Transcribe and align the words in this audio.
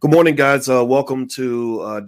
Good 0.00 0.12
morning, 0.12 0.36
guys. 0.36 0.68
Uh, 0.68 0.84
welcome 0.84 1.26
to 1.30 1.80
uh, 1.80 2.00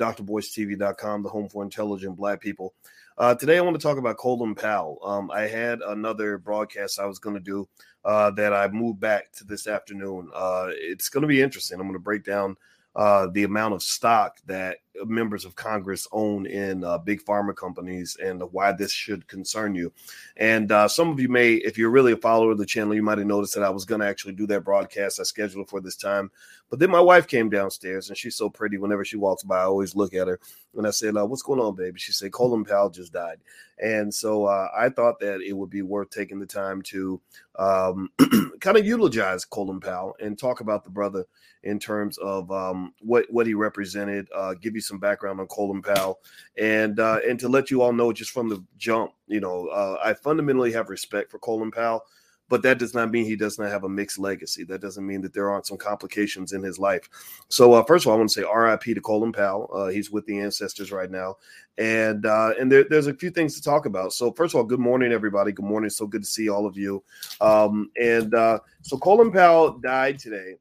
the 1.25 1.29
home 1.29 1.49
for 1.49 1.65
intelligent 1.65 2.17
black 2.17 2.41
people. 2.41 2.73
Uh, 3.19 3.35
today, 3.35 3.59
I 3.59 3.63
want 3.63 3.75
to 3.75 3.83
talk 3.83 3.99
about 3.99 4.17
Colin 4.17 4.55
Powell. 4.55 5.01
Um, 5.03 5.29
I 5.33 5.49
had 5.49 5.81
another 5.81 6.39
broadcast 6.39 7.01
I 7.01 7.07
was 7.07 7.19
going 7.19 7.35
to 7.35 7.41
do 7.41 7.69
uh, 8.05 8.31
that 8.31 8.55
I 8.55 8.69
moved 8.69 9.01
back 9.01 9.33
to 9.33 9.45
this 9.45 9.67
afternoon. 9.67 10.31
Uh, 10.33 10.69
it's 10.69 11.09
going 11.09 11.23
to 11.23 11.27
be 11.27 11.43
interesting. 11.43 11.81
I'm 11.81 11.89
going 11.89 11.95
to 11.95 11.99
break 11.99 12.23
down 12.23 12.57
uh, 12.95 13.27
the 13.33 13.43
amount 13.43 13.75
of 13.75 13.83
stock 13.83 14.37
that 14.47 14.77
members 15.07 15.45
of 15.45 15.55
Congress 15.55 16.07
own 16.13 16.47
in 16.47 16.85
uh, 16.85 16.99
big 16.99 17.25
pharma 17.25 17.55
companies 17.55 18.17
and 18.23 18.43
why 18.53 18.73
this 18.73 18.93
should 18.93 19.27
concern 19.27 19.75
you. 19.75 19.93
And 20.37 20.71
uh, 20.73 20.89
some 20.89 21.11
of 21.11 21.21
you 21.21 21.29
may, 21.29 21.55
if 21.55 21.79
you're 21.79 21.91
really 21.91 22.13
a 22.13 22.17
follower 22.17 22.53
of 22.53 22.59
the 22.59 22.67
channel, 22.67 22.95
you 22.95 23.03
might 23.03 23.19
have 23.19 23.27
noticed 23.27 23.55
that 23.55 23.65
I 23.65 23.71
was 23.71 23.85
going 23.85 24.01
to 24.01 24.07
actually 24.07 24.35
do 24.35 24.47
that 24.49 24.65
broadcast. 24.65 25.21
I 25.21 25.25
scheduled 25.25 25.69
for 25.69 25.81
this 25.81 25.97
time. 25.97 26.31
But 26.71 26.79
then 26.79 26.91
my 26.91 27.01
wife 27.01 27.27
came 27.27 27.51
downstairs 27.51 28.09
and 28.09 28.17
she's 28.17 28.37
so 28.37 28.49
pretty. 28.49 28.79
Whenever 28.79 29.05
she 29.05 29.17
walks 29.17 29.43
by, 29.43 29.59
I 29.59 29.65
always 29.65 29.97
look 29.97 30.15
at 30.15 30.29
her. 30.29 30.39
And 30.77 30.87
I 30.87 30.91
said, 30.91 31.17
uh, 31.17 31.27
What's 31.27 31.43
going 31.43 31.59
on, 31.59 31.75
baby? 31.75 31.99
She 31.99 32.13
said, 32.13 32.33
Colin 32.33 32.65
Powell 32.65 32.91
just 32.91 33.13
died. 33.13 33.39
And 33.83 34.15
so 34.15 34.45
uh, 34.45 34.69
I 34.77 34.89
thought 34.89 35.19
that 35.21 35.41
it 35.41 35.53
would 35.53 35.71
be 35.71 35.83
worth 35.83 36.11
taking 36.11 36.39
the 36.39 36.47
time 36.47 36.81
to 36.83 37.21
um, 37.59 38.09
kind 38.61 38.77
of 38.77 38.87
eulogize 38.87 39.45
Colin 39.45 39.81
Powell 39.81 40.15
and 40.21 40.39
talk 40.39 40.61
about 40.61 40.85
the 40.85 40.91
brother 40.91 41.27
in 41.63 41.79
terms 41.79 42.19
of 42.19 42.51
um, 42.53 42.95
what, 43.01 43.27
what 43.31 43.47
he 43.47 43.55
represented, 43.55 44.29
uh, 44.35 44.55
give 44.55 44.75
you 44.75 44.81
some 44.91 44.99
background 44.99 45.41
on 45.41 45.47
Colin 45.47 45.81
Powell, 45.81 46.21
and 46.59 47.01
uh, 47.01 47.21
and 47.27 47.41
to 47.41 47.49
let 47.49 47.71
you 47.71 47.81
all 47.81 47.93
know 47.93 48.13
just 48.13 48.33
from 48.33 48.49
the 48.49 48.63
jump, 48.77 49.13
you 49.27 49.41
know, 49.41 49.69
uh, 49.69 49.99
I 50.05 50.13
fundamentally 50.13 50.73
have 50.73 50.91
respect 50.91 51.31
for 51.31 51.39
Colin 51.39 51.71
Powell, 51.71 52.05
but 52.51 52.63
that 52.63 52.79
does 52.79 52.93
not 52.93 53.11
mean 53.11 53.25
he 53.25 53.37
does 53.37 53.59
not 53.59 53.71
have 53.71 53.85
a 53.85 53.89
mixed 53.89 54.19
legacy. 54.19 54.65
That 54.65 54.83
doesn't 54.83 55.07
mean 55.07 55.23
that 55.23 55.33
there 55.33 55.49
aren't 55.49 55.67
some 55.67 55.79
complications 55.79 56.53
in 56.53 56.63
his 56.63 56.79
life. 56.79 57.09
So 57.49 57.73
uh, 57.73 57.85
first 57.85 58.05
of 58.05 58.09
all, 58.09 58.17
I 58.17 58.19
want 58.19 58.29
to 58.31 58.41
say 58.41 58.47
R.I.P. 58.47 58.93
to 58.93 59.01
Colin 59.01 59.33
Powell. 59.33 59.71
Uh, 59.73 59.87
he's 59.87 60.11
with 60.11 60.27
the 60.27 60.39
ancestors 60.41 60.93
right 60.93 61.11
now, 61.11 61.37
and 61.79 62.27
uh, 62.27 62.53
and 62.61 62.71
there, 62.71 62.85
there's 62.85 63.07
a 63.07 63.15
few 63.15 63.31
things 63.31 63.55
to 63.55 63.63
talk 63.63 63.87
about. 63.87 64.13
So 64.13 64.33
first 64.33 64.55
of 64.55 64.59
all, 64.59 64.65
good 64.65 64.81
morning, 64.81 65.13
everybody. 65.13 65.53
Good 65.53 65.65
morning. 65.65 65.89
So 65.89 66.07
good 66.07 66.23
to 66.23 66.29
see 66.29 66.51
all 66.51 66.67
of 66.67 66.77
you. 66.77 67.03
Um, 67.41 67.91
and 67.99 68.35
uh, 68.35 68.59
so 68.83 68.99
Colin 68.99 69.33
Powell 69.33 69.79
died 69.79 70.19
today 70.19 70.57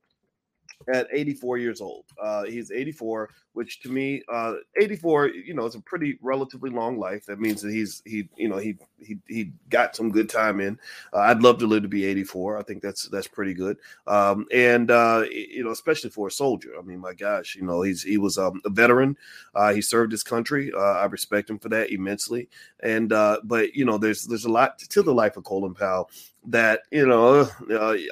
at 0.87 1.07
84 1.11 1.57
years 1.57 1.81
old. 1.81 2.05
Uh, 2.21 2.43
he's 2.43 2.71
84, 2.71 3.29
which 3.53 3.81
to 3.81 3.89
me, 3.89 4.23
uh, 4.31 4.55
84, 4.79 5.27
you 5.27 5.53
know, 5.53 5.65
it's 5.65 5.75
a 5.75 5.81
pretty 5.81 6.17
relatively 6.21 6.69
long 6.69 6.97
life. 6.97 7.25
That 7.25 7.39
means 7.39 7.61
that 7.61 7.71
he's 7.71 8.01
he, 8.05 8.29
you 8.37 8.47
know, 8.47 8.57
he 8.57 8.77
he 8.97 9.17
he 9.27 9.51
got 9.69 9.95
some 9.95 10.09
good 10.09 10.29
time 10.29 10.59
in. 10.59 10.79
Uh, 11.13 11.19
I'd 11.19 11.43
love 11.43 11.59
to 11.59 11.67
live 11.67 11.83
to 11.83 11.89
be 11.89 12.05
84. 12.05 12.57
I 12.57 12.63
think 12.63 12.81
that's 12.81 13.07
that's 13.09 13.27
pretty 13.27 13.53
good. 13.53 13.77
Um, 14.07 14.45
and 14.53 14.89
uh, 14.89 15.25
you 15.29 15.63
know, 15.63 15.71
especially 15.71 16.09
for 16.09 16.27
a 16.27 16.31
soldier. 16.31 16.71
I 16.77 16.81
mean, 16.81 16.99
my 16.99 17.13
gosh, 17.13 17.55
you 17.55 17.63
know, 17.63 17.81
he's 17.81 18.01
he 18.01 18.17
was 18.17 18.37
um, 18.37 18.61
a 18.65 18.69
veteran. 18.69 19.17
Uh, 19.53 19.73
he 19.73 19.81
served 19.81 20.11
his 20.11 20.23
country. 20.23 20.71
Uh, 20.73 20.79
I 20.79 21.05
respect 21.05 21.49
him 21.49 21.59
for 21.59 21.69
that 21.69 21.91
immensely. 21.91 22.49
And 22.81 23.11
uh, 23.11 23.41
but 23.43 23.75
you 23.75 23.85
know, 23.85 23.97
there's 23.97 24.25
there's 24.25 24.45
a 24.45 24.51
lot 24.51 24.79
to 24.79 25.03
the 25.03 25.13
life 25.13 25.37
of 25.37 25.43
Colin 25.43 25.73
Powell 25.73 26.09
that 26.45 26.81
you 26.91 27.05
know 27.05 27.49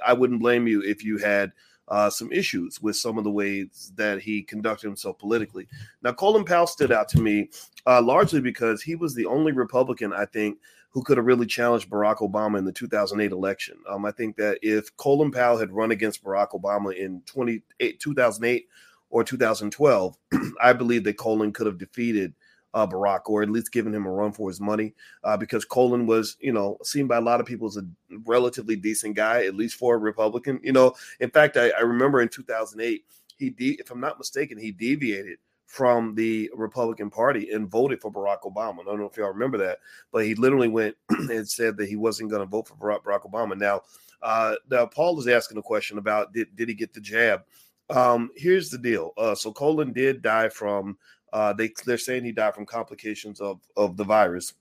I 0.06 0.14
wouldn't 0.14 0.42
blame 0.42 0.68
you 0.68 0.82
if 0.82 1.04
you 1.04 1.18
had 1.18 1.54
uh, 1.88 2.10
some 2.10 2.32
issues 2.32 2.82
with 2.82 2.96
some 2.96 3.18
of 3.18 3.24
the 3.24 3.32
ways 3.32 3.92
that 3.96 4.22
he 4.22 4.42
conducted 4.44 4.88
himself 4.88 5.18
politically. 5.18 5.68
Now, 6.02 6.14
Colin 6.14 6.46
Powell 6.46 6.68
stood 6.68 6.92
out 6.92 7.08
to 7.10 7.22
me 7.22 7.50
uh, 7.86 8.02
largely 8.02 8.42
because 8.42 8.82
he 8.82 8.96
was 8.96 9.16
the 9.16 9.26
only 9.26 9.52
Republican, 9.52 10.14
I 10.14 10.26
think, 10.26 10.60
who 10.90 11.04
could 11.04 11.18
have 11.18 11.26
really 11.26 11.46
challenged 11.46 11.90
Barack 11.90 12.18
Obama 12.18 12.58
in 12.58 12.66
the 12.66 12.72
2008 12.72 13.32
election. 13.32 13.78
Um, 13.88 14.06
I 14.06 14.12
think 14.12 14.36
that 14.38 14.58
if 14.62 14.96
Colin 14.98 15.32
Powell 15.32 15.58
had 15.58 15.72
run 15.72 15.92
against 15.92 16.24
Barack 16.24 16.52
Obama 16.52 16.96
in 16.96 17.22
2008 17.26 18.68
or 19.10 19.24
2012, 19.24 20.18
I 20.62 20.74
believe 20.74 21.04
that 21.04 21.18
Colin 21.18 21.54
could 21.54 21.68
have 21.68 21.78
defeated 21.78 22.34
uh, 22.73 22.86
Barack, 22.86 23.22
or 23.26 23.44
at 23.44 23.50
least 23.50 23.72
giving 23.72 23.94
him 23.94 24.06
a 24.06 24.12
run 24.12 24.32
for 24.32 24.50
his 24.50 24.60
money, 24.60 24.94
uh, 25.23 25.38
because 25.38 25.66
Colin 25.66 26.06
was, 26.06 26.38
you 26.39 26.52
know, 26.52 26.78
seen 26.83 27.08
by 27.08 27.17
a 27.17 27.22
lot 27.22 27.39
of 27.39 27.45
people 27.45 27.67
as 27.67 27.78
a 27.78 27.86
relatively 28.26 28.76
decent 28.76 29.16
guy, 29.16 29.45
at 29.45 29.55
least 29.55 29.78
for 29.78 29.95
a 29.95 30.00
Republican. 30.00 30.60
You 30.64 30.73
know, 30.73 30.94
in 31.20 31.30
fact, 31.30 31.58
I, 31.58 31.70
I 31.70 31.82
remember 31.82 32.22
in 32.22 32.30
2008, 32.30 33.05
he, 33.38 33.50
de- 33.50 33.80
if 33.80 33.92
I'm 33.92 34.00
not 34.00 34.17
mistaken, 34.17 34.58
he 34.58 34.72
deviated 34.72 35.39
from 35.67 36.16
the 36.16 36.50
Republican 36.55 37.10
Party 37.10 37.52
and 37.52 37.70
voted 37.70 38.02
for 38.02 38.11
Barack 38.11 38.42
Obama. 38.42 38.80
I 38.82 38.84
don't 38.86 38.99
know 38.99 39.05
if 39.05 39.17
y'all 39.17 39.28
remember 39.28 39.58
that, 39.60 39.80
but 40.11 40.26
he 40.26 40.34
literally 40.34 40.70
went 40.70 40.95
and 41.10 41.48
said 41.48 41.78
that 41.78 41.89
he 41.89 41.98
wasn't 41.98 42.32
going 42.32 42.42
to 42.42 42.45
vote 42.45 42.67
for 42.67 42.76
Barack 42.76 43.30
Obama. 43.30 43.58
Now, 43.58 43.82
uh, 44.22 44.55
now 44.72 44.86
Paul 44.86 45.20
is 45.20 45.28
asking 45.28 45.58
a 45.58 45.61
question 45.61 45.98
about 45.98 46.34
did, 46.34 46.55
did 46.55 46.70
he 46.70 46.73
get 46.73 46.94
the 46.94 47.02
jab? 47.02 47.44
Um, 47.89 48.32
here's 48.36 48.70
the 48.70 48.78
deal. 48.78 49.14
Uh, 49.17 49.36
so 49.36 49.52
Colin 49.52 49.94
did 49.94 50.22
die 50.22 50.49
from 50.49 50.98
uh, 51.37 51.53
they 51.53 51.71
they're 51.86 51.99
saying 51.99 52.23
he 52.23 52.31
died 52.31 52.55
from 52.55 52.65
complications 52.65 53.39
of 53.39 53.59
of 53.75 53.95
the 53.95 54.03
virus. 54.03 54.55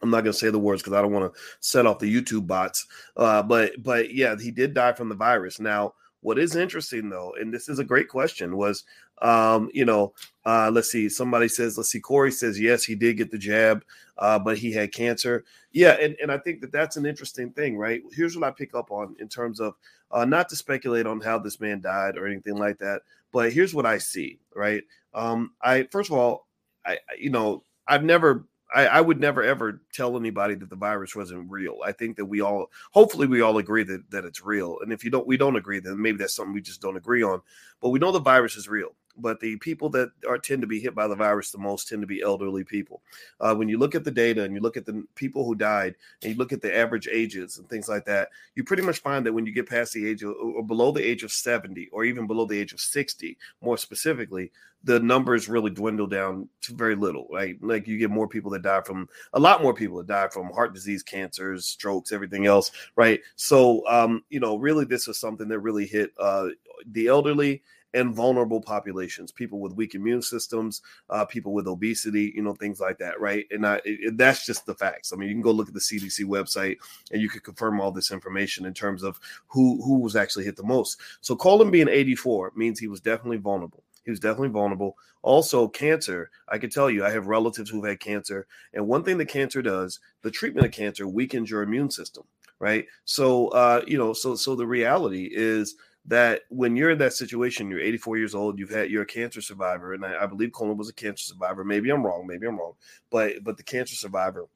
I'm 0.00 0.08
not 0.08 0.24
to 0.24 0.32
say 0.32 0.50
the 0.50 0.58
words 0.58 0.80
because 0.82 0.94
I 0.94 1.02
don't 1.02 1.12
want 1.12 1.32
to 1.32 1.40
set 1.60 1.84
off 1.84 1.98
the 1.98 2.12
YouTube 2.12 2.46
bots. 2.46 2.86
Uh, 3.18 3.42
but 3.42 3.82
but 3.82 4.14
yeah, 4.14 4.34
he 4.40 4.50
did 4.50 4.72
die 4.72 4.94
from 4.94 5.10
the 5.10 5.14
virus. 5.14 5.60
Now, 5.60 5.92
what 6.22 6.38
is 6.38 6.56
interesting 6.56 7.10
though, 7.10 7.34
and 7.38 7.52
this 7.52 7.68
is 7.68 7.80
a 7.80 7.84
great 7.84 8.08
question, 8.08 8.56
was 8.56 8.84
um, 9.20 9.68
you 9.74 9.84
know, 9.84 10.14
uh, 10.46 10.70
let's 10.72 10.90
see, 10.90 11.10
somebody 11.10 11.48
says, 11.48 11.76
let's 11.76 11.90
see, 11.90 12.00
Corey 12.00 12.32
says 12.32 12.58
yes, 12.58 12.82
he 12.82 12.94
did 12.94 13.18
get 13.18 13.30
the 13.30 13.38
jab, 13.38 13.84
uh, 14.16 14.38
but 14.38 14.56
he 14.56 14.72
had 14.72 14.94
cancer. 14.94 15.44
Yeah, 15.72 15.98
and 16.00 16.16
and 16.22 16.32
I 16.32 16.38
think 16.38 16.62
that 16.62 16.72
that's 16.72 16.96
an 16.96 17.04
interesting 17.04 17.50
thing, 17.50 17.76
right? 17.76 18.02
Here's 18.10 18.34
what 18.34 18.48
I 18.48 18.52
pick 18.52 18.74
up 18.74 18.90
on 18.90 19.16
in 19.18 19.28
terms 19.28 19.60
of 19.60 19.74
uh, 20.10 20.24
not 20.24 20.48
to 20.48 20.56
speculate 20.56 21.06
on 21.06 21.20
how 21.20 21.38
this 21.38 21.60
man 21.60 21.82
died 21.82 22.16
or 22.16 22.26
anything 22.26 22.56
like 22.56 22.78
that, 22.78 23.02
but 23.36 23.52
here's 23.52 23.74
what 23.74 23.84
I 23.84 23.98
see, 23.98 24.40
right? 24.54 24.82
Um, 25.12 25.52
I 25.60 25.82
first 25.92 26.10
of 26.10 26.16
all, 26.16 26.46
I 26.86 26.98
you 27.18 27.28
know 27.28 27.64
I've 27.86 28.02
never 28.02 28.46
I, 28.74 28.86
I, 28.86 29.00
would 29.02 29.20
never 29.20 29.42
ever 29.42 29.82
tell 29.92 30.16
anybody 30.16 30.54
that 30.54 30.70
the 30.70 30.76
virus 30.76 31.14
wasn't 31.14 31.50
real. 31.50 31.80
I 31.84 31.92
think 31.92 32.16
that 32.16 32.24
we 32.24 32.40
all, 32.40 32.68
hopefully, 32.92 33.26
we 33.26 33.42
all 33.42 33.58
agree 33.58 33.82
that 33.84 34.10
that 34.10 34.24
it's 34.24 34.42
real. 34.42 34.78
And 34.80 34.90
if 34.90 35.04
you 35.04 35.10
don't, 35.10 35.26
we 35.26 35.36
don't 35.36 35.56
agree, 35.56 35.80
then 35.80 36.00
maybe 36.00 36.16
that's 36.16 36.34
something 36.34 36.54
we 36.54 36.62
just 36.62 36.80
don't 36.80 36.96
agree 36.96 37.22
on. 37.22 37.42
But 37.82 37.90
we 37.90 37.98
know 37.98 38.10
the 38.10 38.20
virus 38.20 38.56
is 38.56 38.68
real 38.68 38.94
but 39.18 39.40
the 39.40 39.56
people 39.56 39.88
that 39.90 40.10
are 40.28 40.38
tend 40.38 40.62
to 40.62 40.66
be 40.66 40.80
hit 40.80 40.94
by 40.94 41.06
the 41.06 41.14
virus 41.14 41.50
the 41.50 41.58
most 41.58 41.88
tend 41.88 42.02
to 42.02 42.06
be 42.06 42.22
elderly 42.22 42.64
people. 42.64 43.02
Uh, 43.40 43.54
when 43.54 43.68
you 43.68 43.78
look 43.78 43.94
at 43.94 44.04
the 44.04 44.10
data 44.10 44.42
and 44.42 44.54
you 44.54 44.60
look 44.60 44.76
at 44.76 44.86
the 44.86 45.04
people 45.14 45.44
who 45.44 45.54
died 45.54 45.94
and 46.22 46.32
you 46.32 46.38
look 46.38 46.52
at 46.52 46.60
the 46.62 46.76
average 46.76 47.08
ages 47.10 47.58
and 47.58 47.68
things 47.68 47.88
like 47.88 48.04
that, 48.04 48.28
you 48.54 48.64
pretty 48.64 48.82
much 48.82 49.00
find 49.00 49.24
that 49.24 49.32
when 49.32 49.46
you 49.46 49.52
get 49.52 49.68
past 49.68 49.92
the 49.92 50.06
age 50.06 50.22
of 50.22 50.34
or 50.36 50.64
below 50.64 50.92
the 50.92 51.04
age 51.04 51.22
of 51.22 51.32
70 51.32 51.88
or 51.92 52.04
even 52.04 52.26
below 52.26 52.44
the 52.44 52.58
age 52.58 52.72
of 52.72 52.80
60, 52.80 53.36
more 53.60 53.78
specifically, 53.78 54.50
the 54.84 55.00
numbers 55.00 55.48
really 55.48 55.70
dwindle 55.70 56.06
down 56.06 56.48
to 56.62 56.72
very 56.74 56.94
little, 56.94 57.26
right? 57.32 57.56
Like 57.60 57.88
you 57.88 57.98
get 57.98 58.10
more 58.10 58.28
people 58.28 58.52
that 58.52 58.62
die 58.62 58.82
from 58.82 59.08
a 59.32 59.40
lot 59.40 59.60
more 59.60 59.74
people 59.74 59.98
that 59.98 60.06
die 60.06 60.28
from 60.28 60.52
heart 60.52 60.74
disease, 60.74 61.02
cancers, 61.02 61.64
strokes, 61.64 62.12
everything 62.12 62.46
else, 62.46 62.70
right? 62.94 63.20
So, 63.34 63.86
um, 63.88 64.22
you 64.30 64.38
know, 64.38 64.56
really, 64.56 64.84
this 64.84 65.08
is 65.08 65.18
something 65.18 65.48
that 65.48 65.58
really 65.58 65.86
hit 65.86 66.12
uh, 66.20 66.48
the 66.92 67.08
elderly 67.08 67.62
and 67.96 68.14
vulnerable 68.14 68.60
populations, 68.60 69.32
people 69.32 69.58
with 69.58 69.72
weak 69.72 69.94
immune 69.94 70.22
systems, 70.22 70.82
uh, 71.10 71.24
people 71.24 71.52
with 71.52 71.66
obesity, 71.66 72.32
you 72.36 72.42
know, 72.42 72.54
things 72.54 72.78
like 72.78 72.98
that, 72.98 73.18
right? 73.20 73.46
And 73.50 73.66
I, 73.66 73.80
it, 73.84 74.18
that's 74.18 74.44
just 74.44 74.66
the 74.66 74.74
facts. 74.74 75.12
I 75.12 75.16
mean, 75.16 75.28
you 75.28 75.34
can 75.34 75.42
go 75.42 75.50
look 75.50 75.68
at 75.68 75.74
the 75.74 75.80
CDC 75.80 76.24
website 76.26 76.76
and 77.10 77.22
you 77.22 77.28
can 77.28 77.40
confirm 77.40 77.80
all 77.80 77.90
this 77.90 78.12
information 78.12 78.66
in 78.66 78.74
terms 78.74 79.02
of 79.02 79.18
who 79.48 79.82
who 79.82 79.98
was 79.98 80.14
actually 80.14 80.44
hit 80.44 80.56
the 80.56 80.62
most. 80.62 81.00
So 81.22 81.34
Colin 81.34 81.70
being 81.70 81.88
84 81.88 82.52
means 82.54 82.78
he 82.78 82.88
was 82.88 83.00
definitely 83.00 83.38
vulnerable. 83.38 83.82
He 84.04 84.10
was 84.10 84.20
definitely 84.20 84.50
vulnerable. 84.50 84.96
Also, 85.22 85.66
cancer. 85.66 86.30
I 86.48 86.58
can 86.58 86.70
tell 86.70 86.88
you, 86.88 87.04
I 87.04 87.10
have 87.10 87.26
relatives 87.26 87.70
who've 87.70 87.84
had 87.84 87.98
cancer, 87.98 88.46
and 88.72 88.86
one 88.86 89.02
thing 89.02 89.18
that 89.18 89.26
cancer 89.26 89.62
does, 89.62 89.98
the 90.22 90.30
treatment 90.30 90.66
of 90.66 90.72
cancer 90.72 91.08
weakens 91.08 91.50
your 91.50 91.62
immune 91.62 91.90
system, 91.90 92.22
right? 92.60 92.86
So, 93.04 93.48
uh, 93.48 93.82
you 93.86 93.98
know, 93.98 94.12
so 94.12 94.36
so 94.36 94.54
the 94.54 94.66
reality 94.66 95.28
is 95.32 95.74
that 96.08 96.42
when 96.50 96.76
you're 96.76 96.90
in 96.90 96.98
that 96.98 97.12
situation, 97.12 97.68
you're 97.68 97.80
84 97.80 98.16
years 98.18 98.34
old, 98.34 98.58
you've 98.58 98.70
had 98.70 98.90
you're 98.90 99.02
a 99.02 99.06
cancer 99.06 99.40
survivor, 99.40 99.94
and 99.94 100.04
I, 100.04 100.24
I 100.24 100.26
believe 100.26 100.52
Colin 100.52 100.76
was 100.76 100.88
a 100.88 100.94
cancer 100.94 101.24
survivor. 101.24 101.64
Maybe 101.64 101.90
I'm 101.90 102.04
wrong, 102.04 102.26
maybe 102.26 102.46
I'm 102.46 102.58
wrong, 102.58 102.74
but 103.10 103.42
but 103.42 103.56
the 103.56 103.62
cancer 103.62 103.94
survivor 103.94 104.46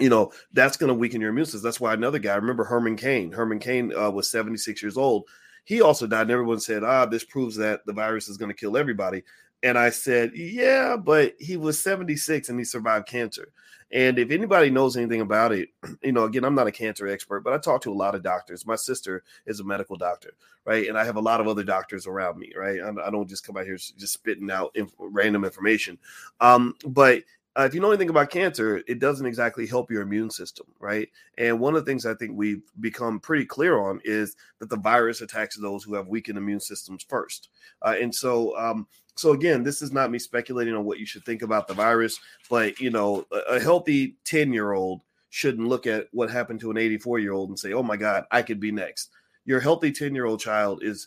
you 0.00 0.08
know 0.08 0.32
that's 0.52 0.76
going 0.76 0.88
to 0.88 0.94
weaken 0.94 1.20
your 1.20 1.30
immune 1.30 1.46
system. 1.46 1.62
That's 1.62 1.80
why 1.80 1.94
another 1.94 2.18
guy, 2.18 2.34
remember 2.34 2.64
Herman 2.64 2.96
Cain. 2.96 3.32
Herman 3.32 3.60
Cain 3.60 3.94
uh, 3.94 4.10
was 4.10 4.30
76 4.30 4.82
years 4.82 4.96
old. 4.96 5.28
He 5.64 5.80
also 5.80 6.06
died, 6.06 6.22
and 6.22 6.30
everyone 6.30 6.60
said, 6.60 6.84
"Ah, 6.84 7.06
this 7.06 7.24
proves 7.24 7.56
that 7.56 7.86
the 7.86 7.92
virus 7.92 8.28
is 8.28 8.36
going 8.36 8.50
to 8.50 8.56
kill 8.56 8.76
everybody." 8.76 9.22
And 9.64 9.76
I 9.76 9.90
said, 9.90 10.32
"Yeah, 10.36 10.96
but 10.96 11.34
he 11.40 11.56
was 11.56 11.82
76 11.82 12.48
and 12.48 12.58
he 12.58 12.64
survived 12.64 13.08
cancer." 13.08 13.52
And 13.90 14.18
if 14.18 14.30
anybody 14.30 14.70
knows 14.70 14.96
anything 14.96 15.20
about 15.20 15.52
it, 15.52 15.68
you 16.02 16.12
know, 16.12 16.24
again, 16.24 16.44
I'm 16.44 16.54
not 16.54 16.66
a 16.66 16.72
cancer 16.72 17.06
expert, 17.06 17.40
but 17.40 17.52
I 17.52 17.58
talk 17.58 17.80
to 17.82 17.92
a 17.92 17.94
lot 17.94 18.14
of 18.14 18.22
doctors. 18.22 18.66
My 18.66 18.76
sister 18.76 19.22
is 19.46 19.60
a 19.60 19.64
medical 19.64 19.96
doctor, 19.96 20.34
right? 20.64 20.88
And 20.88 20.98
I 20.98 21.04
have 21.04 21.16
a 21.16 21.20
lot 21.20 21.40
of 21.40 21.48
other 21.48 21.64
doctors 21.64 22.06
around 22.06 22.38
me, 22.38 22.52
right? 22.56 22.80
I, 22.80 23.10
don't 23.10 23.28
just 23.28 23.46
come 23.46 23.56
out 23.56 23.66
here 23.66 23.76
just 23.76 24.12
spitting 24.12 24.50
out 24.50 24.76
random 24.98 25.44
information. 25.44 25.98
Um, 26.40 26.74
but 26.86 27.22
uh, 27.56 27.62
if 27.62 27.74
you 27.74 27.80
know 27.80 27.90
anything 27.90 28.10
about 28.10 28.30
cancer, 28.30 28.82
it 28.88 28.98
doesn't 28.98 29.26
exactly 29.26 29.66
help 29.66 29.90
your 29.90 30.02
immune 30.02 30.30
system, 30.30 30.66
right? 30.80 31.08
And 31.38 31.60
one 31.60 31.76
of 31.76 31.84
the 31.84 31.90
things 31.90 32.04
I 32.04 32.14
think 32.14 32.32
we've 32.34 32.62
become 32.80 33.20
pretty 33.20 33.44
clear 33.44 33.78
on 33.78 34.00
is 34.04 34.34
that 34.58 34.68
the 34.70 34.76
virus 34.76 35.20
attacks 35.20 35.56
those 35.56 35.84
who 35.84 35.94
have 35.94 36.08
weakened 36.08 36.36
immune 36.36 36.60
systems 36.60 37.04
first. 37.08 37.50
Uh, 37.82 37.94
and 38.00 38.12
so, 38.12 38.56
um, 38.58 38.88
so 39.14 39.32
again, 39.32 39.62
this 39.62 39.82
is 39.82 39.92
not 39.92 40.10
me 40.10 40.18
speculating 40.18 40.74
on 40.74 40.84
what 40.84 40.98
you 40.98 41.06
should 41.06 41.24
think 41.24 41.42
about 41.42 41.68
the 41.68 41.74
virus, 41.74 42.18
but 42.50 42.80
you 42.80 42.90
know, 42.90 43.24
a, 43.30 43.54
a 43.54 43.60
healthy 43.60 44.16
ten 44.24 44.52
year 44.52 44.72
old 44.72 45.02
shouldn't 45.30 45.68
look 45.68 45.86
at 45.86 46.08
what 46.12 46.30
happened 46.30 46.60
to 46.60 46.70
an 46.70 46.76
84 46.76 47.18
year 47.20 47.32
old 47.32 47.50
and 47.50 47.58
say, 47.58 47.72
"Oh 47.72 47.82
my 47.82 47.96
God, 47.96 48.24
I 48.30 48.42
could 48.42 48.58
be 48.58 48.72
next." 48.72 49.10
Your 49.44 49.60
healthy 49.60 49.92
10 49.92 50.14
year 50.14 50.24
old 50.24 50.40
child 50.40 50.82
is 50.82 51.06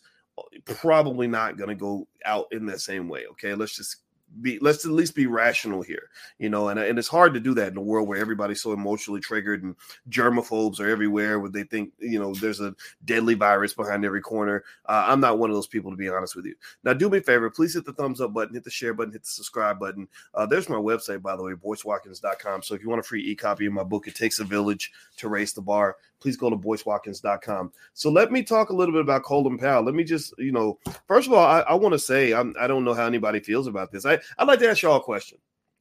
probably 0.65 1.27
not 1.27 1.57
going 1.57 1.69
to 1.69 1.75
go 1.75 2.07
out 2.25 2.45
in 2.51 2.65
that 2.67 2.81
same 2.81 3.09
way. 3.09 3.25
Okay, 3.31 3.55
let's 3.55 3.75
just 3.75 3.97
be 4.41 4.59
let's 4.59 4.85
at 4.85 4.91
least 4.91 5.15
be 5.15 5.25
rational 5.25 5.81
here 5.81 6.09
you 6.39 6.49
know 6.49 6.69
and, 6.69 6.79
and 6.79 6.99
it's 6.99 7.07
hard 7.07 7.33
to 7.33 7.39
do 7.39 7.53
that 7.53 7.71
in 7.71 7.77
a 7.77 7.81
world 7.81 8.07
where 8.07 8.19
everybody's 8.19 8.61
so 8.61 8.73
emotionally 8.73 9.19
triggered 9.19 9.63
and 9.63 9.75
germaphobes 10.09 10.79
are 10.79 10.89
everywhere 10.89 11.39
where 11.39 11.49
they 11.49 11.63
think 11.63 11.91
you 11.99 12.19
know 12.19 12.33
there's 12.35 12.61
a 12.61 12.75
deadly 13.05 13.33
virus 13.33 13.73
behind 13.73 14.05
every 14.05 14.21
corner 14.21 14.63
uh, 14.87 15.05
i'm 15.07 15.19
not 15.19 15.39
one 15.39 15.49
of 15.49 15.55
those 15.55 15.67
people 15.67 15.91
to 15.91 15.97
be 15.97 16.09
honest 16.09 16.35
with 16.35 16.45
you 16.45 16.55
now 16.83 16.93
do 16.93 17.09
me 17.09 17.17
a 17.17 17.21
favor 17.21 17.49
please 17.49 17.73
hit 17.73 17.85
the 17.85 17.93
thumbs 17.93 18.21
up 18.21 18.33
button 18.33 18.53
hit 18.53 18.63
the 18.63 18.69
share 18.69 18.93
button 18.93 19.11
hit 19.11 19.23
the 19.23 19.29
subscribe 19.29 19.79
button 19.79 20.07
uh, 20.33 20.45
there's 20.45 20.69
my 20.69 20.75
website 20.75 21.21
by 21.21 21.35
the 21.35 21.43
way 21.43 21.53
boycewatkins.com 21.53 22.61
so 22.61 22.75
if 22.75 22.81
you 22.81 22.89
want 22.89 22.99
a 22.99 23.03
free 23.03 23.23
e-copy 23.23 23.65
of 23.65 23.73
my 23.73 23.83
book 23.83 24.07
it 24.07 24.15
takes 24.15 24.39
a 24.39 24.43
village 24.43 24.91
to 25.15 25.29
raise 25.29 25.53
the 25.53 25.61
bar 25.61 25.95
please 26.19 26.37
go 26.37 26.49
to 26.49 26.55
boycewatkins.com. 26.55 27.71
So 27.93 28.09
let 28.09 28.31
me 28.31 28.43
talk 28.43 28.69
a 28.69 28.73
little 28.73 28.93
bit 28.93 29.01
about 29.01 29.23
Colin 29.23 29.57
Powell. 29.57 29.83
Let 29.83 29.95
me 29.95 30.03
just, 30.03 30.33
you 30.37 30.51
know, 30.51 30.79
first 31.07 31.27
of 31.27 31.33
all, 31.33 31.45
I, 31.45 31.59
I 31.61 31.73
want 31.75 31.93
to 31.93 31.99
say 31.99 32.33
I'm, 32.33 32.55
I 32.59 32.67
don't 32.67 32.83
know 32.83 32.93
how 32.93 33.05
anybody 33.05 33.39
feels 33.39 33.67
about 33.67 33.91
this. 33.91 34.05
I, 34.05 34.19
I'd 34.37 34.47
like 34.47 34.59
to 34.59 34.69
ask 34.69 34.81
y'all 34.81 34.97
a 34.97 35.03
question. 35.03 35.37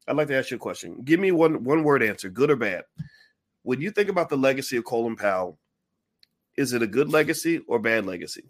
I'd 0.09 0.17
like 0.17 0.29
to 0.29 0.37
ask 0.37 0.51
you 0.51 0.57
a 0.57 0.61
question. 0.61 1.03
Give 1.05 1.21
me 1.21 1.33
one 1.33 1.65
one 1.65 1.83
word 1.83 2.03
answer, 2.03 2.29
good 2.29 2.51
or 2.51 2.57
bad. 2.57 2.85
When 3.63 3.81
you 3.81 3.91
think 3.91 4.09
about 4.09 4.29
the 4.29 4.37
legacy 4.37 4.77
of 4.77 4.85
Colin 4.85 5.17
Powell, 5.17 5.59
is 6.57 6.73
it 6.73 6.83
a 6.83 6.87
good 6.87 7.11
legacy 7.11 7.59
or 7.67 7.79
bad 7.79 8.07
legacy? 8.07 8.45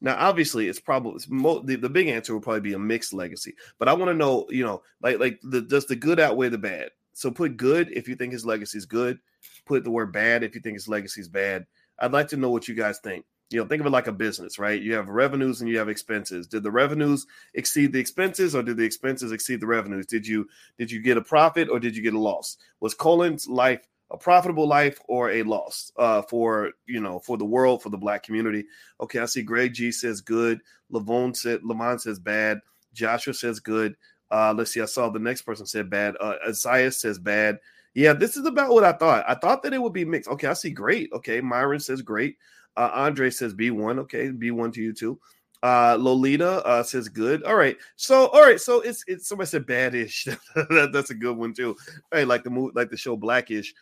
Now, 0.00 0.16
obviously, 0.18 0.68
it's 0.68 0.80
probably 0.80 1.14
it's 1.14 1.28
mo- 1.28 1.62
the, 1.62 1.76
the 1.76 1.90
big 1.90 2.08
answer 2.08 2.32
will 2.32 2.40
probably 2.40 2.60
be 2.60 2.72
a 2.72 2.78
mixed 2.78 3.12
legacy. 3.12 3.54
But 3.78 3.88
I 3.88 3.92
want 3.92 4.10
to 4.10 4.14
know, 4.14 4.46
you 4.48 4.64
know, 4.64 4.82
like 5.02 5.18
like 5.18 5.40
the, 5.42 5.60
does 5.60 5.86
the 5.86 5.96
good 5.96 6.20
outweigh 6.20 6.48
the 6.48 6.58
bad? 6.58 6.90
So 7.12 7.30
put 7.30 7.56
good 7.56 7.90
if 7.92 8.08
you 8.08 8.14
think 8.14 8.32
his 8.32 8.46
legacy 8.46 8.78
is 8.78 8.86
good. 8.86 9.18
Put 9.66 9.84
the 9.84 9.90
word 9.90 10.12
bad 10.12 10.42
if 10.42 10.54
you 10.54 10.60
think 10.60 10.74
his 10.74 10.88
legacy 10.88 11.20
is 11.20 11.28
bad. 11.28 11.66
I'd 11.98 12.12
like 12.12 12.28
to 12.28 12.36
know 12.36 12.50
what 12.50 12.66
you 12.66 12.74
guys 12.74 12.98
think. 13.00 13.26
You 13.50 13.60
know, 13.60 13.66
think 13.66 13.80
of 13.80 13.86
it 13.86 13.90
like 13.90 14.06
a 14.06 14.12
business, 14.12 14.58
right? 14.58 14.80
You 14.80 14.94
have 14.94 15.08
revenues 15.08 15.60
and 15.60 15.68
you 15.68 15.76
have 15.78 15.88
expenses. 15.88 16.46
Did 16.46 16.62
the 16.62 16.70
revenues 16.70 17.26
exceed 17.54 17.92
the 17.92 17.98
expenses, 17.98 18.54
or 18.54 18.62
did 18.62 18.76
the 18.76 18.84
expenses 18.84 19.32
exceed 19.32 19.60
the 19.60 19.66
revenues? 19.66 20.06
Did 20.06 20.26
you 20.26 20.48
did 20.78 20.90
you 20.90 21.00
get 21.00 21.16
a 21.16 21.22
profit 21.22 21.68
or 21.68 21.80
did 21.80 21.96
you 21.96 22.02
get 22.02 22.14
a 22.14 22.18
loss? 22.18 22.58
Was 22.78 22.94
Colin's 22.94 23.48
life 23.48 23.80
a 24.12 24.16
profitable 24.16 24.66
life 24.66 24.98
or 25.08 25.30
a 25.30 25.42
loss 25.42 25.92
uh, 25.96 26.22
for 26.22 26.72
you 26.86 27.00
know 27.00 27.18
for 27.18 27.36
the 27.36 27.44
world 27.44 27.82
for 27.82 27.90
the 27.90 27.98
black 27.98 28.22
community? 28.22 28.64
Okay, 29.00 29.18
I 29.18 29.26
see 29.26 29.42
Greg 29.42 29.74
G 29.74 29.90
says 29.90 30.20
good. 30.20 30.60
Lavone 30.92 31.36
said 31.36 31.64
Lamont 31.64 32.02
says 32.02 32.18
bad. 32.18 32.60
Joshua 32.92 33.34
says 33.34 33.60
good. 33.60 33.96
Uh, 34.30 34.54
let's 34.56 34.72
see. 34.72 34.80
I 34.80 34.86
saw 34.86 35.08
the 35.08 35.18
next 35.18 35.42
person 35.42 35.66
said 35.66 35.90
bad. 35.90 36.14
Uh, 36.20 36.34
Isaiah 36.48 36.92
says 36.92 37.18
bad. 37.18 37.58
Yeah, 37.94 38.12
this 38.12 38.36
is 38.36 38.46
about 38.46 38.70
what 38.70 38.84
I 38.84 38.92
thought. 38.92 39.24
I 39.26 39.34
thought 39.34 39.62
that 39.64 39.72
it 39.72 39.82
would 39.82 39.92
be 39.92 40.04
mixed. 40.04 40.30
Okay, 40.30 40.46
I 40.46 40.52
see 40.52 40.70
great. 40.70 41.10
Okay, 41.12 41.40
Myron 41.40 41.80
says 41.80 42.02
great. 42.02 42.36
Uh, 42.76 42.90
Andre 42.92 43.30
says 43.30 43.54
B1. 43.54 43.98
Okay, 44.00 44.28
B1 44.28 44.72
to 44.74 44.82
you 44.82 44.92
too. 44.92 45.18
Uh, 45.62 45.96
Lolita 46.00 46.64
uh, 46.64 46.82
says 46.82 47.08
good. 47.08 47.42
All 47.42 47.56
right. 47.56 47.76
So 47.96 48.28
all 48.28 48.42
right. 48.42 48.60
So 48.60 48.80
it's 48.80 49.04
it's 49.06 49.28
somebody 49.28 49.48
said 49.48 49.66
badish. 49.66 50.24
that, 50.54 50.90
that's 50.92 51.10
a 51.10 51.14
good 51.14 51.36
one 51.36 51.52
too. 51.52 51.76
Hey, 52.12 52.24
like 52.24 52.44
the 52.44 52.50
movie, 52.50 52.72
like 52.74 52.90
the 52.90 52.96
show 52.96 53.16
Blackish. 53.16 53.74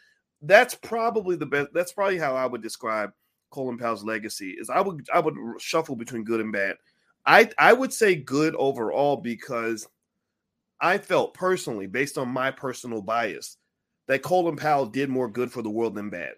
That's 0.42 0.74
probably 0.74 1.36
the 1.36 1.46
best. 1.46 1.68
That's 1.72 1.92
probably 1.92 2.18
how 2.18 2.34
I 2.34 2.46
would 2.46 2.62
describe 2.62 3.12
Colin 3.50 3.78
Powell's 3.78 4.04
legacy. 4.04 4.56
Is 4.58 4.70
I 4.70 4.80
would 4.80 5.06
I 5.12 5.20
would 5.20 5.36
shuffle 5.58 5.94
between 5.94 6.24
good 6.24 6.40
and 6.40 6.52
bad. 6.52 6.76
I 7.26 7.48
I 7.58 7.72
would 7.72 7.92
say 7.92 8.16
good 8.16 8.56
overall 8.56 9.16
because 9.16 9.86
I 10.80 10.98
felt 10.98 11.34
personally, 11.34 11.86
based 11.86 12.18
on 12.18 12.28
my 12.28 12.50
personal 12.50 13.02
bias, 13.02 13.56
that 14.06 14.22
Colin 14.22 14.56
Powell 14.56 14.86
did 14.86 15.10
more 15.10 15.28
good 15.28 15.52
for 15.52 15.62
the 15.62 15.70
world 15.70 15.94
than 15.94 16.10
bad. 16.10 16.34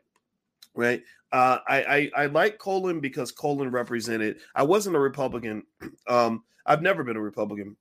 Right. 0.74 1.02
Uh, 1.32 1.58
I, 1.68 1.82
I 1.82 2.22
I 2.22 2.26
like 2.26 2.58
Colin 2.58 3.00
because 3.00 3.30
Colin 3.30 3.70
represented. 3.70 4.40
I 4.54 4.62
wasn't 4.62 4.96
a 4.96 5.00
Republican. 5.00 5.64
Um, 6.08 6.42
I've 6.66 6.82
never 6.82 7.04
been 7.04 7.16
a 7.16 7.20
Republican, 7.20 7.76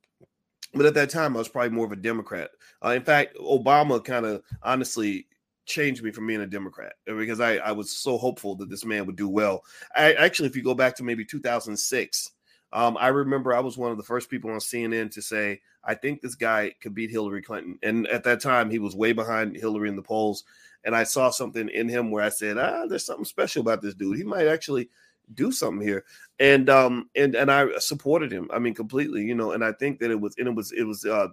but 0.74 0.86
at 0.86 0.94
that 0.94 1.10
time 1.10 1.34
I 1.34 1.38
was 1.40 1.48
probably 1.48 1.70
more 1.70 1.86
of 1.86 1.92
a 1.92 1.96
Democrat. 1.96 2.50
Uh, 2.84 2.90
in 2.90 3.02
fact, 3.02 3.36
Obama 3.38 4.04
kind 4.04 4.24
of 4.24 4.42
honestly 4.62 5.26
changed 5.66 6.02
me 6.02 6.10
from 6.10 6.26
being 6.26 6.42
a 6.42 6.46
Democrat 6.46 6.94
because 7.06 7.40
I, 7.40 7.56
I 7.56 7.72
was 7.72 7.90
so 7.90 8.18
hopeful 8.18 8.54
that 8.56 8.70
this 8.70 8.84
man 8.84 9.06
would 9.06 9.16
do 9.16 9.28
well. 9.28 9.64
I 9.96 10.12
actually, 10.14 10.48
if 10.48 10.56
you 10.56 10.62
go 10.62 10.74
back 10.74 10.94
to 10.96 11.02
maybe 11.02 11.24
2006, 11.24 12.30
um, 12.72 12.96
I 12.98 13.08
remember 13.08 13.54
I 13.54 13.60
was 13.60 13.76
one 13.76 13.90
of 13.90 13.96
the 13.96 14.02
first 14.02 14.30
people 14.30 14.50
on 14.50 14.58
CNN 14.58 15.10
to 15.12 15.22
say, 15.22 15.60
I 15.84 15.94
think 15.94 16.20
this 16.20 16.34
guy 16.34 16.74
could 16.80 16.94
beat 16.94 17.10
Hillary 17.10 17.42
Clinton. 17.42 17.78
And 17.82 18.06
at 18.08 18.24
that 18.24 18.40
time, 18.40 18.70
he 18.70 18.78
was 18.78 18.94
way 18.94 19.12
behind 19.12 19.56
Hillary 19.56 19.88
in 19.88 19.96
the 19.96 20.02
polls. 20.02 20.44
And 20.84 20.94
I 20.94 21.04
saw 21.04 21.30
something 21.30 21.68
in 21.68 21.88
him 21.88 22.10
where 22.10 22.24
I 22.24 22.28
said, 22.28 22.58
ah, 22.58 22.86
there's 22.86 23.04
something 23.04 23.24
special 23.24 23.60
about 23.60 23.82
this 23.82 23.94
dude. 23.94 24.16
He 24.16 24.24
might 24.24 24.46
actually 24.46 24.88
do 25.34 25.52
something 25.52 25.86
here. 25.86 26.04
And 26.38 26.68
um 26.70 27.10
and 27.14 27.34
and 27.34 27.50
I 27.50 27.78
supported 27.78 28.32
him. 28.32 28.48
I 28.52 28.58
mean, 28.58 28.74
completely, 28.74 29.22
you 29.22 29.34
know, 29.34 29.52
and 29.52 29.64
I 29.64 29.72
think 29.72 30.00
that 30.00 30.10
it 30.10 30.20
was 30.20 30.34
and 30.38 30.48
it 30.48 30.54
was 30.54 30.72
it 30.72 30.84
was 30.84 31.04
uh 31.04 31.28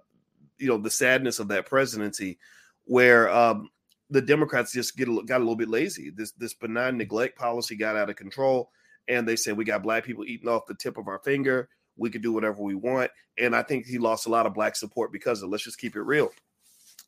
you 0.58 0.68
know 0.68 0.78
the 0.78 0.92
sadness 0.92 1.40
of 1.40 1.48
that 1.48 1.66
presidency 1.66 2.38
where 2.86 3.30
um 3.30 3.70
the 4.10 4.22
Democrats 4.22 4.72
just 4.72 4.96
get 4.96 5.08
a, 5.08 5.24
got 5.26 5.38
a 5.38 5.44
little 5.44 5.56
bit 5.56 5.70
lazy. 5.70 6.10
This 6.10 6.32
this 6.34 6.54
benign 6.54 6.98
neglect 6.98 7.38
policy 7.38 7.76
got 7.76 7.96
out 7.96 8.10
of 8.10 8.16
control 8.16 8.72
and 9.08 9.28
they 9.28 9.36
said 9.36 9.58
we 9.58 9.66
got 9.66 9.84
black 9.84 10.04
people 10.04 10.26
eating 10.26 10.50
off 10.50 10.66
the 10.66 10.76
tip 10.76 10.98
of 10.98 11.08
our 11.08 11.20
finger. 11.20 11.70
We 11.98 12.10
could 12.10 12.22
do 12.22 12.34
whatever 12.34 12.62
we 12.62 12.76
want, 12.76 13.12
and 13.38 13.56
I 13.56 13.64
think 13.64 13.86
he 13.86 13.98
lost 13.98 14.28
a 14.28 14.30
lot 14.30 14.46
of 14.46 14.54
black 14.54 14.76
support 14.76 15.12
because 15.12 15.42
of. 15.42 15.50
Let's 15.50 15.64
just 15.64 15.80
keep 15.80 15.96
it 15.96 16.02
real. 16.02 16.32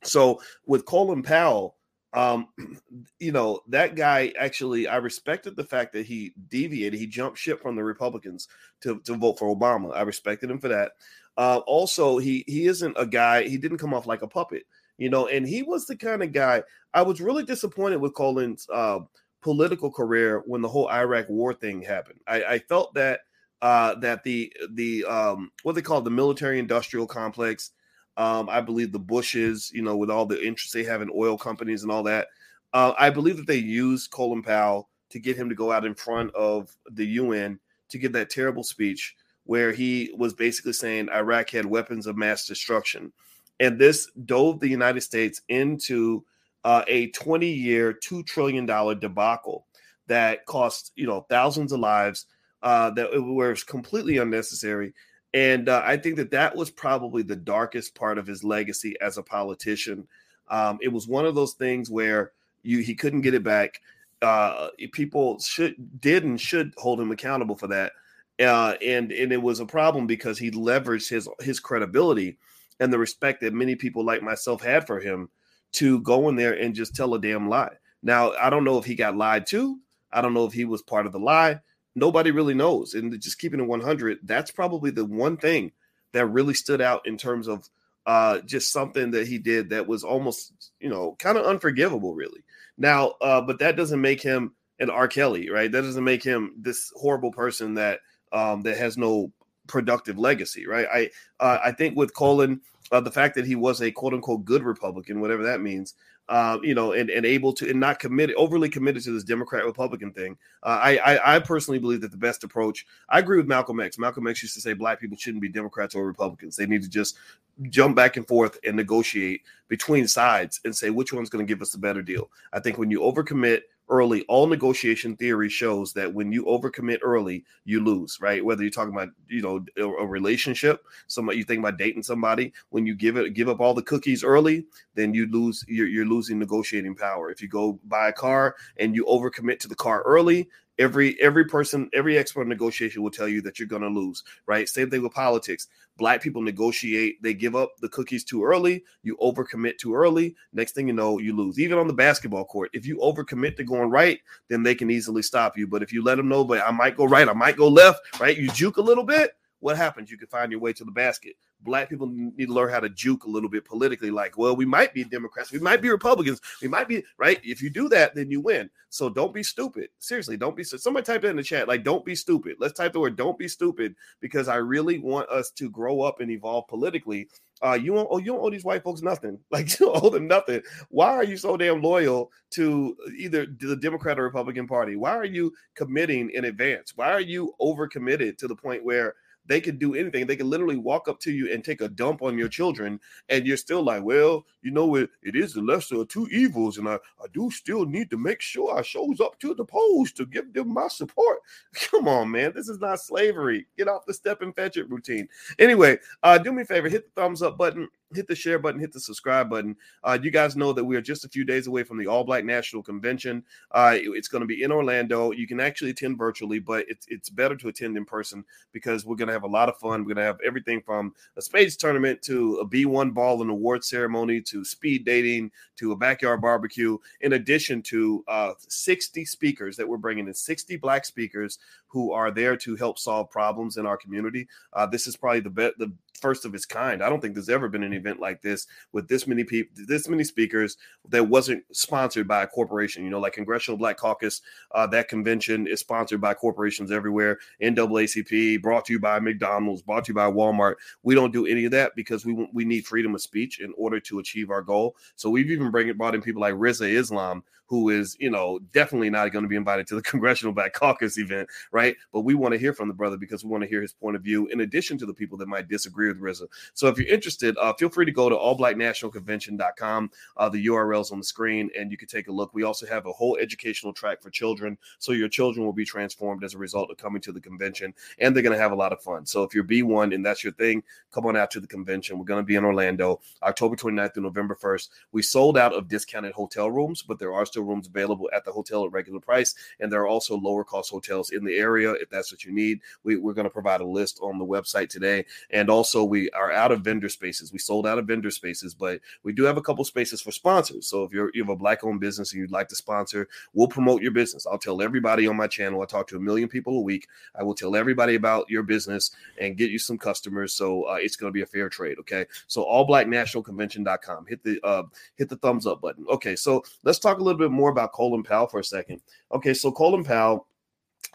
So 0.04 0.42
with 0.66 0.86
Colin 0.86 1.24
Powell, 1.24 1.76
um, 2.14 2.48
you 3.20 3.32
know 3.32 3.62
that 3.68 3.96
guy 3.96 4.34
actually, 4.40 4.88
I 4.88 4.98
respected 4.98 5.56
the 5.56 5.64
fact 5.64 5.94
that 5.94 6.06
he 6.06 6.34
deviated. 6.50 7.00
He 7.00 7.08
jumped 7.08 7.38
ship 7.38 7.62
from 7.62 7.76
the 7.76 7.84
Republicans 7.84 8.48
to 8.82 9.00
to 9.02 9.16
vote 9.16 9.40
for 9.40 9.56
Obama. 9.56 9.96
I 9.96 10.02
respected 10.02 10.50
him 10.50 10.60
for 10.60 10.70
that. 10.70 10.94
Uh, 11.38 11.62
also, 11.68 12.18
he 12.18 12.44
he 12.48 12.66
isn't 12.66 12.96
a 12.98 13.06
guy. 13.06 13.44
He 13.44 13.58
didn't 13.58 13.78
come 13.78 13.94
off 13.94 14.08
like 14.08 14.22
a 14.22 14.28
puppet, 14.28 14.64
you 14.98 15.10
know. 15.10 15.28
And 15.28 15.48
he 15.48 15.64
was 15.64 15.86
the 15.86 15.96
kind 15.96 16.24
of 16.24 16.34
guy. 16.34 16.64
I 16.94 17.04
was 17.04 17.22
really 17.22 17.44
disappointed 17.44 17.98
with 17.98 18.14
Colin's. 18.14 18.68
Uh, 18.72 19.00
political 19.42 19.92
career 19.92 20.44
when 20.46 20.62
the 20.62 20.68
whole 20.68 20.90
Iraq 20.90 21.30
war 21.30 21.54
thing 21.54 21.82
happened. 21.82 22.20
I, 22.28 22.44
I 22.44 22.60
felt 22.60 22.94
that 22.96 23.22
uh, 23.62 23.96
that 23.96 24.24
the 24.24 24.54
the 24.72 25.06
um, 25.06 25.52
what 25.64 25.76
they 25.76 25.82
call 25.82 26.02
the 26.02 26.10
military 26.10 26.60
industrial 26.60 27.08
complex. 27.08 27.72
Um, 28.18 28.50
I 28.50 28.60
believe 28.60 28.92
the 28.92 29.00
Bushes, 29.00 29.72
you 29.74 29.82
know, 29.82 29.96
with 29.96 30.10
all 30.10 30.26
the 30.26 30.46
interest 30.46 30.74
they 30.74 30.84
have 30.84 31.02
in 31.02 31.10
oil 31.16 31.38
companies 31.38 31.84
and 31.84 31.92
all 31.92 32.04
that. 32.04 32.28
Uh, 32.74 32.94
I 33.00 33.10
believe 33.10 33.38
that 33.38 33.48
they 33.48 33.58
used 33.58 34.12
Colin 34.12 34.44
Powell 34.44 34.90
to 35.10 35.20
get 35.20 35.38
him 35.38 35.50
to 35.50 35.56
go 35.56 35.72
out 35.72 35.86
in 35.86 35.96
front 35.96 36.34
of 36.36 36.76
the 36.92 37.06
UN 37.06 37.60
to 37.90 37.98
give 37.98 38.12
that 38.14 38.30
terrible 38.30 38.64
speech 38.64 39.16
where 39.46 39.72
he 39.72 40.14
was 40.16 40.34
basically 40.34 40.74
saying 40.74 41.10
Iraq 41.10 41.50
had 41.50 41.66
weapons 41.66 42.06
of 42.06 42.18
mass 42.18 42.46
destruction. 42.46 43.12
And 43.60 43.80
this 43.80 44.10
dove 44.26 44.60
the 44.60 44.70
United 44.70 45.02
States 45.02 45.42
into 45.50 46.24
uh, 46.64 46.84
a 46.88 47.08
20 47.08 47.48
year, 47.48 47.94
$2 47.94 48.26
trillion 48.26 48.66
debacle 48.66 49.66
that 50.08 50.46
cost, 50.46 50.92
you 50.96 51.08
know, 51.08 51.26
thousands 51.30 51.72
of 51.72 51.80
lives 51.80 52.26
uh, 52.64 52.90
that 52.92 53.10
was 53.14 53.64
completely 53.64 54.18
unnecessary. 54.18 54.94
And 55.34 55.70
uh, 55.70 55.84
I 55.86 55.98
think 55.98 56.16
that 56.18 56.32
that 56.32 56.56
was 56.56 56.72
probably 56.72 57.22
the 57.22 57.36
darkest 57.36 57.96
part 57.96 58.18
of 58.18 58.28
his 58.28 58.44
legacy 58.44 58.96
as 59.00 59.18
a 59.18 59.24
politician. 59.24 60.08
Um, 60.50 60.80
it 60.82 60.92
was 60.92 61.08
one 61.08 61.26
of 61.26 61.36
those 61.36 61.54
things 61.54 61.90
where 61.90 62.32
you 62.64 62.80
he 62.80 62.96
couldn't 62.96 63.22
get 63.22 63.36
it 63.36 63.44
back. 63.44 63.80
Uh, 64.22 64.70
people 64.92 65.40
should 65.40 65.76
did 66.02 66.24
and 66.24 66.42
should 66.42 66.74
hold 66.78 67.00
him 67.00 67.12
accountable 67.12 67.56
for 67.56 67.68
that. 67.68 67.94
Uh, 68.40 68.74
and 68.84 69.12
and 69.12 69.32
it 69.32 69.42
was 69.42 69.60
a 69.60 69.66
problem 69.66 70.08
because 70.08 70.40
he 70.40 70.50
leveraged 70.50 71.10
his 71.10 71.30
his 71.40 71.60
credibility 71.60 72.38
and 72.80 72.92
the 72.92 72.98
respect 72.98 73.42
that 73.42 73.54
many 73.54 73.76
people 73.76 74.04
like 74.04 74.24
myself 74.24 74.64
had 74.64 74.88
for 74.88 75.00
him 75.00 75.30
to 75.74 76.00
go 76.02 76.30
in 76.30 76.36
there 76.36 76.54
and 76.54 76.76
just 76.76 76.96
tell 76.96 77.14
a 77.14 77.22
damn 77.22 77.50
lie. 77.50 77.76
Now, 78.02 78.34
I 78.34 78.50
don't 78.50 78.64
know 78.64 78.78
if 78.78 78.86
he 78.86 78.96
got 78.96 79.18
lied 79.18 79.46
to. 79.48 79.78
I 80.12 80.22
don't 80.22 80.34
know 80.34 80.46
if 80.46 80.54
he 80.54 80.66
was 80.66 80.82
part 80.82 81.06
of 81.06 81.12
the 81.12 81.20
lie. 81.20 81.60
Nobody 81.96 82.32
really 82.32 82.54
knows. 82.54 82.94
And 82.94 83.20
just 83.22 83.40
keeping 83.40 83.60
it 83.60 83.68
100, 83.68 84.20
that's 84.24 84.52
probably 84.52 84.92
the 84.92 85.06
one 85.06 85.38
thing 85.38 85.72
that 86.14 86.26
really 86.28 86.54
stood 86.54 86.82
out 86.82 87.06
in 87.06 87.18
terms 87.18 87.48
of 87.48 87.70
uh, 88.06 88.40
just 88.40 88.72
something 88.72 89.12
that 89.12 89.28
he 89.28 89.38
did 89.38 89.70
that 89.70 89.88
was 89.88 90.04
almost, 90.04 90.72
you 90.80 90.90
know, 90.90 91.16
kind 91.20 91.38
of 91.38 91.46
unforgivable, 91.46 92.16
really. 92.16 92.44
Now, 92.78 93.10
uh, 93.22 93.42
but 93.42 93.60
that 93.60 93.76
doesn't 93.76 94.02
make 94.02 94.22
him 94.22 94.54
an 94.80 94.90
R. 94.90 95.08
Kelly, 95.08 95.50
right? 95.50 95.72
That 95.72 95.82
doesn't 95.82 96.04
make 96.04 96.24
him 96.24 96.56
this 96.58 96.92
horrible 96.96 97.32
person 97.32 97.76
that 97.76 98.00
um, 98.32 98.62
that 98.64 98.78
has 98.78 98.98
no 98.98 99.32
productive 99.68 100.18
legacy, 100.18 100.66
right? 100.66 100.88
I 100.92 101.10
uh, 101.40 101.60
I 101.64 101.72
think 101.72 101.98
with 101.98 102.14
Colin, 102.14 102.62
uh, 102.92 103.00
the 103.02 103.12
fact 103.12 103.36
that 103.36 103.46
he 103.46 103.56
was 103.56 103.82
a 103.82 103.92
quote 103.92 104.14
unquote 104.14 104.46
good 104.46 104.64
Republican, 104.64 105.22
whatever 105.22 105.44
that 105.44 105.62
means, 105.62 105.94
uh, 106.30 106.60
you 106.62 106.76
know, 106.76 106.94
and, 106.94 107.10
and 107.10 107.26
able 107.26 107.54
to 107.54 107.70
and 107.70 107.80
not 107.80 108.00
committed 108.00 108.36
overly 108.36 108.70
committed 108.70 109.04
to 109.04 109.12
this 109.12 109.24
Democrat 109.24 109.66
Republican 109.66 110.12
thing. 110.12 110.38
Uh, 110.64 110.80
I, 110.82 110.98
I, 110.98 111.36
I 111.36 111.40
personally 111.40 111.80
believe 111.80 112.02
that 112.02 112.12
the 112.12 112.18
best 112.18 112.44
approach. 112.44 112.86
I 113.10 113.20
agree 113.20 113.38
with 113.38 113.48
Malcolm 113.48 113.80
X. 113.80 113.98
Malcolm 113.98 114.28
X 114.28 114.44
used 114.44 114.56
to 114.56 114.62
say 114.62 114.74
black 114.74 115.00
people 115.00 115.18
shouldn't 115.18 115.42
be 115.42 115.50
Democrats 115.50 115.96
or 115.96 116.06
Republicans. 116.06 116.56
They 116.56 116.66
need 116.68 116.84
to 116.84 116.90
just 116.90 117.18
jump 117.64 117.96
back 117.96 118.16
and 118.16 118.28
forth 118.28 118.58
and 118.64 118.76
negotiate 118.76 119.42
between 119.68 120.08
sides 120.08 120.62
and 120.64 120.76
say 120.76 120.90
which 120.90 121.12
one's 121.12 121.30
going 121.30 121.46
to 121.46 121.52
give 121.52 121.62
us 121.62 121.72
the 121.72 121.78
better 121.78 122.02
deal. 122.02 122.30
I 122.54 122.60
think 122.60 122.78
when 122.78 122.92
you 122.92 123.00
overcommit 123.00 123.62
early, 123.90 124.24
all 124.28 124.48
negotiation 124.48 125.16
theory 125.16 125.50
shows 125.50 125.94
that 125.94 126.14
when 126.14 126.32
you 126.32 126.46
overcommit 126.46 127.00
early, 127.02 127.44
you 127.66 127.84
lose, 127.84 128.20
right? 128.22 128.44
Whether 128.44 128.64
you're 128.64 128.72
talking 128.72 128.94
about, 128.94 129.10
you 129.28 129.42
know, 129.42 129.66
a, 129.78 130.06
relationship, 130.06 130.84
somebody 131.08 131.38
you 131.38 131.44
think 131.44 131.60
about 131.60 131.78
dating 131.78 132.04
somebody, 132.04 132.54
when 132.70 132.86
you 132.86 132.96
give 132.96 133.18
it 133.18 133.34
give 133.34 133.50
up 133.50 133.60
all 133.60 133.74
the 133.74 133.82
cookies 133.82 134.24
early, 134.24 134.66
then 134.96 135.14
you 135.14 135.28
lose 135.30 135.64
you're, 135.68 135.88
you're 135.88 136.06
losing 136.06 136.40
negotiating 136.40 136.96
power. 136.96 137.32
If 137.32 137.42
you 137.42 137.48
go 137.48 137.80
buy 137.88 138.10
a 138.10 138.14
car 138.14 138.56
and 138.78 138.96
you 138.96 139.06
overcommit 139.06 139.60
to 139.60 139.68
the 139.68 139.76
car 139.76 140.02
early, 140.04 140.50
every 140.80 141.20
every 141.22 141.46
person 141.46 141.90
every 141.94 142.18
expert 142.18 142.44
in 142.44 142.50
negotiation 142.50 143.04
will 143.04 143.12
tell 143.12 143.28
you 143.28 143.42
that 143.42 143.60
you're 143.60 143.68
going 143.68 143.82
to 143.82 143.88
lose 143.90 144.24
right? 144.48 144.68
Same 144.68 144.90
thing 144.90 145.04
with 145.04 145.14
politics. 145.14 145.68
Black 145.98 146.22
people 146.22 146.42
negotiate 146.42 147.22
they 147.22 147.34
give 147.34 147.56
up 147.56 147.74
the 147.82 147.90
cookies 147.90 148.24
too 148.24 148.44
early 148.44 148.84
you 149.04 149.18
overcommit 149.18 149.78
too 149.78 149.94
early 149.94 150.36
next 150.54 150.72
thing 150.72 150.88
you 150.88 150.94
know 150.94 151.20
you 151.20 151.36
lose. 151.36 151.60
Even 151.60 151.78
on 151.78 151.88
the 151.88 151.94
basketball 151.94 152.46
court 152.46 152.70
if 152.74 152.86
you 152.86 152.98
overcommit 152.98 153.58
to 153.58 153.64
going 153.64 153.90
right 153.90 154.20
then 154.48 154.64
they 154.64 154.74
can 154.74 154.90
easily 154.90 155.22
stop 155.22 155.58
you. 155.58 155.68
But 155.68 155.84
if 155.84 155.94
you 155.94 156.04
let 156.04 156.16
them 156.16 156.30
know 156.30 156.44
but 156.44 156.62
i 156.66 156.72
might 156.72 156.96
go 156.98 157.06
right 157.06 157.28
i 157.28 157.34
might 157.34 157.58
go 157.58 157.68
left 157.68 158.00
right 158.20 158.38
you 158.38 158.50
juke 158.52 158.78
a 158.78 158.82
little 158.82 159.04
bit 159.04 159.32
what 159.60 159.78
happens 159.78 160.12
you 160.12 160.18
can 160.18 160.28
find 160.28 160.52
your 160.52 160.62
way 160.62 160.74
to 160.74 160.84
the 160.84 160.92
basket 160.92 161.36
black 161.62 161.90
people 161.90 162.08
need 162.08 162.48
to 162.48 162.54
learn 162.54 162.72
how 162.72 162.80
to 162.80 162.90
juke 162.90 163.26
a 163.26 163.30
little 163.30 163.50
bit 163.50 163.66
politically. 163.66 164.12
Like, 164.12 164.38
well, 164.38 164.56
we 164.56 164.66
might 164.66 164.94
be 164.94 165.04
Democrats, 165.04 165.52
we 165.52 165.60
might 165.60 165.82
be 165.82 165.90
Republicans, 165.90 166.42
we 166.62 166.68
might 166.68 166.88
be 166.88 167.04
right. 167.18 167.40
If 167.44 167.62
you 167.62 167.70
do 167.70 167.90
that, 167.90 168.16
then 168.16 168.32
you 168.32 168.42
win. 168.42 168.70
So 168.90 169.10
don't 169.10 169.34
be 169.34 169.44
stupid. 169.44 169.90
Seriously, 170.00 170.38
don't 170.38 170.56
be. 170.56 170.64
Somebody 170.64 171.06
type 171.06 171.22
that 171.22 171.30
in 171.30 171.38
the 171.38 171.44
chat. 171.44 171.68
Like, 171.68 171.84
don't 171.84 172.06
be 172.06 172.16
stupid. 172.16 172.56
Let's 172.60 172.74
type 172.74 172.94
the 172.94 173.00
word 173.00 173.16
"don't 173.16 173.38
be 173.38 173.48
stupid" 173.48 173.96
because 174.20 174.48
I 174.48 174.56
really 174.56 175.00
want 175.00 175.30
us 175.30 175.52
to 175.52 175.70
grow 175.70 176.02
up 176.02 176.22
and 176.22 176.32
evolve 176.32 176.68
politically. 176.68 177.30
Uh, 177.62 177.74
you 177.74 177.94
don't, 177.94 178.08
oh, 178.10 178.20
you 178.20 178.28
don't 178.28 178.40
owe 178.40 178.50
these 178.50 178.64
white 178.64 178.84
folks 178.84 179.02
nothing. 179.02 179.38
Like 179.52 179.80
you 179.80 179.92
owe 179.92 180.10
them 180.10 180.28
nothing. 180.28 180.62
Why 180.90 181.10
are 181.10 181.24
you 181.24 181.36
so 181.36 181.58
damn 181.58 181.82
loyal 181.82 182.32
to 182.52 182.96
either 183.18 183.46
the 183.46 183.76
Democrat 183.76 184.18
or 184.18 184.24
Republican 184.24 184.66
Party? 184.66 184.96
Why 184.96 185.12
are 185.12 185.26
you 185.26 185.54
committing 185.76 186.30
in 186.32 186.46
advance? 186.46 186.94
Why 186.96 187.12
are 187.12 187.20
you 187.20 187.54
overcommitted 187.60 188.38
to 188.38 188.48
the 188.48 188.56
point 188.56 188.86
where 188.86 189.16
they 189.50 189.60
could 189.60 189.80
do 189.80 189.96
anything. 189.96 190.28
They 190.28 190.36
could 190.36 190.46
literally 190.46 190.78
walk 190.78 191.08
up 191.08 191.20
to 191.22 191.32
you 191.32 191.52
and 191.52 191.64
take 191.64 191.82
a 191.82 191.90
dump 191.90 192.22
on 192.22 192.38
your 192.38 192.48
children, 192.48 193.00
and 193.28 193.46
you're 193.46 193.58
still 193.58 193.84
like, 193.84 194.04
well, 194.04 194.46
you 194.62 194.72
know, 194.72 194.96
it, 194.96 195.10
it 195.24 195.36
is 195.36 195.54
the 195.54 195.62
lesser 195.62 196.02
of 196.02 196.08
two 196.08 196.28
evils, 196.28 196.78
and 196.78 196.88
I, 196.88 196.96
I 196.96 197.26
do 197.34 197.50
still 197.50 197.86
need 197.86 198.12
to 198.12 198.18
make 198.18 198.42
sure 198.42 198.78
I 198.78 198.84
shows 198.84 199.20
up 199.20 199.40
to 199.40 199.56
the 199.56 199.66
polls 199.66 200.12
to 200.14 200.26
give 200.28 200.54
them 200.54 200.72
my 200.72 200.88
support. 200.88 201.40
Come 201.74 202.08
on, 202.08 202.30
man, 202.30 202.54
this 202.56 202.70
is 202.70 202.80
not 202.80 203.02
slavery. 203.02 203.66
Get 203.76 203.88
off 203.88 204.06
the 204.06 204.14
step 204.14 204.42
and 204.42 204.56
fetch 204.56 204.78
it 204.78 204.90
routine. 204.90 205.28
Anyway, 205.58 205.98
uh, 206.22 206.38
do 206.38 206.54
me 206.54 206.62
a 206.62 206.66
favor, 206.66 206.88
hit 206.88 207.14
the 207.14 207.22
thumbs 207.22 207.42
up 207.42 207.58
button 207.58 207.90
hit 208.14 208.28
the 208.28 208.36
share 208.36 208.60
button, 208.60 208.80
hit 208.80 208.92
the 208.92 209.00
subscribe 209.00 209.50
button. 209.50 209.76
Uh, 210.04 210.18
you 210.22 210.32
guys 210.32 210.56
know 210.56 210.74
that 210.74 210.84
we 210.84 210.96
are 210.96 211.02
just 211.02 211.26
a 211.26 211.30
few 211.30 211.44
days 211.44 211.68
away 211.68 211.84
from 211.84 211.98
the 211.98 212.08
All 212.08 212.24
Black 212.24 212.44
National 212.44 212.82
Convention. 212.82 213.44
Uh, 213.72 213.94
it, 213.96 214.10
it's 214.16 214.28
going 214.28 214.42
to 214.42 214.48
be 214.48 214.64
in 214.64 214.72
Orlando. 214.72 215.32
You 215.32 215.48
can 215.48 215.60
actually 215.60 215.92
attend 215.92 216.18
virtually, 216.18 216.60
but 216.60 216.86
it's 216.88 217.06
it's 217.10 217.30
better 217.30 217.56
to 217.56 217.68
attend 217.68 217.98
in 217.98 218.06
person 218.06 218.44
because 218.72 219.06
we're 219.06 219.16
going 219.16 219.28
to 219.28 219.34
have 219.34 219.44
a 219.44 219.48
lot 219.48 219.70
of 219.70 219.78
fun. 219.78 220.02
We're 220.02 220.16
going 220.16 220.18
to 220.18 220.24
have 220.24 220.40
everything 220.46 220.82
from 220.82 221.14
a 221.38 221.42
spades 221.42 221.78
tournament 221.78 222.22
to 222.24 222.58
a 222.58 222.68
B1 222.68 223.14
ball 223.14 223.42
and 223.42 223.52
award 223.52 223.84
ceremony 223.84 224.42
to 224.42 224.66
speed 224.66 225.06
dating 225.06 225.52
to 225.78 225.92
a 225.92 225.96
backyard 225.96 226.42
barbecue, 226.42 226.98
in 227.22 227.34
addition 227.34 227.82
to 227.84 228.24
uh, 228.28 228.54
60 228.68 229.26
speakers 229.26 229.78
that 229.78 229.88
we're 229.88 229.98
bringing 229.98 230.28
in 230.28 230.34
60 230.34 230.78
black 230.78 231.06
speakers 231.06 231.60
who 231.90 232.12
are 232.12 232.32
there 232.32 232.56
to 232.56 232.76
help 232.76 232.98
solve 232.98 233.30
problems 233.30 233.78
in 233.78 233.86
our 233.86 233.98
community. 233.98 234.48
Uh, 234.74 234.86
this 234.86 235.08
is 235.08 235.16
probably 235.16 235.42
the 235.42 235.50
be- 235.50 235.74
the 235.78 235.92
first 236.20 236.46
of 236.46 236.54
its 236.54 236.66
kind. 236.66 237.02
I 237.02 237.10
don't 237.10 237.22
think 237.22 237.34
there's 237.34 237.50
ever 237.50 237.70
been 237.70 237.84
an 237.84 237.94
event 237.94 238.20
like 238.20 238.42
this 238.42 238.68
with 238.92 239.08
this 239.08 239.26
many 239.26 239.44
people, 239.44 239.72
this 239.88 240.08
many 240.08 240.24
speakers 240.24 240.78
that 241.10 241.28
wasn't 241.28 241.64
sponsored 241.72 242.28
by 242.28 242.44
a 242.44 242.48
corporation. 242.48 243.04
You 243.04 243.10
know, 243.10 243.20
like 243.20 243.34
Congressional 243.34 243.78
Black 243.78 243.98
Caucus, 243.98 244.42
uh, 244.74 244.86
that 244.88 245.08
convention 245.08 245.68
is 245.68 245.80
sponsored 245.80 246.22
by 246.22 246.34
corporations 246.34 246.92
everywhere. 246.92 247.40
NAACP, 247.62 248.62
brought 248.62 248.86
to 248.86 248.94
you 248.94 249.00
by 249.00 249.20
McDonald's, 249.20 249.82
brought 249.82 250.06
to 250.06 250.10
you 250.12 250.16
by 250.16 250.30
Walmart. 250.30 250.76
We 251.04 251.16
don't 251.16 251.34
do 251.34 251.46
any 251.46 251.66
of 251.66 251.72
that 251.72 251.96
because 251.96 252.26
we 252.26 252.48
we 252.54 252.66
need 252.66 252.86
freedom 252.86 253.16
of 253.16 253.22
speech 253.22 253.60
in 253.60 253.74
order 253.78 254.00
to 254.02 254.20
achieve 254.20 254.50
our 254.50 254.62
goal. 254.62 254.96
So 255.16 255.30
we've 255.30 255.50
even 255.50 255.72
bring, 255.72 255.92
brought 255.94 256.16
in 256.16 256.22
people 256.22 256.42
like 256.42 256.54
Rizza 256.54 256.90
Islam, 256.90 257.44
who 257.70 257.90
is, 257.90 258.18
you 258.20 258.32
know, 258.32 258.60
definitely 258.74 259.12
not 259.12 259.32
going 259.32 259.44
to 259.44 259.50
be 259.50 259.56
invited 259.56 259.86
to 259.88 259.96
the 259.96 260.02
Congressional 260.10 260.54
Black 260.54 260.74
Caucus 260.74 261.20
event, 261.20 261.48
right? 261.72 261.96
But 262.12 262.22
we 262.22 262.34
want 262.34 262.54
to 262.54 262.58
hear 262.58 262.74
from 262.74 262.88
the 262.88 262.94
brother 262.96 263.16
because 263.16 263.44
we 263.44 263.52
want 263.52 263.64
to 263.64 263.70
hear 263.70 263.82
his 263.82 263.94
point 263.94 264.16
of 264.16 264.24
view, 264.24 264.48
in 264.48 264.62
addition 264.62 264.98
to 264.98 265.06
the 265.06 265.14
people 265.14 265.38
that 265.38 265.48
might 265.48 265.68
disagree 265.68 266.08
with 266.08 266.20
Rizza. 266.20 266.48
So 266.74 266.88
if 266.88 266.98
you're 266.98 267.08
interested, 267.08 267.56
uh, 267.58 267.74
feel 267.74 267.90
free 267.90 268.06
to 268.06 268.12
go 268.12 268.28
to 268.28 268.36
allblacknationalconvention.com. 268.36 270.12
Uh, 270.36 270.50
the 270.50 270.66
URL's 270.66 271.12
on 271.12 271.20
the 271.20 271.24
screen, 271.24 271.70
and 271.78 271.92
you 271.92 271.98
can 271.98 272.08
take 272.08 272.28
a 272.28 272.32
look. 272.32 272.54
We 272.54 272.64
also 272.64 272.88
have 272.88 273.06
a 273.06 273.14
whole 273.14 273.38
educational 273.40 273.94
track 273.94 274.22
for 274.22 274.32
children, 274.32 274.78
so 274.98 275.12
your 275.12 275.30
children 275.30 275.64
will 275.64 275.74
be 275.74 275.86
transformed 275.86 276.44
as 276.44 276.56
a 276.56 276.58
result 276.58 276.90
of 276.90 276.98
coming 276.98 277.22
to 277.22 277.32
the 277.32 277.40
convention, 277.42 277.94
and 278.18 278.36
they're 278.36 278.44
going 278.44 278.56
to 278.56 278.62
have 278.62 278.72
a 278.72 278.76
lot 278.76 278.94
of 278.94 279.02
fun. 279.04 279.28
So 279.28 279.44
if 279.44 279.54
you're 279.54 279.64
B1 279.64 280.16
and 280.16 280.26
that's 280.26 280.44
your 280.44 280.54
thing, 280.54 280.82
come 281.12 281.28
on 281.28 281.38
out 281.38 281.52
to 281.52 281.60
the 281.60 281.68
convention. 281.68 282.18
We're 282.18 282.26
going 282.26 282.42
to 282.42 282.48
be 282.48 282.56
in 282.56 282.66
Orlando, 282.66 283.20
October 283.44 283.76
29th 283.76 284.16
through 284.16 284.24
November 284.24 284.56
1st. 284.56 284.90
We 285.12 285.22
sold 285.22 285.58
out 285.58 285.74
of 285.74 285.88
discounted 285.88 286.34
hotel 286.34 286.72
rooms, 286.72 287.02
but 287.02 287.20
there 287.20 287.34
are 287.34 287.46
still 287.46 287.59
rooms 287.64 287.88
available 287.88 288.30
at 288.34 288.46
the 288.46 288.52
hotel 288.52 288.86
at 288.86 288.92
regular 288.92 289.20
price, 289.20 289.56
and 289.80 289.92
there 289.92 290.02
are 290.02 290.08
also 290.08 290.38
lower 290.38 290.64
cost 290.64 290.92
hotels 290.92 291.32
in 291.32 291.44
the 291.44 291.56
area 291.56 291.92
if 291.94 292.10
that's 292.10 292.32
what 292.32 292.44
you 292.44 292.52
need. 292.52 292.82
We, 293.04 293.18
we're 293.18 293.34
going 293.34 293.46
to 293.46 293.50
provide 293.50 293.82
a 293.82 293.86
list 293.86 294.20
on 294.22 294.38
the 294.38 294.46
website 294.46 294.90
today, 294.90 295.26
and 295.50 295.70
also 295.70 296.04
we 296.04 296.30
are 296.32 296.52
out 296.52 296.72
of 296.72 296.82
vendor 296.82 297.10
spaces. 297.10 297.52
We 297.52 297.60
sold 297.60 297.88
out 297.88 298.00
of 298.00 298.08
vendor 298.08 298.32
spaces, 298.32 298.74
but 298.74 299.00
we 299.24 299.34
do 299.34 299.44
have 299.44 299.58
a 299.58 299.62
couple 299.62 299.84
spaces 299.86 300.22
for 300.22 300.32
sponsors. 300.32 300.88
So 300.88 301.04
if 301.04 301.14
you're 301.14 301.32
you 301.34 301.44
have 301.44 301.50
a 301.50 301.56
black 301.56 301.84
owned 301.84 302.00
business 302.00 302.32
and 302.32 302.42
you'd 302.42 302.52
like 302.52 302.68
to 302.70 302.76
sponsor, 302.76 303.28
we'll 303.54 303.68
promote 303.68 304.02
your 304.02 304.12
business. 304.12 304.46
I'll 304.46 304.58
tell 304.58 304.82
everybody 304.82 305.28
on 305.28 305.36
my 305.36 305.48
channel. 305.48 305.82
I 305.82 305.86
talk 305.86 306.08
to 306.08 306.18
a 306.18 306.20
million 306.20 306.50
people 306.50 306.78
a 306.78 306.82
week. 306.82 307.08
I 307.36 307.44
will 307.44 307.56
tell 307.56 307.76
everybody 307.76 308.16
about 308.16 308.50
your 308.50 308.64
business 308.64 309.12
and 309.40 309.58
get 309.58 309.72
you 309.72 309.80
some 309.80 309.98
customers. 309.98 310.54
So 310.54 310.84
uh, 310.84 310.96
it's 310.96 311.16
going 311.16 311.30
to 311.32 311.34
be 311.34 311.42
a 311.42 311.46
fair 311.46 311.70
trade. 311.70 311.98
Okay. 312.00 312.26
So 312.48 312.66
allblacknationalconvention.com. 312.66 314.26
Hit 314.28 314.44
the 314.44 314.60
uh, 314.64 314.84
hit 315.16 315.30
the 315.30 315.38
thumbs 315.38 315.66
up 315.66 315.82
button. 315.82 316.06
Okay. 316.10 316.36
So 316.36 316.64
let's 316.84 317.00
talk 317.00 317.20
a 317.20 317.24
little 317.24 317.40
bit 317.40 317.49
more 317.52 317.70
about 317.70 317.94
Colin 317.94 318.24
Powell 318.24 318.48
for 318.48 318.60
a 318.60 318.64
second. 318.64 319.02
Okay. 319.32 319.54
So 319.54 319.72
Colin 319.72 320.04
Powell 320.04 320.48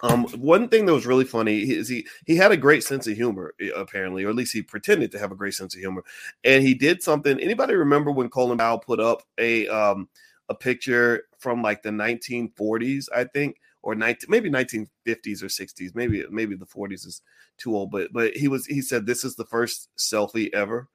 um, 0.03 0.25
one 0.37 0.69
thing 0.69 0.87
that 0.87 0.93
was 0.93 1.07
really 1.07 1.25
funny 1.25 1.61
is 1.61 1.89
he 1.89 2.07
he 2.27 2.37
had 2.37 2.53
a 2.53 2.57
great 2.57 2.83
sense 2.83 3.07
of 3.07 3.17
humor, 3.17 3.55
eh, 3.61 3.71
apparently, 3.75 4.25
or 4.25 4.31
at 4.31 4.35
least 4.35 4.53
he 4.53 4.63
pretended 4.63 5.13
to 5.13 5.19
have 5.19 5.33
a 5.33 5.37
great 5.37 5.55
sense 5.55 5.75
of 5.75 5.81
humor. 5.81 6.03
And 6.43 6.65
he 6.65 6.75
did 6.75 7.03
something. 7.03 7.39
Anybody 7.39 7.75
remember 7.75 8.11
when 8.11 8.29
Colin 8.29 8.59
Powell 8.59 8.79
put 8.79 9.01
up 9.01 9.23
a 9.39 9.69
um 9.69 10.09
a 10.49 10.55
picture 10.55 11.25
from 11.39 11.63
like 11.63 11.83
the 11.83 11.91
1940s, 11.91 13.07
I 13.15 13.25
think, 13.25 13.57
or 13.83 13.95
19 13.95 14.29
maybe 14.29 14.51
1950s 14.51 15.43
or 15.43 15.47
60s, 15.47 15.95
maybe 15.95 16.25
maybe 16.31 16.57
the 16.57 16.67
40s 16.67 17.07
is 17.07 17.23
too 17.57 17.75
old, 17.77 17.91
but 17.91 18.13
but 18.13 18.35
he 18.37 18.49
was 18.49 18.67
he 18.67 18.83
said 18.83 19.07
this 19.07 19.25
is 19.25 19.37
the 19.37 19.47
first 19.47 19.89
selfie 19.97 20.53
ever. 20.53 20.89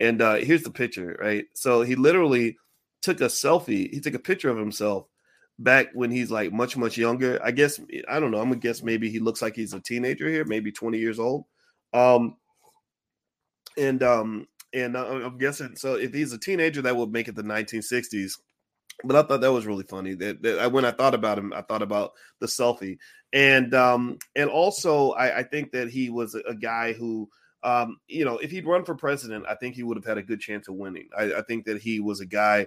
And 0.00 0.22
uh 0.22 0.36
here's 0.36 0.62
the 0.62 0.70
picture, 0.70 1.16
right? 1.20 1.44
So 1.54 1.82
he 1.82 1.96
literally 1.96 2.56
took 3.02 3.20
a 3.20 3.24
selfie, 3.24 3.92
he 3.92 4.00
took 4.00 4.14
a 4.14 4.18
picture 4.18 4.50
of 4.50 4.58
himself 4.58 5.06
back 5.58 5.88
when 5.94 6.10
he's 6.10 6.30
like 6.30 6.52
much 6.52 6.76
much 6.76 6.96
younger. 6.96 7.40
I 7.42 7.50
guess 7.50 7.80
I 8.08 8.20
don't 8.20 8.30
know. 8.30 8.38
I'm 8.38 8.48
gonna 8.48 8.60
guess 8.60 8.82
maybe 8.82 9.10
he 9.10 9.18
looks 9.18 9.42
like 9.42 9.56
he's 9.56 9.74
a 9.74 9.80
teenager 9.80 10.28
here, 10.28 10.44
maybe 10.44 10.72
20 10.72 10.98
years 10.98 11.18
old. 11.18 11.44
Um, 11.92 12.36
and 13.76 14.02
um, 14.02 14.46
and 14.72 14.96
uh, 14.96 15.06
I'm 15.06 15.38
guessing 15.38 15.76
so. 15.76 15.94
If 15.94 16.12
he's 16.12 16.32
a 16.32 16.38
teenager, 16.38 16.82
that 16.82 16.96
would 16.96 17.12
make 17.12 17.28
it 17.28 17.34
the 17.34 17.42
1960s. 17.42 18.32
But 19.04 19.16
I 19.16 19.22
thought 19.22 19.40
that 19.42 19.52
was 19.52 19.66
really 19.66 19.84
funny. 19.84 20.14
That, 20.14 20.42
that 20.42 20.72
when 20.72 20.84
I 20.84 20.90
thought 20.90 21.14
about 21.14 21.38
him, 21.38 21.52
I 21.52 21.62
thought 21.62 21.82
about 21.82 22.12
the 22.40 22.46
selfie, 22.46 22.98
and 23.32 23.72
um, 23.74 24.18
and 24.34 24.50
also 24.50 25.12
I, 25.12 25.38
I 25.38 25.42
think 25.44 25.70
that 25.72 25.88
he 25.88 26.10
was 26.10 26.34
a, 26.34 26.54
guy 26.54 26.92
who 26.92 27.28
um, 27.62 27.98
you 28.08 28.24
know, 28.24 28.38
if 28.38 28.50
he'd 28.50 28.66
run 28.66 28.84
for 28.84 28.94
president, 28.94 29.44
I 29.48 29.54
think 29.54 29.74
he 29.74 29.82
would 29.82 29.96
have 29.96 30.04
had 30.04 30.18
a 30.18 30.22
good 30.22 30.40
chance 30.40 30.68
of 30.68 30.74
winning. 30.74 31.08
I, 31.16 31.34
I 31.34 31.42
think 31.42 31.64
that 31.66 31.80
he 31.80 32.00
was 32.00 32.20
a 32.20 32.26
guy 32.26 32.66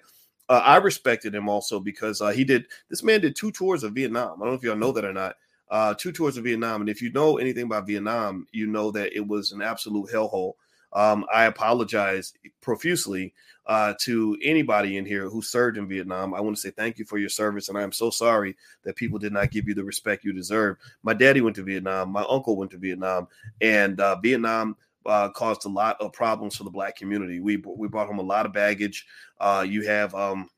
uh, 0.52 0.62
I 0.66 0.76
respected 0.78 1.34
him 1.34 1.48
also 1.48 1.80
because 1.80 2.20
uh, 2.20 2.32
he 2.32 2.44
did 2.44 2.66
this 2.90 3.04
man 3.04 3.22
did 3.22 3.38
two 3.38 3.52
tours 3.52 3.84
of 3.84 3.94
Vietnam. 3.94 4.42
I 4.42 4.46
don't 4.46 4.54
know 4.54 4.58
if 4.58 4.64
y'all 4.64 4.76
know 4.76 4.92
that 4.92 5.06
or 5.06 5.14
not. 5.14 5.38
Uh, 5.70 5.94
two 5.94 6.12
tours 6.12 6.36
of 6.36 6.44
Vietnam, 6.44 6.82
and 6.82 6.90
if 6.90 7.02
you 7.02 7.10
know 7.14 7.38
anything 7.38 7.64
about 7.64 7.88
Vietnam, 7.88 8.46
you 8.52 8.68
know 8.68 8.92
that 8.92 9.16
it 9.16 9.26
was 9.26 9.54
an 9.54 9.62
absolute 9.62 10.10
hellhole. 10.12 10.56
Um, 10.92 11.26
I 11.34 11.46
apologize 11.46 12.34
profusely 12.60 13.34
uh, 13.66 13.94
to 14.02 14.38
anybody 14.44 14.98
in 14.98 15.06
here 15.06 15.30
who 15.30 15.42
served 15.42 15.78
in 15.78 15.88
Vietnam. 15.88 16.34
I 16.34 16.42
want 16.42 16.58
to 16.58 16.62
say 16.62 16.72
thank 16.72 16.98
you 16.98 17.06
for 17.06 17.18
your 17.18 17.30
service, 17.30 17.70
and 17.70 17.78
I 17.78 17.84
am 17.84 17.94
so 17.94 18.10
sorry 18.10 18.58
that 18.84 18.98
people 18.98 19.20
did 19.20 19.32
not 19.32 19.52
give 19.52 19.70
you 19.70 19.74
the 19.74 19.86
respect 19.86 20.26
you 20.26 20.34
deserve. 20.34 20.76
My 21.02 21.14
daddy 21.14 21.40
went 21.40 21.56
to 21.56 21.64
Vietnam, 21.64 22.12
my 22.12 22.26
uncle 22.28 22.58
went 22.58 22.72
to 22.72 22.78
Vietnam, 22.78 23.30
and 23.62 24.02
uh, 24.02 24.20
Vietnam 24.20 24.76
uh, 25.06 25.30
caused 25.30 25.66
a 25.66 25.70
lot 25.70 25.98
of 26.00 26.14
problems 26.14 26.56
for 26.56 26.64
the 26.64 26.70
black 26.70 26.96
community. 26.96 27.40
We 27.40 27.58
we 27.58 27.88
brought 27.88 28.08
home 28.08 28.20
a 28.20 28.24
lot 28.24 28.46
of 28.46 28.54
baggage. 28.54 29.06
Uh, 29.40 29.66
you 29.68 29.86
have 29.88 30.14
um, 30.16 30.50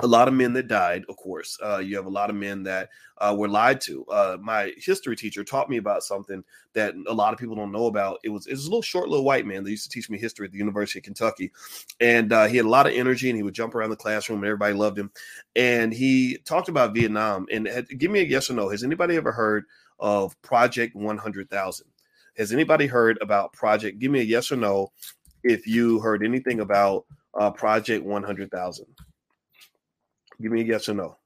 a 0.00 0.06
lot 0.06 0.28
of 0.28 0.34
men 0.34 0.52
that 0.52 0.68
died, 0.68 1.04
of 1.08 1.16
course. 1.16 1.58
Uh, 1.62 1.78
you 1.78 1.96
have 1.96 2.06
a 2.06 2.10
lot 2.10 2.30
of 2.30 2.36
men 2.36 2.62
that 2.62 2.90
uh, 3.18 3.34
were 3.36 3.48
lied 3.48 3.80
to. 3.82 4.04
Uh, 4.06 4.36
my 4.40 4.72
history 4.76 5.16
teacher 5.16 5.42
taught 5.42 5.68
me 5.68 5.78
about 5.78 6.02
something 6.02 6.44
that 6.72 6.94
a 7.08 7.12
lot 7.12 7.32
of 7.32 7.38
people 7.38 7.56
don't 7.56 7.72
know 7.72 7.86
about. 7.86 8.18
It 8.22 8.28
was 8.28 8.46
it 8.46 8.52
was 8.52 8.66
a 8.66 8.70
little 8.70 8.82
short, 8.82 9.08
little 9.08 9.24
white 9.24 9.46
man 9.46 9.64
that 9.64 9.70
used 9.70 9.84
to 9.84 9.90
teach 9.90 10.08
me 10.08 10.18
history 10.18 10.46
at 10.46 10.52
the 10.52 10.58
University 10.58 11.00
of 11.00 11.04
Kentucky, 11.04 11.50
and 11.98 12.32
uh, 12.32 12.46
he 12.46 12.56
had 12.56 12.66
a 12.66 12.70
lot 12.70 12.86
of 12.86 12.92
energy 12.92 13.28
and 13.28 13.36
he 13.36 13.42
would 13.42 13.54
jump 13.54 13.74
around 13.74 13.90
the 13.90 13.96
classroom 13.96 14.38
and 14.38 14.46
everybody 14.46 14.74
loved 14.74 14.98
him. 14.98 15.10
And 15.56 15.92
he 15.92 16.38
talked 16.44 16.68
about 16.68 16.94
Vietnam 16.94 17.46
and 17.50 17.66
had, 17.66 17.88
give 17.98 18.10
me 18.10 18.20
a 18.20 18.24
yes 18.24 18.50
or 18.50 18.54
no. 18.54 18.68
Has 18.68 18.84
anybody 18.84 19.16
ever 19.16 19.32
heard 19.32 19.64
of 19.98 20.40
Project 20.42 20.94
One 20.94 21.18
Hundred 21.18 21.50
Thousand? 21.50 21.89
Has 22.40 22.52
anybody 22.52 22.86
heard 22.86 23.18
about 23.20 23.52
Project? 23.52 23.98
Give 23.98 24.10
me 24.10 24.20
a 24.20 24.24
yes 24.24 24.50
or 24.50 24.56
no 24.56 24.92
if 25.44 25.66
you 25.66 26.00
heard 26.00 26.24
anything 26.24 26.60
about 26.60 27.04
uh, 27.38 27.50
Project 27.50 28.02
One 28.02 28.22
Hundred 28.22 28.50
Thousand. 28.50 28.86
Give 30.40 30.50
me 30.50 30.62
a 30.62 30.64
yes 30.64 30.88
or 30.88 30.94
no. 30.94 31.18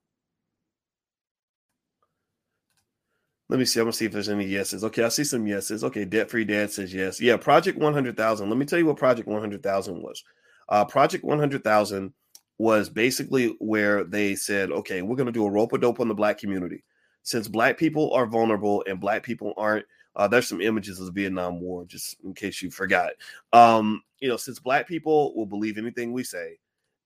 Let 3.48 3.60
me 3.60 3.64
see. 3.64 3.78
I'm 3.78 3.84
gonna 3.84 3.92
see 3.92 4.06
if 4.06 4.10
there's 4.10 4.28
any 4.28 4.44
yeses. 4.44 4.82
Okay, 4.82 5.04
I 5.04 5.08
see 5.08 5.22
some 5.22 5.46
yeses. 5.46 5.84
Okay, 5.84 6.04
debt 6.04 6.28
free 6.32 6.44
dad 6.44 6.72
says 6.72 6.92
yes. 6.92 7.20
Yeah, 7.20 7.36
Project 7.36 7.78
100,000. 7.78 8.48
Let 8.48 8.58
me 8.58 8.66
tell 8.66 8.80
you 8.80 8.86
what 8.86 8.96
Project 8.96 9.28
100,000 9.28 10.02
was. 10.02 10.24
Uh, 10.68 10.84
Project 10.84 11.22
100,000 11.22 12.12
was 12.58 12.88
basically 12.88 13.54
where 13.60 14.02
they 14.02 14.34
said, 14.34 14.72
okay, 14.72 15.02
we're 15.02 15.14
gonna 15.14 15.30
do 15.30 15.46
a 15.46 15.50
rope 15.50 15.74
a 15.74 15.78
dope 15.78 16.00
on 16.00 16.08
the 16.08 16.14
black 16.14 16.38
community. 16.38 16.82
Since 17.22 17.46
black 17.46 17.78
people 17.78 18.12
are 18.14 18.26
vulnerable 18.26 18.82
and 18.88 19.00
black 19.00 19.22
people 19.22 19.54
aren't, 19.56 19.86
uh, 20.16 20.28
there's 20.28 20.48
some 20.48 20.60
images 20.60 21.00
of 21.00 21.06
the 21.06 21.12
Vietnam 21.12 21.60
War, 21.60 21.84
just 21.84 22.16
in 22.24 22.34
case 22.34 22.62
you 22.62 22.70
forgot. 22.70 23.12
Um, 23.52 24.02
you 24.20 24.28
know, 24.28 24.36
since 24.36 24.58
black 24.58 24.86
people 24.86 25.34
will 25.34 25.46
believe 25.46 25.78
anything 25.78 26.12
we 26.12 26.24
say, 26.24 26.58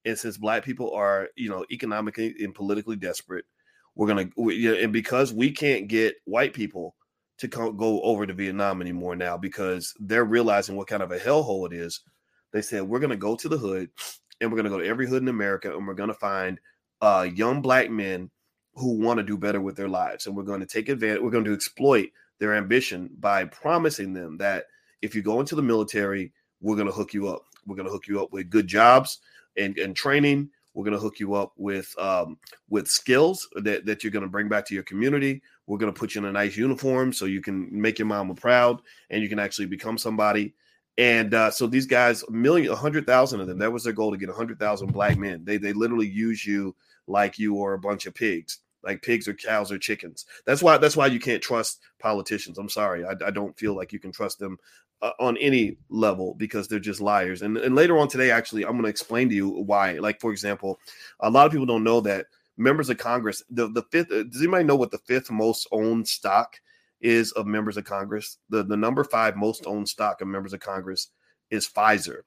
and 0.05 0.19
since 0.19 0.37
black 0.37 0.65
people 0.65 0.93
are 0.93 1.29
you 1.37 1.49
know 1.49 1.65
economically 1.71 2.35
and 2.41 2.55
politically 2.55 2.97
desperate 2.97 3.45
we're 3.95 4.07
gonna 4.07 4.29
we, 4.37 4.83
and 4.83 4.93
because 4.93 5.33
we 5.33 5.51
can't 5.51 5.89
get 5.89 6.17
white 6.25 6.55
people 6.55 6.95
to 7.39 7.47
go 7.47 8.01
over 8.03 8.27
to 8.27 8.33
vietnam 8.33 8.81
anymore 8.81 9.17
now 9.17 9.37
because 9.37 9.95
they're 10.01 10.25
realizing 10.25 10.77
what 10.77 10.89
kind 10.89 11.03
of 11.03 11.13
a 11.13 11.19
hellhole 11.19 11.67
it 11.67 11.73
is 11.73 12.01
they 12.53 12.63
said 12.63 12.83
we're 12.83 13.01
gonna 13.01 13.17
go 13.17 13.37
to 13.37 13.49
the 13.49 13.59
hood 13.59 13.91
and 14.41 14.51
we're 14.51 14.57
gonna 14.57 14.71
go 14.71 14.79
to 14.79 14.87
every 14.87 15.07
hood 15.07 15.23
in 15.23 15.29
america 15.29 15.75
and 15.75 15.87
we're 15.87 15.95
gonna 15.95 16.15
find 16.15 16.59
uh, 17.01 17.29
young 17.33 17.63
black 17.63 17.91
men 17.91 18.29
who 18.75 18.99
want 18.99 19.19
to 19.19 19.23
do 19.23 19.37
better 19.37 19.61
with 19.61 19.77
their 19.77 19.89
lives 19.89 20.27
and 20.27 20.37
we're 20.37 20.43
going 20.43 20.59
to 20.59 20.67
take 20.67 20.89
advantage 20.89 21.21
we're 21.21 21.31
going 21.31 21.45
to 21.45 21.55
exploit 21.55 22.09
their 22.39 22.55
ambition 22.55 23.11
by 23.19 23.45
promising 23.45 24.13
them 24.13 24.37
that 24.39 24.67
if 25.03 25.15
you 25.15 25.23
go 25.23 25.41
into 25.41 25.55
the 25.55 25.63
military 25.63 26.33
we're 26.61 26.77
going 26.77 26.87
to 26.87 26.93
hook 26.93 27.13
you 27.15 27.29
up 27.29 27.43
we're 27.67 27.77
going 27.77 27.87
to 27.87 27.93
hook 27.93 28.09
you 28.09 28.23
up 28.23 28.33
with 28.33 28.51
good 28.51 28.67
jobs 28.67 29.21
and, 29.59 29.79
and 29.79 29.95
training. 29.95 30.51
We're 30.75 30.85
going 30.85 30.95
to 30.95 31.01
hook 31.01 31.19
you 31.19 31.35
up 31.35 31.53
with 31.57 31.93
um, 31.99 32.39
with 32.69 32.89
skills 32.89 33.49
that, 33.57 33.85
that 33.85 34.03
you're 34.03 34.13
going 34.13 34.23
to 34.23 34.29
bring 34.29 34.49
back 34.49 34.65
to 34.67 34.75
your 34.75 34.85
community. 34.85 35.43
We're 35.67 35.79
going 35.79 35.93
to 35.93 35.99
put 35.99 36.15
you 36.15 36.21
in 36.21 36.27
a 36.27 36.33
nice 36.33 36.57
uniform 36.57 37.13
so 37.13 37.25
you 37.25 37.43
can 37.43 37.69
make 37.71 37.99
your 37.99 38.07
mama 38.07 38.35
proud 38.35 38.81
and 39.11 39.23
you 39.23 39.29
can 39.29 39.39
actually 39.39 39.67
become 39.67 39.99
somebody. 39.99 40.55
And 40.97 41.35
uh, 41.35 41.51
so 41.51 41.67
these 41.67 41.87
guys, 41.87 42.23
a 42.25 42.31
million, 42.31 42.73
a 42.73 42.77
hundred 42.77 43.07
thousand 43.07 43.41
of 43.41 43.49
them, 43.49 43.59
that 43.59 43.73
was 43.73 43.85
their 43.85 43.93
goal 43.93 44.11
to 44.13 44.17
get 44.17 44.29
a 44.29 44.35
hundred 44.35 44.59
thousand 44.59 44.93
black 44.93 45.19
men. 45.19 45.45
They 45.45 45.57
they 45.57 45.73
literally 45.73 46.09
use 46.09 46.47
you 46.47 46.77
like 47.07 47.39
you 47.39 47.63
are 47.63 47.75
a 47.75 47.79
bunch 47.79 48.07
of 48.07 48.15
pigs, 48.15 48.59
like 48.85 49.03
pigs 49.03 49.29
or 49.29 49.35
cows 49.35 49.73
or 49.73 49.79
chickens. 49.79 50.27
That's 50.47 50.63
why 50.63 50.79
that's 50.79 50.97
why 50.97 51.07
you 51.07 51.21
can't 51.21 51.43
trust 51.43 51.81
politicians. 51.99 52.59
I'm 52.59 52.69
sorry, 52.69 53.05
I, 53.05 53.13
I 53.27 53.31
don't 53.31 53.59
feel 53.59 53.75
like 53.75 53.93
you 53.93 53.99
can 53.99 54.13
trust 54.13 54.39
them 54.39 54.59
uh, 55.03 55.13
on 55.21 55.37
any 55.39 55.77
level 55.89 56.35
because 56.35 56.69
they're 56.69 56.79
just 56.79 57.01
liars. 57.01 57.43
And, 57.43 57.57
and 57.59 57.75
later 57.75 57.99
on 57.99 58.09
today, 58.09 58.31
actually, 58.31 58.65
I'm 58.65 58.73
going 58.73 58.85
to 58.85 58.89
explain 58.89 59.29
to 59.29 59.35
you 59.35 59.49
why. 59.49 59.93
Like, 59.93 60.21
for 60.21 60.33
example, 60.33 60.79
a 61.21 61.31
lot 61.31 61.47
of 61.47 61.53
people 61.53 61.67
don't 61.67 61.85
know 61.85 62.01
that 62.01 62.27
members 62.57 62.91
of 62.91 62.99
Congress, 62.99 63.43
the, 63.51 63.69
the 63.69 63.83
fifth, 63.91 64.11
uh, 64.11 64.25
does 64.25 64.43
anybody 64.43 64.65
know 64.65 64.77
what 64.77 64.91
the 64.91 64.99
fifth 64.99 65.31
most 65.31 65.69
owned 65.71 66.07
stock 66.07 66.57
is 67.01 67.33
of 67.33 67.47
members 67.47 67.77
of 67.77 67.85
Congress? 67.85 68.39
The, 68.51 68.65
the 68.65 68.77
number 68.77 69.05
five 69.05 69.37
most 69.37 69.67
owned 69.67 69.89
stock 69.89 70.21
of 70.21 70.29
members 70.29 70.53
of 70.53 70.61
Congress 70.61 71.09
is 71.51 71.69
Pfizer. 71.69 72.23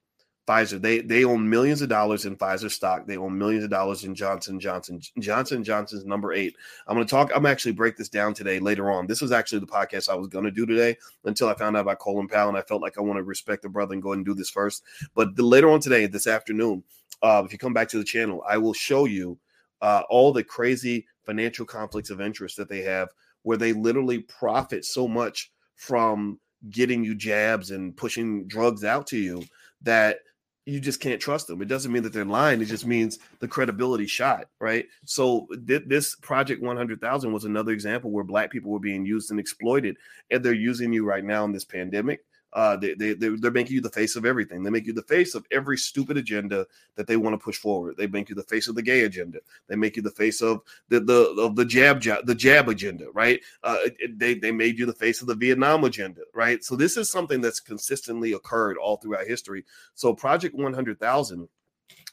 Pfizer. 0.48 0.81
They 0.81 1.01
they 1.01 1.24
own 1.24 1.48
millions 1.48 1.81
of 1.81 1.89
dollars 1.89 2.25
in 2.25 2.35
Pfizer 2.35 2.72
stock. 2.72 3.05
They 3.05 3.18
own 3.18 3.37
millions 3.37 3.63
of 3.63 3.70
dollars 3.70 4.03
in 4.03 4.16
Johnson 4.16 4.59
Johnson. 4.59 5.00
Johnson 5.20 5.63
Johnson's 5.63 6.05
number 6.05 6.33
eight. 6.33 6.55
I'm 6.87 6.96
going 6.96 7.05
to 7.05 7.09
talk. 7.09 7.31
I'm 7.35 7.46
actually 7.46 7.74
break 7.74 7.96
this 7.96 8.09
down 8.09 8.33
today 8.33 8.59
later 8.59 8.92
on. 8.92 9.07
This 9.07 9.22
was 9.22 9.31
actually 9.31 9.59
the 9.59 9.68
podcast 9.68 10.09
I 10.09 10.16
was 10.16 10.27
going 10.27 10.46
to 10.46 10.51
do 10.51 10.66
today 10.66 10.98
until 11.25 11.48
I 11.48 11.53
found 11.53 11.77
out 11.77 11.81
about 11.81 12.00
Colin 12.00 12.27
Powell, 12.27 12.50
and 12.50 12.57
I 12.57 12.63
felt 12.63 12.81
like 12.81 12.98
I 12.98 13.01
want 13.01 13.18
to 13.18 13.24
respect 13.24 13.61
the 13.61 13.70
brother 13.70 13.94
and 13.94 14.01
go 14.01 14.13
and 14.13 14.25
do 14.25 14.33
this 14.33 14.50
first. 14.50 14.83
But 15.13 15.35
the, 15.35 15.44
later 15.44 15.70
on 15.70 15.79
today, 15.79 16.07
this 16.07 16.27
afternoon, 16.27 16.83
uh, 17.22 17.44
if 17.46 17.51
you 17.51 17.59
come 17.59 17.74
back 17.74 17.89
to 17.89 17.98
the 17.98 18.03
channel, 18.03 18.44
I 18.48 18.57
will 18.57 18.74
show 18.74 19.05
you 19.05 19.37
uh, 19.81 20.03
all 20.09 20.33
the 20.33 20.44
crazy 20.44 21.05
financial 21.24 21.66
conflicts 21.66 22.09
of 22.09 22.20
interest 22.20 22.57
that 22.57 22.70
they 22.70 22.81
have, 22.81 23.09
where 23.44 23.57
they 23.57 23.74
literally 23.74 24.20
profit 24.20 24.85
so 24.85 25.07
much 25.07 25.51
from 25.75 26.39
getting 26.70 27.03
you 27.03 27.16
jabs 27.16 27.72
and 27.72 27.96
pushing 27.96 28.48
drugs 28.48 28.83
out 28.83 29.07
to 29.07 29.18
you 29.18 29.44
that 29.81 30.20
you 30.65 30.79
just 30.79 31.00
can't 31.00 31.19
trust 31.19 31.47
them. 31.47 31.61
It 31.61 31.67
doesn't 31.67 31.91
mean 31.91 32.03
that 32.03 32.13
they're 32.13 32.24
lying. 32.25 32.61
It 32.61 32.65
just 32.65 32.85
means 32.85 33.19
the 33.39 33.47
credibility 33.47 34.05
shot, 34.05 34.47
right? 34.59 34.85
So 35.05 35.47
th- 35.67 35.83
this 35.87 36.15
project 36.15 36.61
100,000 36.61 37.31
was 37.31 37.45
another 37.45 37.71
example 37.71 38.11
where 38.11 38.24
black 38.24 38.51
people 38.51 38.71
were 38.71 38.79
being 38.79 39.05
used 39.05 39.31
and 39.31 39.39
exploited, 39.39 39.97
and 40.29 40.43
they're 40.43 40.53
using 40.53 40.93
you 40.93 41.05
right 41.05 41.24
now 41.24 41.45
in 41.45 41.51
this 41.51 41.65
pandemic 41.65 42.21
uh, 42.53 42.75
they, 42.75 42.94
they, 42.94 43.14
they're 43.14 43.51
making 43.51 43.75
you 43.75 43.81
the 43.81 43.90
face 43.90 44.16
of 44.16 44.25
everything. 44.25 44.64
They 44.64 44.70
make 44.70 44.85
you 44.85 44.94
the 44.94 45.01
face 45.03 45.35
of 45.35 45.46
every 45.51 45.77
stupid 45.77 46.18
agenda 46.18 46.68
that 46.96 47.07
they 47.07 47.18
want 47.18 47.33
to 47.33 47.44
push 47.44 47.57
forward. 47.57 47.96
They 47.98 48.07
make 48.07 48.29
you 48.29 48.35
the 48.35 48.44
face 48.44 48.68
of 48.68 48.75
the 48.75 48.81
gay 48.81 49.01
agenda. 49.01 49.40
They 49.68 49.75
make 49.75 49.96
you 49.96 50.01
the 50.01 50.11
face 50.11 50.42
of 50.42 50.61
the 50.90 51.00
the 51.00 51.35
of 51.40 51.55
the 51.55 51.66
jab, 51.66 52.01
jab 52.01 52.25
the 52.25 52.35
jab 52.35 52.68
agenda, 52.68 53.09
right? 53.14 53.40
Uh, 53.64 53.77
they 54.16 54.33
they 54.33 54.51
made 54.51 54.77
you 54.77 54.85
the 54.85 54.94
face 54.94 55.22
of 55.22 55.27
the 55.27 55.35
Vietnam 55.35 55.83
agenda, 55.83 56.22
right? 56.33 56.64
So 56.64 56.75
this 56.75 56.98
is 56.98 57.09
something 57.09 57.42
that's 57.42 57.59
consistently 57.59 58.33
occurred 58.33 58.77
all 58.77 58.98
throughout 58.98 59.27
history. 59.27 59.66
So 59.96 60.14
Project 60.14 60.55
One 60.55 60.74
Hundred 60.74 61.00
Thousand, 61.00 61.48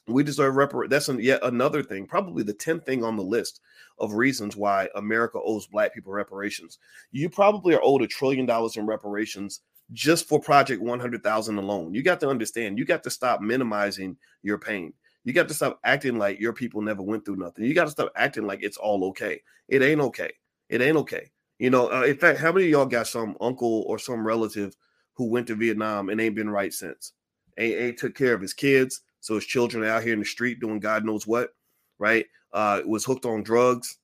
we 0.07 0.23
deserve 0.23 0.55
repar. 0.55 0.89
That's 0.89 1.09
an, 1.09 1.21
yet 1.21 1.41
another 1.43 1.83
thing, 1.83 2.07
probably 2.07 2.43
the 2.43 2.55
tenth 2.55 2.87
thing 2.87 3.03
on 3.03 3.17
the 3.17 3.23
list 3.23 3.61
of 3.99 4.13
reasons 4.13 4.57
why 4.57 4.89
America 4.95 5.39
owes 5.45 5.67
Black 5.67 5.93
people 5.93 6.13
reparations. 6.13 6.79
You 7.11 7.29
probably 7.29 7.75
are 7.75 7.83
owed 7.83 8.03
a 8.03 8.07
trillion 8.07 8.47
dollars 8.47 8.77
in 8.77 8.87
reparations 8.87 9.63
just 9.93 10.29
for 10.29 10.41
Project 10.41 10.83
100,000 10.83 11.59
alone. 11.59 11.95
You 11.95 12.03
got 12.03 12.21
to 12.21 12.29
understand, 12.29 12.79
you 12.79 12.85
got 12.85 13.03
to 13.05 13.11
stop 13.11 13.41
minimizing 13.41 14.17
your 14.43 14.59
pain. 14.59 14.93
You 15.25 15.33
got 15.33 15.49
to 15.49 15.55
stop 15.55 15.81
acting 15.85 16.19
like 16.19 16.41
your 16.41 16.53
people 16.53 16.81
never 16.81 17.03
went 17.03 17.25
through 17.25 17.37
nothing. 17.37 17.65
You 17.65 17.75
got 17.75 17.85
to 17.85 17.91
stop 17.91 18.13
acting 18.17 18.47
like 18.47 18.63
it's 18.63 18.77
all 18.77 19.05
okay. 19.07 19.41
It 19.69 19.83
ain't 19.83 20.01
okay. 20.01 20.33
It 20.69 20.81
ain't 20.81 20.97
okay. 20.99 21.31
You 21.59 21.71
know, 21.71 21.91
uh, 21.91 22.03
in 22.03 22.17
fact, 22.17 22.39
how 22.39 22.53
many 22.53 22.67
of 22.67 22.71
y'all 22.71 22.87
got 22.87 23.09
some 23.09 23.37
uncle 23.41 23.85
or 23.89 23.99
some 23.99 24.27
relative 24.27 24.77
who 25.15 25.29
went 25.29 25.47
to 25.49 25.57
Vietnam 25.57 26.09
and 26.09 26.21
ain't 26.21 26.37
been 26.37 26.51
right 26.51 26.73
since? 26.73 27.13
Ain't, 27.59 27.75
ain't 27.75 27.99
took 27.99 28.15
care 28.15 28.35
of 28.35 28.41
his 28.41 28.55
kids, 28.55 29.01
so 29.21 29.35
his 29.35 29.45
children 29.45 29.85
out 29.85 30.05
here 30.05 30.13
in 30.13 30.21
the 30.21 30.25
street 30.25 30.61
doing 30.61 30.79
God 30.79 31.05
knows 31.05 31.27
what, 31.27 31.51
right? 31.99 32.27
Uh, 32.53 32.83
was 32.87 33.05
hooked 33.05 33.27
on 33.27 33.43
drugs, 33.43 33.99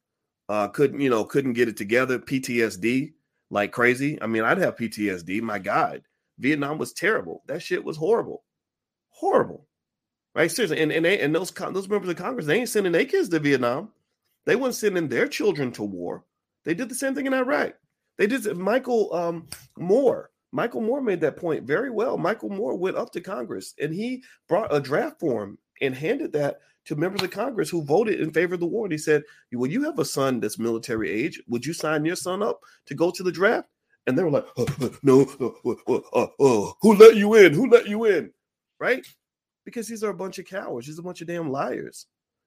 uh, 0.48 0.68
couldn't 0.68 1.00
you 1.00 1.08
know 1.08 1.24
couldn't 1.24 1.54
get 1.54 1.68
it 1.68 1.76
together, 1.76 2.18
PTSD, 2.18 3.12
like 3.54 3.72
crazy. 3.72 4.20
I 4.20 4.26
mean, 4.26 4.42
I'd 4.42 4.58
have 4.58 4.76
PTSD. 4.76 5.40
My 5.40 5.60
God, 5.60 6.02
Vietnam 6.38 6.76
was 6.76 6.92
terrible. 6.92 7.42
That 7.46 7.62
shit 7.62 7.84
was 7.84 7.96
horrible, 7.96 8.42
horrible. 9.10 9.66
Right? 10.34 10.50
Seriously, 10.50 10.82
and 10.82 10.90
and, 10.92 11.04
they, 11.04 11.20
and 11.20 11.34
those 11.34 11.52
those 11.52 11.88
members 11.88 12.10
of 12.10 12.16
Congress, 12.16 12.46
they 12.46 12.58
ain't 12.58 12.68
sending 12.68 12.92
their 12.92 13.04
kids 13.04 13.28
to 13.30 13.38
Vietnam. 13.38 13.90
They 14.44 14.56
weren't 14.56 14.74
sending 14.74 15.08
their 15.08 15.28
children 15.28 15.70
to 15.72 15.84
war. 15.84 16.24
They 16.64 16.74
did 16.74 16.88
the 16.88 16.94
same 16.94 17.14
thing 17.14 17.26
in 17.26 17.32
Iraq. 17.32 17.74
They 18.18 18.26
did. 18.26 18.44
Michael 18.56 19.14
um, 19.14 19.46
Moore. 19.78 20.30
Michael 20.50 20.82
Moore 20.82 21.00
made 21.00 21.20
that 21.20 21.36
point 21.36 21.64
very 21.64 21.90
well. 21.90 22.18
Michael 22.18 22.50
Moore 22.50 22.76
went 22.76 22.96
up 22.96 23.10
to 23.12 23.20
Congress 23.20 23.74
and 23.80 23.92
he 23.92 24.22
brought 24.48 24.74
a 24.74 24.80
draft 24.80 25.18
form 25.18 25.58
and 25.80 25.94
handed 25.94 26.32
that 26.32 26.60
to 26.86 26.96
members 26.96 27.22
of 27.22 27.30
Congress 27.30 27.70
who 27.70 27.84
voted 27.84 28.20
in 28.20 28.32
favor 28.32 28.54
of 28.54 28.60
the 28.60 28.66
war. 28.66 28.86
And 28.86 28.92
he 28.92 28.98
said, 28.98 29.22
Well, 29.52 29.70
you 29.70 29.82
have 29.84 29.98
a 29.98 30.04
son 30.04 30.40
that's 30.40 30.58
military 30.58 31.10
age. 31.10 31.42
Would 31.48 31.64
you 31.64 31.72
sign 31.72 32.04
your 32.04 32.16
son 32.16 32.42
up 32.42 32.60
to 32.86 32.94
go 32.94 33.10
to 33.10 33.22
the 33.22 33.32
draft? 33.32 33.68
And 34.06 34.18
they 34.18 34.22
were 34.22 34.30
like, 34.30 34.46
No, 35.02 35.24
who 36.82 36.94
let 36.96 37.16
you 37.16 37.34
in? 37.34 37.54
Who 37.54 37.68
let 37.68 37.88
you 37.88 38.04
in? 38.04 38.32
Right? 38.78 39.06
Because 39.64 39.88
these 39.88 40.04
are 40.04 40.10
a 40.10 40.14
bunch 40.14 40.38
of 40.38 40.46
cowards. 40.46 40.86
These 40.86 40.98
are 40.98 41.02
a 41.02 41.04
bunch 41.04 41.22
of 41.22 41.26
damn 41.26 41.50
liars. 41.50 42.06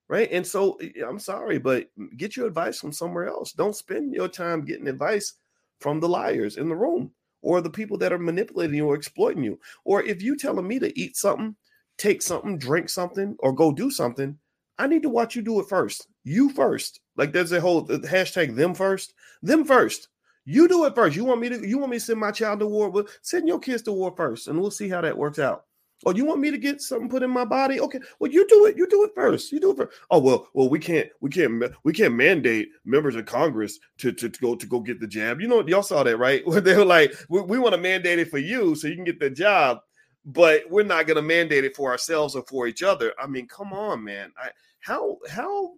Right. 0.10 0.30
And 0.32 0.48
so 0.48 0.80
I'm 1.06 1.20
sorry, 1.20 1.58
but 1.58 1.88
get 2.16 2.38
your 2.38 2.48
advice 2.48 2.80
from 2.80 2.94
somewhere 2.94 3.28
else. 3.28 3.52
Don't 3.52 3.76
spend 3.76 4.14
your 4.14 4.30
time 4.30 4.64
getting 4.64 4.88
advice 4.88 5.34
from 5.82 6.00
the 6.00 6.08
liars 6.08 6.56
in 6.56 6.70
the 6.70 6.76
room 6.76 7.12
or 7.42 7.60
the 7.60 7.70
people 7.70 7.98
that 7.98 8.14
are 8.14 8.20
manipulating 8.20 8.78
you 8.78 8.88
or 8.88 8.96
exploiting 8.96 9.44
you. 9.44 9.60
Or 9.84 10.02
if 10.04 10.22
you 10.22 10.38
telling 10.38 10.68
me 10.68 10.80
to 10.80 10.98
eat 10.98 11.18
something 11.18 11.56
take 11.98 12.22
something, 12.22 12.58
drink 12.58 12.90
something, 12.90 13.36
or 13.40 13.54
go 13.54 13.72
do 13.72 13.90
something, 13.90 14.38
I 14.78 14.88
need 14.88 15.04
to 15.04 15.10
watch 15.10 15.36
you 15.36 15.42
do 15.42 15.60
it 15.60 15.68
first. 15.68 16.08
You 16.24 16.50
first. 16.50 17.00
Like 17.16 17.32
there's 17.32 17.52
a 17.52 17.62
whole 17.62 17.92
uh, 17.92 17.98
hashtag 18.00 18.56
them 18.56 18.74
first. 18.74 19.14
Them 19.42 19.66
first. 19.66 20.10
You 20.46 20.68
do 20.68 20.86
it 20.86 20.96
first. 20.96 21.16
You 21.16 21.26
want 21.26 21.42
me 21.42 21.50
to 21.50 21.68
you 21.68 21.78
want 21.78 21.92
me 21.92 21.98
to 21.98 22.04
send 22.04 22.20
my 22.20 22.32
child 22.32 22.60
to 22.60 22.68
war? 22.68 22.90
Well, 22.90 23.08
send 23.22 23.48
your 23.48 23.60
kids 23.60 23.82
to 23.84 23.92
war 23.92 24.14
first, 24.16 24.48
and 24.48 24.60
we'll 24.60 24.72
see 24.72 24.88
how 24.88 25.02
that 25.02 25.18
works 25.18 25.40
out. 25.40 25.66
Oh, 26.06 26.14
you 26.14 26.26
want 26.26 26.40
me 26.40 26.52
to 26.52 26.60
get 26.60 26.80
something 26.80 27.10
put 27.10 27.24
in 27.24 27.32
my 27.32 27.44
body? 27.44 27.80
Okay, 27.80 28.00
well, 28.20 28.32
you 28.32 28.48
do 28.48 28.68
it. 28.68 28.78
You 28.78 28.88
do 28.88 29.04
it 29.04 29.12
first. 29.16 29.52
You 29.52 29.60
do 29.60 29.72
it 29.72 29.78
first. 29.78 29.98
Oh 30.12 30.20
well, 30.20 30.48
well, 30.54 30.70
we 30.70 30.78
can't, 30.78 31.10
we 31.22 31.30
can't, 31.32 31.64
we 31.84 31.92
can't 31.92 32.14
mandate 32.14 32.70
members 32.86 33.16
of 33.16 33.26
Congress 33.26 33.80
to 33.98 34.12
to, 34.12 34.30
to 34.30 34.40
go 34.40 34.56
to 34.56 34.68
go 34.68 34.80
get 34.80 35.00
the 35.00 35.08
jab. 35.08 35.42
You 35.42 35.48
know, 35.48 35.66
y'all 35.68 35.82
saw 35.82 36.04
that, 36.04 36.18
right? 36.18 36.46
Where 36.48 36.62
they 36.62 36.76
were 36.78 36.86
like, 36.86 37.14
we, 37.30 37.42
we 37.42 37.58
want 37.58 37.74
to 37.74 37.82
mandate 37.82 38.20
it 38.20 38.30
for 38.30 38.38
you 38.38 38.76
so 38.76 38.88
you 38.88 38.96
can 38.96 39.06
get 39.06 39.20
the 39.20 39.32
job, 39.32 39.80
but 40.28 40.70
we're 40.70 40.84
not 40.84 41.08
going 41.08 41.16
to 41.16 41.22
mandate 41.22 41.64
it 41.64 41.76
for 41.76 41.90
ourselves 41.90 42.36
or 42.36 42.44
for 42.44 42.68
each 42.68 42.84
other. 42.84 43.14
I 43.18 43.28
mean, 43.28 43.48
come 43.48 43.72
on, 43.72 44.04
man. 44.04 44.34
I, 44.38 44.50
how 44.82 45.18
how 45.30 45.72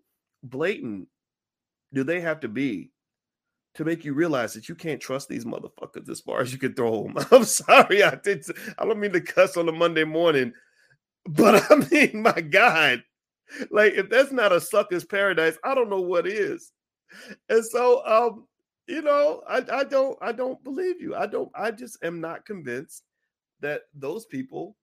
blatant 0.44 1.08
do 1.94 2.04
they 2.04 2.20
have 2.20 2.40
to 2.40 2.48
be 2.48 2.92
to 3.76 3.86
make 3.86 4.04
you 4.04 4.14
realize 4.14 4.54
that 4.54 4.68
you 4.68 4.74
can't 4.74 5.00
trust 5.00 5.30
these 5.30 5.46
motherfuckers 5.46 6.10
as 6.10 6.20
far 6.20 6.42
as 6.42 6.52
you 6.52 6.58
can 6.58 6.74
throw 6.74 7.04
them. 7.04 7.16
I'm 7.32 7.44
sorry, 7.44 8.04
I 8.04 8.16
did. 8.16 8.44
I 8.80 8.86
don't 8.86 9.00
mean 9.00 9.14
to 9.14 9.22
cuss 9.22 9.56
on 9.56 9.70
a 9.70 9.72
Monday 9.72 10.04
morning, 10.04 10.52
but 11.28 11.72
I 11.72 11.76
mean, 11.92 12.24
my 12.24 12.42
God, 12.42 13.04
like 13.70 13.94
if 13.94 14.10
that's 14.10 14.32
not 14.32 14.52
a 14.52 14.60
sucker's 14.60 15.06
paradise, 15.06 15.60
I 15.64 15.76
don't 15.76 15.92
know 15.92 16.02
what 16.02 16.26
is. 16.26 16.72
And 17.50 17.64
so, 17.64 18.04
um, 18.06 18.48
you 18.88 19.04
know, 19.04 19.44
I, 19.48 19.64
I 19.72 19.84
don't, 19.84 20.18
I 20.24 20.32
don't 20.32 20.64
believe 20.64 21.00
you. 21.00 21.16
I 21.16 21.28
don't. 21.28 21.52
I 21.54 21.70
just 21.70 22.04
am 22.04 22.20
not 22.20 22.48
convinced 22.48 23.04
that 23.62 23.84
those 23.94 24.26
people 24.26 24.76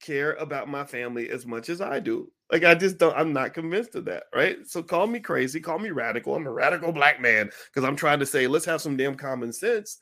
care 0.00 0.34
about 0.34 0.68
my 0.68 0.84
family 0.84 1.28
as 1.30 1.46
much 1.46 1.68
as 1.68 1.80
I 1.80 2.00
do. 2.00 2.30
Like 2.52 2.64
I 2.64 2.74
just 2.74 2.98
don't 2.98 3.16
I'm 3.16 3.32
not 3.32 3.54
convinced 3.54 3.94
of 3.94 4.04
that, 4.06 4.24
right? 4.34 4.58
So 4.66 4.82
call 4.82 5.06
me 5.06 5.20
crazy, 5.20 5.60
call 5.60 5.78
me 5.78 5.90
radical. 5.90 6.34
I'm 6.34 6.46
a 6.46 6.52
radical 6.52 6.92
black 6.92 7.20
man 7.20 7.50
because 7.66 7.86
I'm 7.86 7.96
trying 7.96 8.20
to 8.20 8.26
say 8.26 8.46
let's 8.46 8.64
have 8.64 8.80
some 8.80 8.96
damn 8.96 9.16
common 9.16 9.52
sense. 9.52 9.98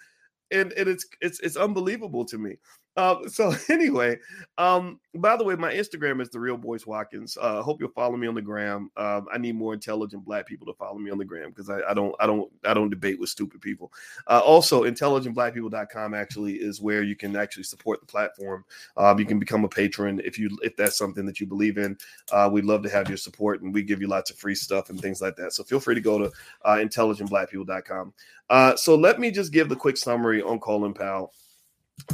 And, 0.53 0.73
and 0.75 0.89
it's 0.89 1.07
it's 1.21 1.41
it's 1.41 1.57
unbelievable 1.57 2.25
to 2.27 2.39
me 2.39 2.57
uh, 2.97 3.17
so 3.29 3.55
anyway, 3.69 4.19
um, 4.59 5.01
by 5.15 5.37
the 5.37 5.45
way, 5.45 5.55
my 5.57 5.73
Instagram 5.73 6.21
is 6.21 6.31
the 6.31 6.41
real 6.41 6.57
Boyce 6.57 6.87
Watkins. 6.87 7.37
Uh, 7.41 7.63
hope 7.63 7.81
you'll 7.81 7.91
follow 7.91 8.17
me 8.17 8.27
on 8.27 8.35
the 8.35 8.43
gram. 8.43 8.91
Um, 8.97 9.27
I 9.33 9.39
need 9.39 9.55
more 9.55 9.75
intelligent 9.75 10.25
black 10.25 10.47
people 10.47 10.67
to 10.67 10.75
follow 10.75 10.99
me 10.99 11.11
on 11.11 11.19
the 11.19 11.25
gram 11.25 11.51
because 11.51 11.71
I, 11.71 11.81
I, 11.89 11.95
don't 11.95 12.15
I 12.21 12.27
don't 12.27 12.51
I 12.65 12.75
don't 12.75 12.91
debate 12.91 13.19
with 13.19 13.31
stupid 13.31 13.61
people. 13.61 13.93
Uh, 14.27 14.41
also, 14.45 14.85
intelligentblackpeople.com 14.85 16.15
actually 16.15 16.55
is 16.55 16.81
where 16.81 17.03
you 17.03 17.17
can 17.17 17.37
actually 17.37 17.65
support 17.65 18.01
the 18.01 18.07
platform. 18.07 18.65
Um, 18.97 19.19
you 19.19 19.27
can 19.27 19.39
become 19.39 19.65
a 19.65 19.69
patron 19.69 20.21
if 20.25 20.39
you 20.39 20.57
if 20.63 20.77
that's 20.77 20.99
something 20.99 21.27
that 21.27 21.41
you 21.41 21.47
believe 21.47 21.79
in. 21.79 21.97
Uh, 22.33 22.49
we'd 22.53 22.65
love 22.65 22.83
to 22.83 22.91
have 22.91 23.09
your 23.09 23.19
support, 23.19 23.63
and 23.63 23.73
we 23.73 23.83
give 23.83 24.01
you 24.01 24.09
lots 24.09 24.31
of 24.31 24.37
free 24.37 24.55
stuff 24.55 24.91
and 24.91 25.01
things 25.01 25.21
like 25.21 25.37
that. 25.37 25.53
So 25.53 25.65
feel 25.65 25.81
free 25.81 25.95
to 25.95 26.01
go 26.01 26.19
to 26.19 26.33
uh, 26.65 26.77
intelligentblackpeople.com. 26.77 28.13
Uh, 28.49 28.77
so 28.77 28.95
let 28.95 29.19
me 29.19 29.31
just 29.31 29.53
give 29.53 29.69
the 29.69 29.77
quick 29.77 29.97
summary 29.97 30.43
on 30.43 30.61
Colin 30.61 30.95
Powell. 30.95 31.33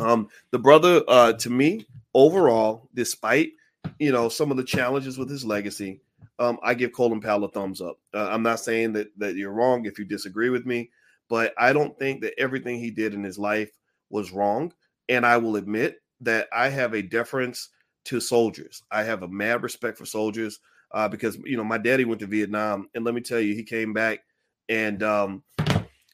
Um, 0.01 0.29
the 0.51 0.59
brother, 0.59 1.03
uh, 1.09 1.33
to 1.35 1.51
me, 1.51 1.87
overall, 2.15 2.89
despite 2.95 3.51
you 3.99 4.13
know 4.13 4.29
some 4.29 4.51
of 4.51 4.57
the 4.57 4.65
challenges 4.65 5.19
with 5.19 5.29
his 5.29 5.45
legacy, 5.45 6.01
um, 6.39 6.59
I 6.63 6.75
give 6.75 6.93
Colin 6.93 7.21
Powell 7.21 7.45
a 7.45 7.49
thumbs 7.51 7.81
up. 7.81 7.99
Uh, 8.15 8.29
I'm 8.31 8.43
not 8.43 8.61
saying 8.61 8.93
that 8.95 9.09
that 9.19 9.37
you're 9.37 9.53
wrong 9.53 9.87
if 9.87 9.99
you 9.99 10.05
disagree 10.05 10.51
with 10.51 10.67
me, 10.67 10.91
but 11.29 11.55
I 11.59 11.73
don't 11.73 11.99
think 11.99 12.21
that 12.23 12.39
everything 12.39 12.79
he 12.79 12.91
did 12.91 13.15
in 13.15 13.23
his 13.23 13.39
life 13.39 13.71
was 14.11 14.33
wrong. 14.33 14.73
And 15.09 15.27
I 15.27 15.37
will 15.37 15.57
admit 15.57 16.01
that 16.21 16.49
I 16.53 16.69
have 16.69 16.95
a 16.95 17.03
deference 17.03 17.71
to 18.05 18.21
soldiers. 18.21 18.83
I 18.91 19.03
have 19.03 19.23
a 19.23 19.29
mad 19.29 19.63
respect 19.63 19.99
for 19.99 20.07
soldiers 20.07 20.61
uh, 20.93 21.09
because 21.09 21.37
you 21.45 21.57
know 21.57 21.65
my 21.65 21.79
daddy 21.79 22.05
went 22.05 22.21
to 22.21 22.27
Vietnam, 22.27 22.89
and 22.95 23.05
let 23.05 23.15
me 23.15 23.21
tell 23.21 23.41
you, 23.41 23.55
he 23.55 23.63
came 23.63 23.93
back 23.93 24.21
and 24.69 25.03
um, 25.03 25.43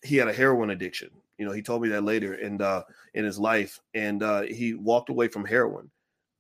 he 0.03 0.17
had 0.17 0.29
a 0.29 0.33
heroin 0.33 0.71
addiction. 0.71 1.11
You 1.39 1.47
know, 1.47 1.53
he 1.53 1.63
told 1.63 1.83
me 1.83 1.89
that 1.91 2.05
later 2.05 2.35
and 2.35 2.61
uh, 2.61 2.83
in 3.15 3.25
his 3.25 3.39
life, 3.39 3.81
and 3.95 4.23
uh, 4.23 4.43
he 4.43 4.75
walked 4.75 5.09
away 5.09 5.29
from 5.29 5.45
heroin. 5.45 5.91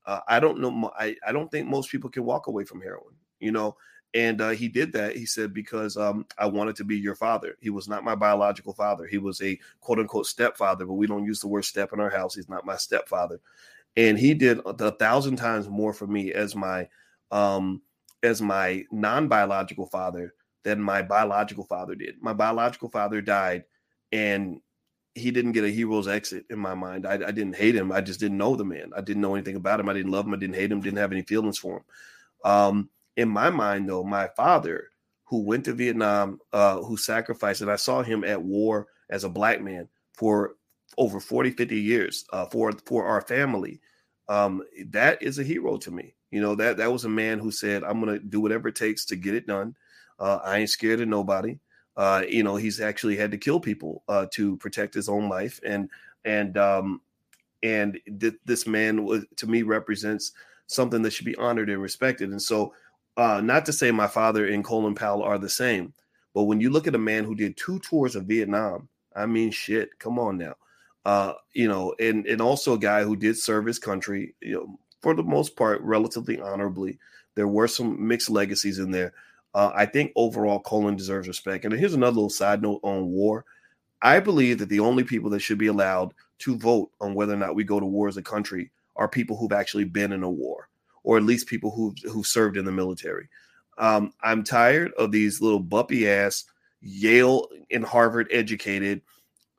Uh, 0.06 0.20
I 0.26 0.40
don't 0.40 0.60
know. 0.60 0.90
I, 0.98 1.16
I 1.26 1.32
don't 1.32 1.50
think 1.50 1.68
most 1.68 1.90
people 1.90 2.10
can 2.10 2.24
walk 2.24 2.46
away 2.48 2.64
from 2.64 2.80
heroin. 2.80 3.14
You 3.40 3.52
know, 3.52 3.76
and 4.14 4.40
uh, 4.40 4.50
he 4.50 4.68
did 4.68 4.92
that. 4.94 5.16
He 5.16 5.26
said 5.26 5.52
because 5.52 5.96
um, 5.96 6.26
I 6.38 6.46
wanted 6.46 6.76
to 6.76 6.84
be 6.84 6.96
your 6.96 7.14
father. 7.14 7.56
He 7.60 7.70
was 7.70 7.88
not 7.88 8.04
my 8.04 8.14
biological 8.14 8.72
father. 8.72 9.06
He 9.06 9.18
was 9.18 9.40
a 9.42 9.58
quote 9.80 9.98
unquote 9.98 10.26
stepfather, 10.26 10.86
but 10.86 10.94
we 10.94 11.06
don't 11.06 11.24
use 11.26 11.40
the 11.40 11.48
word 11.48 11.64
step 11.64 11.92
in 11.92 12.00
our 12.00 12.10
house. 12.10 12.34
He's 12.34 12.48
not 12.48 12.66
my 12.66 12.76
stepfather, 12.76 13.40
and 13.96 14.18
he 14.18 14.34
did 14.34 14.60
a 14.64 14.92
thousand 14.92 15.36
times 15.36 15.68
more 15.68 15.92
for 15.92 16.06
me 16.06 16.32
as 16.32 16.56
my 16.56 16.88
um, 17.30 17.82
as 18.22 18.40
my 18.40 18.84
non 18.90 19.28
biological 19.28 19.86
father 19.86 20.34
than 20.64 20.80
my 20.80 21.02
biological 21.02 21.64
father 21.64 21.94
did. 21.94 22.16
My 22.20 22.32
biological 22.32 22.88
father 22.88 23.20
died, 23.20 23.64
and 24.10 24.60
he 25.18 25.30
didn't 25.30 25.52
get 25.52 25.64
a 25.64 25.70
hero's 25.70 26.08
exit 26.08 26.46
in 26.50 26.58
my 26.58 26.74
mind. 26.74 27.06
I, 27.06 27.14
I, 27.14 27.32
didn't 27.32 27.56
hate 27.56 27.74
him. 27.74 27.92
I 27.92 28.00
just 28.00 28.20
didn't 28.20 28.38
know 28.38 28.56
the 28.56 28.64
man. 28.64 28.92
I 28.96 29.00
didn't 29.00 29.22
know 29.22 29.34
anything 29.34 29.56
about 29.56 29.80
him. 29.80 29.88
I 29.88 29.92
didn't 29.92 30.12
love 30.12 30.26
him. 30.26 30.34
I 30.34 30.38
didn't 30.38 30.56
hate 30.56 30.70
him. 30.70 30.80
Didn't 30.80 30.98
have 30.98 31.12
any 31.12 31.22
feelings 31.22 31.58
for 31.58 31.78
him. 31.78 31.84
Um, 32.44 32.90
in 33.16 33.28
my 33.28 33.50
mind, 33.50 33.88
though, 33.88 34.04
my 34.04 34.28
father, 34.36 34.88
who 35.24 35.42
went 35.42 35.64
to 35.66 35.74
Vietnam, 35.74 36.40
uh, 36.52 36.78
who 36.82 36.96
sacrificed, 36.96 37.60
and 37.60 37.70
I 37.70 37.76
saw 37.76 38.02
him 38.02 38.24
at 38.24 38.42
war 38.42 38.86
as 39.10 39.24
a 39.24 39.28
black 39.28 39.60
man 39.60 39.88
for 40.14 40.54
over 40.96 41.20
40, 41.20 41.50
50 41.50 41.80
years 41.80 42.24
uh, 42.32 42.46
for 42.46 42.72
for 42.86 43.04
our 43.04 43.20
family. 43.20 43.80
Um, 44.28 44.62
that 44.90 45.22
is 45.22 45.38
a 45.38 45.44
hero 45.44 45.76
to 45.78 45.90
me. 45.90 46.14
You 46.30 46.40
know 46.40 46.54
that 46.56 46.76
that 46.78 46.92
was 46.92 47.04
a 47.04 47.10
man 47.10 47.38
who 47.38 47.50
said, 47.50 47.84
"I'm 47.84 48.00
going 48.00 48.18
to 48.18 48.24
do 48.24 48.40
whatever 48.40 48.68
it 48.68 48.76
takes 48.76 49.04
to 49.06 49.16
get 49.16 49.34
it 49.34 49.46
done. 49.46 49.74
Uh, 50.18 50.38
I 50.44 50.58
ain't 50.58 50.70
scared 50.70 51.00
of 51.00 51.08
nobody." 51.08 51.58
Uh, 51.98 52.22
you 52.28 52.44
know, 52.44 52.54
he's 52.54 52.80
actually 52.80 53.16
had 53.16 53.32
to 53.32 53.36
kill 53.36 53.58
people 53.58 54.04
uh, 54.08 54.24
to 54.30 54.56
protect 54.58 54.94
his 54.94 55.08
own 55.08 55.28
life, 55.28 55.60
and 55.66 55.90
and 56.24 56.56
um, 56.56 57.00
and 57.64 57.98
th- 58.20 58.38
this 58.44 58.68
man 58.68 59.04
was 59.04 59.26
to 59.36 59.48
me 59.48 59.62
represents 59.62 60.30
something 60.68 61.02
that 61.02 61.12
should 61.12 61.26
be 61.26 61.34
honored 61.36 61.68
and 61.68 61.82
respected. 61.82 62.30
And 62.30 62.40
so, 62.40 62.72
uh, 63.16 63.40
not 63.40 63.66
to 63.66 63.72
say 63.72 63.90
my 63.90 64.06
father 64.06 64.46
and 64.46 64.64
Colin 64.64 64.94
Powell 64.94 65.24
are 65.24 65.38
the 65.38 65.48
same, 65.48 65.92
but 66.34 66.44
when 66.44 66.60
you 66.60 66.70
look 66.70 66.86
at 66.86 66.94
a 66.94 66.98
man 66.98 67.24
who 67.24 67.34
did 67.34 67.56
two 67.56 67.80
tours 67.80 68.14
of 68.14 68.26
Vietnam, 68.26 68.88
I 69.16 69.26
mean, 69.26 69.50
shit, 69.50 69.98
come 69.98 70.20
on 70.20 70.38
now, 70.38 70.54
uh, 71.04 71.32
you 71.52 71.66
know, 71.66 71.96
and 71.98 72.24
and 72.28 72.40
also 72.40 72.74
a 72.74 72.78
guy 72.78 73.02
who 73.02 73.16
did 73.16 73.36
serve 73.36 73.66
his 73.66 73.80
country, 73.80 74.36
you 74.40 74.54
know, 74.54 74.78
for 75.02 75.14
the 75.14 75.24
most 75.24 75.56
part, 75.56 75.80
relatively 75.82 76.40
honorably. 76.40 77.00
There 77.34 77.48
were 77.48 77.66
some 77.66 78.06
mixed 78.06 78.30
legacies 78.30 78.78
in 78.78 78.92
there, 78.92 79.14
uh, 79.54 79.70
I 79.74 79.86
think 79.86 80.12
overall, 80.14 80.60
Colin 80.60 80.96
deserves 80.96 81.28
respect. 81.28 81.64
And 81.64 81.74
here's 81.74 81.94
another 81.94 82.14
little 82.14 82.30
side 82.30 82.62
note 82.62 82.80
on 82.82 83.10
war. 83.10 83.44
I 84.02 84.20
believe 84.20 84.58
that 84.58 84.68
the 84.68 84.80
only 84.80 85.04
people 85.04 85.30
that 85.30 85.40
should 85.40 85.58
be 85.58 85.66
allowed 85.66 86.14
to 86.40 86.56
vote 86.56 86.90
on 87.00 87.14
whether 87.14 87.34
or 87.34 87.38
not 87.38 87.54
we 87.54 87.64
go 87.64 87.80
to 87.80 87.86
war 87.86 88.08
as 88.08 88.16
a 88.16 88.22
country 88.22 88.70
are 88.96 89.08
people 89.08 89.36
who've 89.36 89.52
actually 89.52 89.84
been 89.84 90.12
in 90.12 90.22
a 90.22 90.30
war, 90.30 90.68
or 91.02 91.16
at 91.16 91.24
least 91.24 91.48
people 91.48 91.70
who've 91.70 91.98
who've 92.12 92.26
served 92.26 92.56
in 92.56 92.64
the 92.64 92.72
military. 92.72 93.28
Um, 93.78 94.12
I'm 94.22 94.44
tired 94.44 94.92
of 94.98 95.12
these 95.12 95.40
little 95.40 95.60
bumpy 95.60 96.08
ass 96.08 96.44
Yale 96.80 97.48
and 97.70 97.84
Harvard 97.84 98.28
educated, 98.30 99.02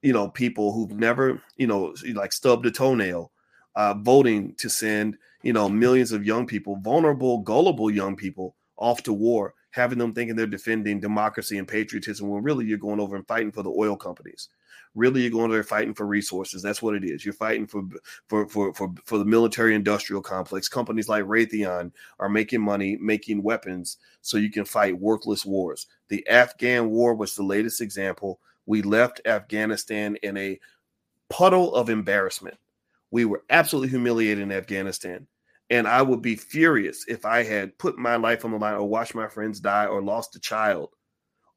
you 0.01 0.13
know, 0.13 0.29
people 0.29 0.73
who've 0.73 0.91
never, 0.91 1.41
you 1.57 1.67
know, 1.67 1.93
like 2.13 2.31
stubbed 2.31 2.65
a 2.65 2.71
toenail, 2.71 3.31
uh, 3.75 3.93
voting 3.95 4.55
to 4.55 4.69
send, 4.69 5.17
you 5.41 5.53
know, 5.53 5.67
millions 5.67 6.11
of 6.11 6.25
young 6.25 6.45
people, 6.45 6.77
vulnerable, 6.77 7.39
gullible 7.39 7.91
young 7.91 8.15
people 8.15 8.55
off 8.77 9.03
to 9.03 9.13
war 9.13 9.53
having 9.71 9.99
them 9.99 10.13
thinking 10.13 10.35
they're 10.35 10.47
defending 10.47 10.99
democracy 10.99 11.57
and 11.57 11.67
patriotism 11.67 12.27
when 12.29 12.43
really 12.43 12.65
you're 12.65 12.77
going 12.77 12.99
over 12.99 13.15
and 13.15 13.27
fighting 13.27 13.51
for 13.51 13.63
the 13.63 13.69
oil 13.69 13.95
companies. 13.95 14.49
Really, 14.95 15.21
you're 15.21 15.31
going 15.31 15.51
there 15.51 15.63
fighting 15.63 15.93
for 15.93 16.07
resources. 16.07 16.63
That's 16.63 16.81
what 16.81 16.95
it 16.95 17.03
is. 17.03 17.23
You're 17.23 17.33
fighting 17.33 17.67
for 17.67 17.83
for 18.27 18.47
for 18.47 18.73
for, 18.73 18.93
for 19.05 19.17
the 19.19 19.25
military 19.25 19.75
industrial 19.75 20.21
complex. 20.21 20.67
Companies 20.67 21.07
like 21.07 21.23
Raytheon 21.25 21.91
are 22.19 22.29
making 22.29 22.61
money, 22.61 22.97
making 22.99 23.43
weapons, 23.43 23.97
so 24.21 24.37
you 24.37 24.49
can 24.49 24.65
fight 24.65 24.99
worthless 24.99 25.45
wars. 25.45 25.85
The 26.07 26.27
Afghan 26.27 26.89
War 26.89 27.13
was 27.13 27.35
the 27.35 27.43
latest 27.43 27.81
example. 27.81 28.39
We 28.65 28.81
left 28.81 29.21
Afghanistan 29.25 30.15
in 30.23 30.37
a 30.37 30.59
puddle 31.29 31.75
of 31.75 31.89
embarrassment. 31.89 32.57
We 33.11 33.25
were 33.25 33.43
absolutely 33.49 33.89
humiliated 33.89 34.43
in 34.43 34.51
Afghanistan. 34.51 35.27
And 35.69 35.87
I 35.87 36.01
would 36.01 36.21
be 36.21 36.35
furious 36.35 37.05
if 37.07 37.25
I 37.25 37.43
had 37.43 37.77
put 37.77 37.97
my 37.97 38.15
life 38.15 38.43
on 38.43 38.51
the 38.51 38.57
line 38.57 38.73
or 38.73 38.87
watched 38.87 39.13
my 39.13 39.27
friends 39.27 39.59
die 39.59 39.85
or 39.85 40.01
lost 40.01 40.35
a 40.35 40.39
child. 40.39 40.89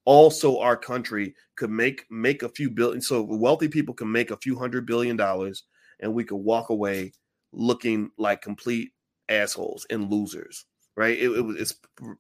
Also, 0.05 0.59
our 0.59 0.77
country 0.77 1.35
could 1.57 1.70
make 1.70 2.05
make 2.11 2.42
a 2.42 2.48
few 2.48 2.70
billion. 2.70 3.01
So 3.01 3.22
wealthy 3.22 3.68
people 3.68 3.94
can 3.94 4.11
make 4.11 4.31
a 4.31 4.37
few 4.37 4.59
hundred 4.59 4.85
billion 4.85 5.16
dollars, 5.16 5.64
and 6.01 6.12
we 6.12 6.25
could 6.25 6.37
walk 6.37 6.70
away 6.70 7.12
looking 7.53 8.11
like 8.18 8.42
complete 8.42 8.92
assholes 9.29 9.87
and 9.90 10.11
losers. 10.11 10.64
Right? 10.94 11.18
It, 11.18 11.31
it 11.31 11.44
it's 11.59 11.75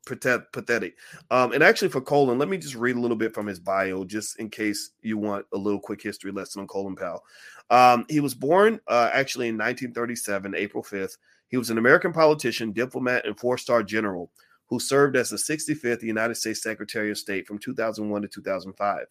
pathetic. 0.06 0.96
Um, 1.30 1.52
and 1.52 1.62
actually, 1.62 1.88
for 1.90 2.00
Colin, 2.00 2.38
let 2.38 2.48
me 2.48 2.56
just 2.56 2.74
read 2.74 2.96
a 2.96 3.00
little 3.00 3.16
bit 3.16 3.34
from 3.34 3.46
his 3.46 3.58
bio, 3.58 4.04
just 4.04 4.38
in 4.38 4.48
case 4.48 4.92
you 5.02 5.18
want 5.18 5.44
a 5.52 5.58
little 5.58 5.80
quick 5.80 6.00
history 6.00 6.30
lesson 6.30 6.62
on 6.62 6.68
Colin 6.68 6.96
Powell. 6.96 7.22
Um, 7.68 8.06
he 8.08 8.20
was 8.20 8.34
born 8.34 8.80
uh, 8.88 9.10
actually 9.12 9.48
in 9.48 9.56
1937, 9.56 10.54
April 10.54 10.82
5th. 10.82 11.16
He 11.52 11.58
was 11.58 11.68
an 11.68 11.76
American 11.76 12.14
politician, 12.14 12.72
diplomat, 12.72 13.26
and 13.26 13.38
four 13.38 13.58
star 13.58 13.82
general 13.82 14.32
who 14.70 14.80
served 14.80 15.16
as 15.16 15.28
the 15.28 15.36
65th 15.36 16.02
United 16.02 16.36
States 16.36 16.62
Secretary 16.62 17.10
of 17.10 17.18
State 17.18 17.46
from 17.46 17.58
2001 17.58 18.22
to 18.22 18.28
2005. 18.28 19.06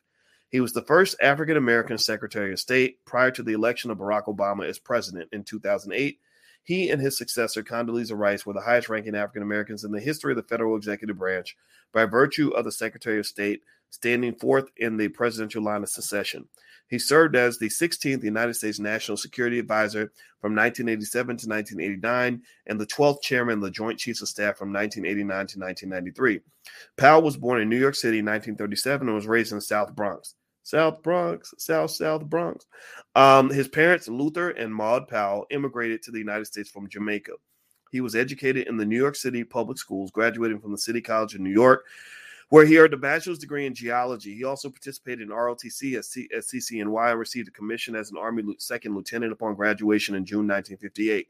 He 0.49 0.59
was 0.59 0.73
the 0.73 0.81
first 0.81 1.15
African 1.21 1.55
American 1.55 1.99
Secretary 1.99 2.51
of 2.51 2.59
State 2.59 3.05
prior 3.05 3.29
to 3.29 3.43
the 3.43 3.53
election 3.53 3.91
of 3.91 3.99
Barack 3.99 4.25
Obama 4.25 4.67
as 4.67 4.79
president 4.79 5.29
in 5.31 5.43
2008. 5.43 6.17
He 6.63 6.89
and 6.89 6.99
his 6.99 7.15
successor, 7.15 7.61
Condoleezza 7.61 8.17
Rice, 8.17 8.43
were 8.43 8.53
the 8.53 8.61
highest 8.61 8.89
ranking 8.89 9.15
African 9.15 9.43
Americans 9.43 9.83
in 9.83 9.91
the 9.91 9.99
history 9.99 10.31
of 10.31 10.37
the 10.37 10.43
federal 10.43 10.75
executive 10.75 11.19
branch 11.19 11.55
by 11.93 12.05
virtue 12.05 12.49
of 12.49 12.65
the 12.65 12.71
Secretary 12.71 13.19
of 13.19 13.27
State 13.27 13.61
standing 13.91 14.33
fourth 14.33 14.71
in 14.77 14.97
the 14.97 15.09
presidential 15.09 15.61
line 15.61 15.83
of 15.83 15.89
succession. 15.89 16.47
He 16.91 16.99
served 16.99 17.37
as 17.37 17.57
the 17.57 17.69
16th 17.69 18.21
United 18.21 18.53
States 18.53 18.77
National 18.77 19.15
Security 19.15 19.57
Advisor 19.57 20.11
from 20.41 20.53
1987 20.53 21.37
to 21.37 21.47
1989 21.47 22.43
and 22.67 22.79
the 22.79 22.85
12th 22.85 23.21
Chairman 23.21 23.55
of 23.55 23.61
the 23.61 23.71
Joint 23.71 23.97
Chiefs 23.97 24.21
of 24.21 24.27
Staff 24.27 24.57
from 24.57 24.73
1989 24.73 25.47
to 25.47 25.59
1993. 25.59 26.41
Powell 26.97 27.21
was 27.21 27.37
born 27.37 27.61
in 27.61 27.69
New 27.69 27.79
York 27.79 27.95
City 27.95 28.19
in 28.19 28.25
1937 28.25 29.07
and 29.07 29.15
was 29.15 29.25
raised 29.25 29.53
in 29.53 29.57
the 29.57 29.61
South 29.61 29.95
Bronx. 29.95 30.35
South 30.63 31.01
Bronx, 31.01 31.53
South 31.57 31.91
South 31.91 32.25
Bronx. 32.25 32.65
Um, 33.15 33.49
his 33.49 33.69
parents, 33.69 34.09
Luther 34.09 34.49
and 34.49 34.75
Maud 34.75 35.07
Powell, 35.07 35.47
immigrated 35.49 36.03
to 36.03 36.11
the 36.11 36.19
United 36.19 36.45
States 36.45 36.69
from 36.69 36.89
Jamaica. 36.89 37.31
He 37.93 38.01
was 38.01 38.15
educated 38.15 38.67
in 38.67 38.75
the 38.75 38.85
New 38.85 38.97
York 38.97 39.15
City 39.15 39.45
public 39.45 39.77
schools, 39.77 40.11
graduating 40.11 40.59
from 40.59 40.71
the 40.71 40.77
City 40.77 40.99
College 41.01 41.35
of 41.35 41.41
New 41.41 41.51
York 41.51 41.85
where 42.51 42.65
he 42.65 42.77
earned 42.77 42.93
a 42.93 42.97
bachelor's 42.97 43.39
degree 43.39 43.65
in 43.65 43.73
geology. 43.73 44.35
He 44.35 44.43
also 44.43 44.69
participated 44.69 45.21
in 45.21 45.29
ROTC 45.29 45.97
at, 45.97 46.03
C- 46.03 46.27
at 46.35 46.43
CCNY 46.43 47.11
and 47.11 47.19
received 47.19 47.47
a 47.47 47.51
commission 47.51 47.95
as 47.95 48.11
an 48.11 48.17
Army 48.17 48.43
second 48.59 48.93
lieutenant 48.93 49.31
upon 49.31 49.55
graduation 49.55 50.15
in 50.15 50.25
June 50.25 50.49
1958. 50.49 51.29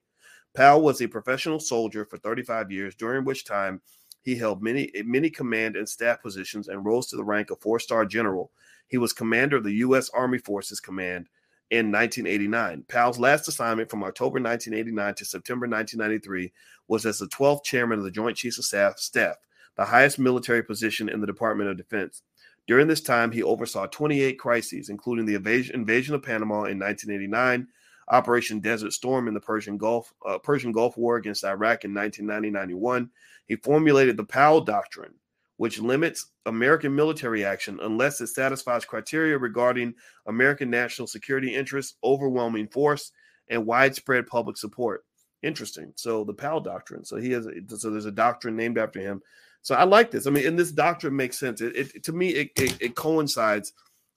Powell 0.55 0.81
was 0.81 0.99
a 0.99 1.07
professional 1.07 1.59
soldier 1.59 2.05
for 2.05 2.17
35 2.17 2.71
years, 2.71 2.95
during 2.95 3.23
which 3.23 3.45
time 3.45 3.81
he 4.23 4.35
held 4.35 4.63
many 4.63 4.91
many 5.05 5.29
command 5.29 5.75
and 5.75 5.87
staff 5.87 6.23
positions 6.23 6.67
and 6.67 6.83
rose 6.83 7.05
to 7.07 7.17
the 7.17 7.23
rank 7.23 7.51
of 7.51 7.61
four-star 7.61 8.03
general. 8.07 8.51
He 8.87 8.97
was 8.97 9.13
commander 9.13 9.57
of 9.57 9.63
the 9.63 9.75
U.S. 9.75 10.09
Army 10.09 10.39
Forces 10.39 10.79
Command 10.79 11.29
in 11.69 11.91
1989. 11.91 12.85
Powell's 12.89 13.19
last 13.19 13.47
assignment 13.47 13.91
from 13.91 14.03
October 14.03 14.39
1989 14.41 15.13
to 15.13 15.25
September 15.25 15.67
1993 15.67 16.51
was 16.87 17.05
as 17.05 17.19
the 17.19 17.27
12th 17.27 17.63
chairman 17.63 17.99
of 17.99 18.05
the 18.05 18.11
Joint 18.11 18.35
Chiefs 18.35 18.57
of 18.57 18.65
Staff. 18.65 18.97
staff 18.97 19.35
the 19.77 19.85
highest 19.85 20.19
military 20.19 20.63
position 20.63 21.09
in 21.09 21.21
the 21.21 21.27
Department 21.27 21.69
of 21.69 21.77
Defense. 21.77 22.23
During 22.67 22.87
this 22.87 23.01
time, 23.01 23.31
he 23.31 23.43
oversaw 23.43 23.87
28 23.87 24.37
crises, 24.37 24.89
including 24.89 25.25
the 25.25 25.35
invasion, 25.35 26.15
of 26.15 26.23
Panama 26.23 26.65
in 26.65 26.79
1989, 26.79 27.67
Operation 28.09 28.59
Desert 28.59 28.93
Storm 28.93 29.27
in 29.27 29.33
the 29.33 29.39
Persian 29.39 29.77
Gulf, 29.77 30.13
uh, 30.25 30.37
Persian 30.37 30.71
Gulf 30.71 30.97
War 30.97 31.15
against 31.15 31.43
Iraq 31.43 31.85
in 31.85 31.93
1990-91. 31.93 33.09
He 33.47 33.55
formulated 33.55 34.17
the 34.17 34.23
Powell 34.23 34.61
Doctrine, 34.61 35.13
which 35.57 35.79
limits 35.79 36.27
American 36.45 36.95
military 36.95 37.45
action 37.45 37.79
unless 37.81 38.21
it 38.21 38.27
satisfies 38.27 38.85
criteria 38.85 39.37
regarding 39.37 39.93
American 40.27 40.69
national 40.69 41.07
security 41.07 41.55
interests, 41.55 41.97
overwhelming 42.03 42.67
force, 42.67 43.11
and 43.47 43.65
widespread 43.65 44.27
public 44.27 44.57
support. 44.57 45.03
Interesting. 45.43 45.91
So 45.95 46.23
the 46.23 46.33
Powell 46.33 46.61
Doctrine. 46.61 47.03
So 47.03 47.17
he 47.17 47.31
has. 47.31 47.47
So 47.77 47.89
there's 47.89 48.05
a 48.05 48.11
doctrine 48.11 48.55
named 48.55 48.77
after 48.77 48.99
him 48.99 49.21
so 49.61 49.75
I 49.75 49.83
like 49.83 50.11
this. 50.11 50.27
I 50.27 50.31
mean, 50.31 50.47
and 50.47 50.57
this 50.57 50.71
doctrine 50.71 51.15
makes 51.15 51.37
sense. 51.37 51.61
It, 51.61 51.75
it 51.75 52.03
to 52.03 52.13
me, 52.13 52.29
it, 52.29 52.51
it, 52.55 52.77
it, 52.81 52.95
coincides 52.95 53.73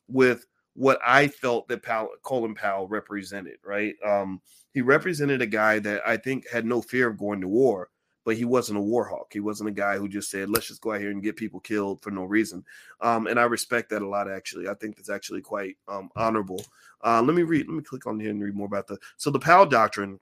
with 0.09 0.47
what 0.75 0.99
I 1.07 1.29
felt 1.29 1.69
that 1.69 1.83
Powell, 1.83 2.11
Colin 2.23 2.55
Powell 2.55 2.89
represented. 2.89 3.59
Right? 3.65 3.95
Um, 4.05 4.41
he 4.73 4.81
represented 4.81 5.43
a 5.43 5.47
guy 5.47 5.79
that 5.81 6.03
I 6.07 6.17
think 6.17 6.49
had 6.49 6.65
no 6.65 6.81
fear 6.81 7.09
of 7.09 7.19
going 7.19 7.43
to 7.43 7.49
war, 7.49 7.91
but 8.25 8.37
he 8.37 8.47
wasn't 8.47 8.79
a 8.79 8.83
war 8.83 9.05
hawk. 9.05 9.33
He 9.33 9.41
wasn't 9.41 9.69
a 9.69 9.73
guy 9.73 9.99
who 9.99 10.09
just 10.09 10.31
said, 10.31 10.49
"Let's 10.49 10.69
just 10.69 10.81
go 10.81 10.95
out 10.95 11.01
here 11.01 11.11
and 11.11 11.23
get 11.23 11.37
people 11.37 11.61
killed 11.61 12.03
for 12.03 12.11
no 12.11 12.25
reason." 12.25 12.65
Um, 13.03 13.27
and 13.27 13.39
I 13.39 13.45
respect 13.45 13.91
that 13.91 14.03
a 14.03 14.09
lot. 14.09 14.31
Actually, 14.31 14.69
I 14.69 14.75
think 14.75 14.97
that's 14.97 15.11
actually 15.11 15.43
quite 15.43 15.77
um, 15.89 16.09
honorable. 16.17 16.65
Uh, 17.05 17.21
let 17.21 17.37
me 17.37 17.43
read. 17.43 17.67
Let 17.69 17.77
me 17.77 17.83
click 17.83 18.07
on 18.07 18.19
here 18.19 18.31
and 18.31 18.43
read 18.43 18.55
more 18.55 18.67
about 18.67 18.87
the. 18.87 18.97
So 19.19 19.31
the 19.31 19.39
Powell 19.39 19.67
doctrine. 19.67 20.19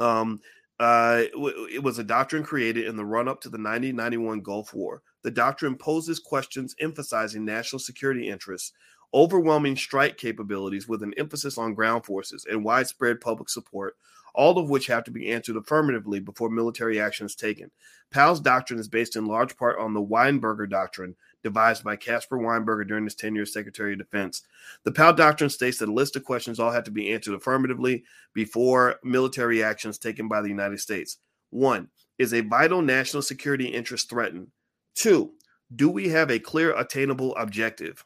Um, 0.00 0.40
uh, 0.82 1.22
it 1.70 1.80
was 1.80 2.00
a 2.00 2.04
doctrine 2.04 2.42
created 2.42 2.86
in 2.86 2.96
the 2.96 3.04
run 3.04 3.28
up 3.28 3.40
to 3.40 3.48
the 3.48 3.56
1991 3.56 4.40
Gulf 4.40 4.74
War. 4.74 5.02
The 5.22 5.30
doctrine 5.30 5.76
poses 5.76 6.18
questions 6.18 6.74
emphasizing 6.80 7.44
national 7.44 7.78
security 7.78 8.28
interests, 8.28 8.72
overwhelming 9.14 9.76
strike 9.76 10.16
capabilities 10.16 10.88
with 10.88 11.04
an 11.04 11.14
emphasis 11.16 11.56
on 11.56 11.74
ground 11.74 12.04
forces, 12.04 12.44
and 12.50 12.64
widespread 12.64 13.20
public 13.20 13.48
support, 13.48 13.96
all 14.34 14.58
of 14.58 14.68
which 14.68 14.88
have 14.88 15.04
to 15.04 15.12
be 15.12 15.30
answered 15.30 15.56
affirmatively 15.56 16.18
before 16.18 16.50
military 16.50 17.00
action 17.00 17.26
is 17.26 17.36
taken. 17.36 17.70
Powell's 18.10 18.40
doctrine 18.40 18.80
is 18.80 18.88
based 18.88 19.14
in 19.14 19.26
large 19.26 19.56
part 19.56 19.78
on 19.78 19.94
the 19.94 20.02
Weinberger 20.02 20.68
Doctrine, 20.68 21.14
devised 21.42 21.84
by 21.84 21.96
Caspar 21.96 22.38
Weinberger 22.38 22.86
during 22.86 23.04
his 23.04 23.14
tenure 23.14 23.42
as 23.42 23.52
Secretary 23.52 23.92
of 23.92 23.98
Defense. 23.98 24.42
The 24.84 24.92
Powell 24.92 25.12
Doctrine 25.12 25.50
states 25.50 25.78
that 25.78 25.88
a 25.88 25.92
list 25.92 26.16
of 26.16 26.24
questions 26.24 26.60
all 26.60 26.70
have 26.70 26.84
to 26.84 26.90
be 26.90 27.12
answered 27.12 27.34
affirmatively 27.34 28.04
before 28.34 28.96
military 29.02 29.62
actions 29.62 29.98
taken 29.98 30.28
by 30.28 30.40
the 30.40 30.48
United 30.48 30.80
States. 30.80 31.18
One, 31.50 31.88
is 32.18 32.32
a 32.32 32.40
vital 32.40 32.82
national 32.82 33.22
security 33.22 33.66
interest 33.66 34.08
threatened? 34.08 34.48
Two, 34.94 35.32
do 35.74 35.88
we 35.88 36.08
have 36.08 36.30
a 36.30 36.38
clear, 36.38 36.76
attainable 36.76 37.34
objective? 37.36 38.04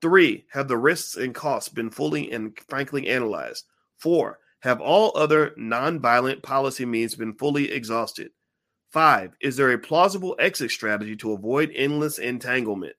Three, 0.00 0.46
have 0.52 0.68
the 0.68 0.76
risks 0.76 1.16
and 1.16 1.34
costs 1.34 1.68
been 1.68 1.90
fully 1.90 2.30
and 2.32 2.58
frankly 2.68 3.08
analyzed? 3.08 3.64
Four, 3.98 4.38
have 4.60 4.80
all 4.80 5.12
other 5.16 5.50
nonviolent 5.58 6.42
policy 6.42 6.84
means 6.84 7.14
been 7.14 7.34
fully 7.34 7.72
exhausted? 7.72 8.30
Five, 8.92 9.34
is 9.40 9.56
there 9.56 9.72
a 9.72 9.78
plausible 9.78 10.36
exit 10.38 10.70
strategy 10.70 11.16
to 11.16 11.32
avoid 11.32 11.72
endless 11.74 12.18
entanglement? 12.18 12.94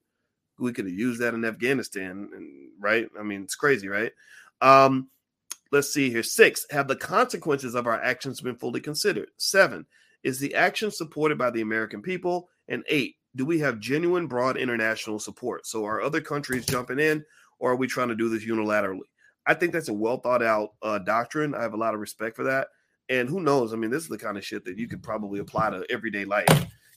We 0.58 0.74
could 0.74 0.86
have 0.86 0.94
used 0.94 1.22
that 1.22 1.36
in 1.36 1.46
Afghanistan, 1.46 2.72
right? 2.80 3.08
I 3.18 3.22
mean, 3.22 3.44
it's 3.44 3.54
crazy, 3.54 3.88
right? 3.88 4.12
Um, 4.60 5.10
let's 5.72 5.94
see 5.94 6.10
here. 6.10 6.24
Six, 6.24 6.66
have 6.72 6.88
the 6.88 6.96
consequences 6.96 7.76
of 7.76 7.86
our 7.86 8.02
actions 8.02 8.42
been 8.42 8.56
fully 8.56 8.82
considered? 8.82 9.30
Seven, 9.38 9.86
is 10.24 10.40
the 10.40 10.56
action 10.56 10.90
supported 10.90 11.38
by 11.38 11.52
the 11.52 11.62
American 11.62 12.02
people? 12.02 12.50
And 12.68 12.84
eight, 12.88 13.18
do 13.36 13.46
we 13.46 13.60
have 13.60 13.80
genuine 13.80 14.26
broad 14.26 14.58
international 14.58 15.20
support? 15.20 15.68
So 15.68 15.86
are 15.86 16.02
other 16.02 16.22
countries 16.22 16.66
jumping 16.66 17.00
in, 17.00 17.24
or 17.60 17.72
are 17.72 17.76
we 17.76 17.86
trying 17.86 18.08
to 18.08 18.16
do 18.16 18.30
this 18.30 18.46
unilaterally? 18.46 19.02
I 19.46 19.54
think 19.54 19.74
that's 19.74 19.90
a 19.90 19.94
well 19.94 20.18
thought 20.18 20.42
out 20.42 20.74
uh, 20.82 21.00
doctrine. 21.00 21.54
I 21.54 21.62
have 21.62 21.74
a 21.74 21.78
lot 21.78 21.94
of 21.94 22.00
respect 22.00 22.36
for 22.36 22.46
that. 22.46 22.70
And 23.10 23.30
who 23.30 23.42
knows? 23.42 23.74
I 23.74 23.76
mean, 23.76 23.92
this 23.92 24.04
is 24.04 24.10
the 24.10 24.18
kind 24.18 24.38
of 24.38 24.46
shit 24.46 24.66
that 24.66 24.78
you 24.78 24.88
could 24.88 25.04
probably 25.04 25.40
apply 25.40 25.72
to 25.72 25.86
everyday 25.90 26.26
life. 26.26 26.48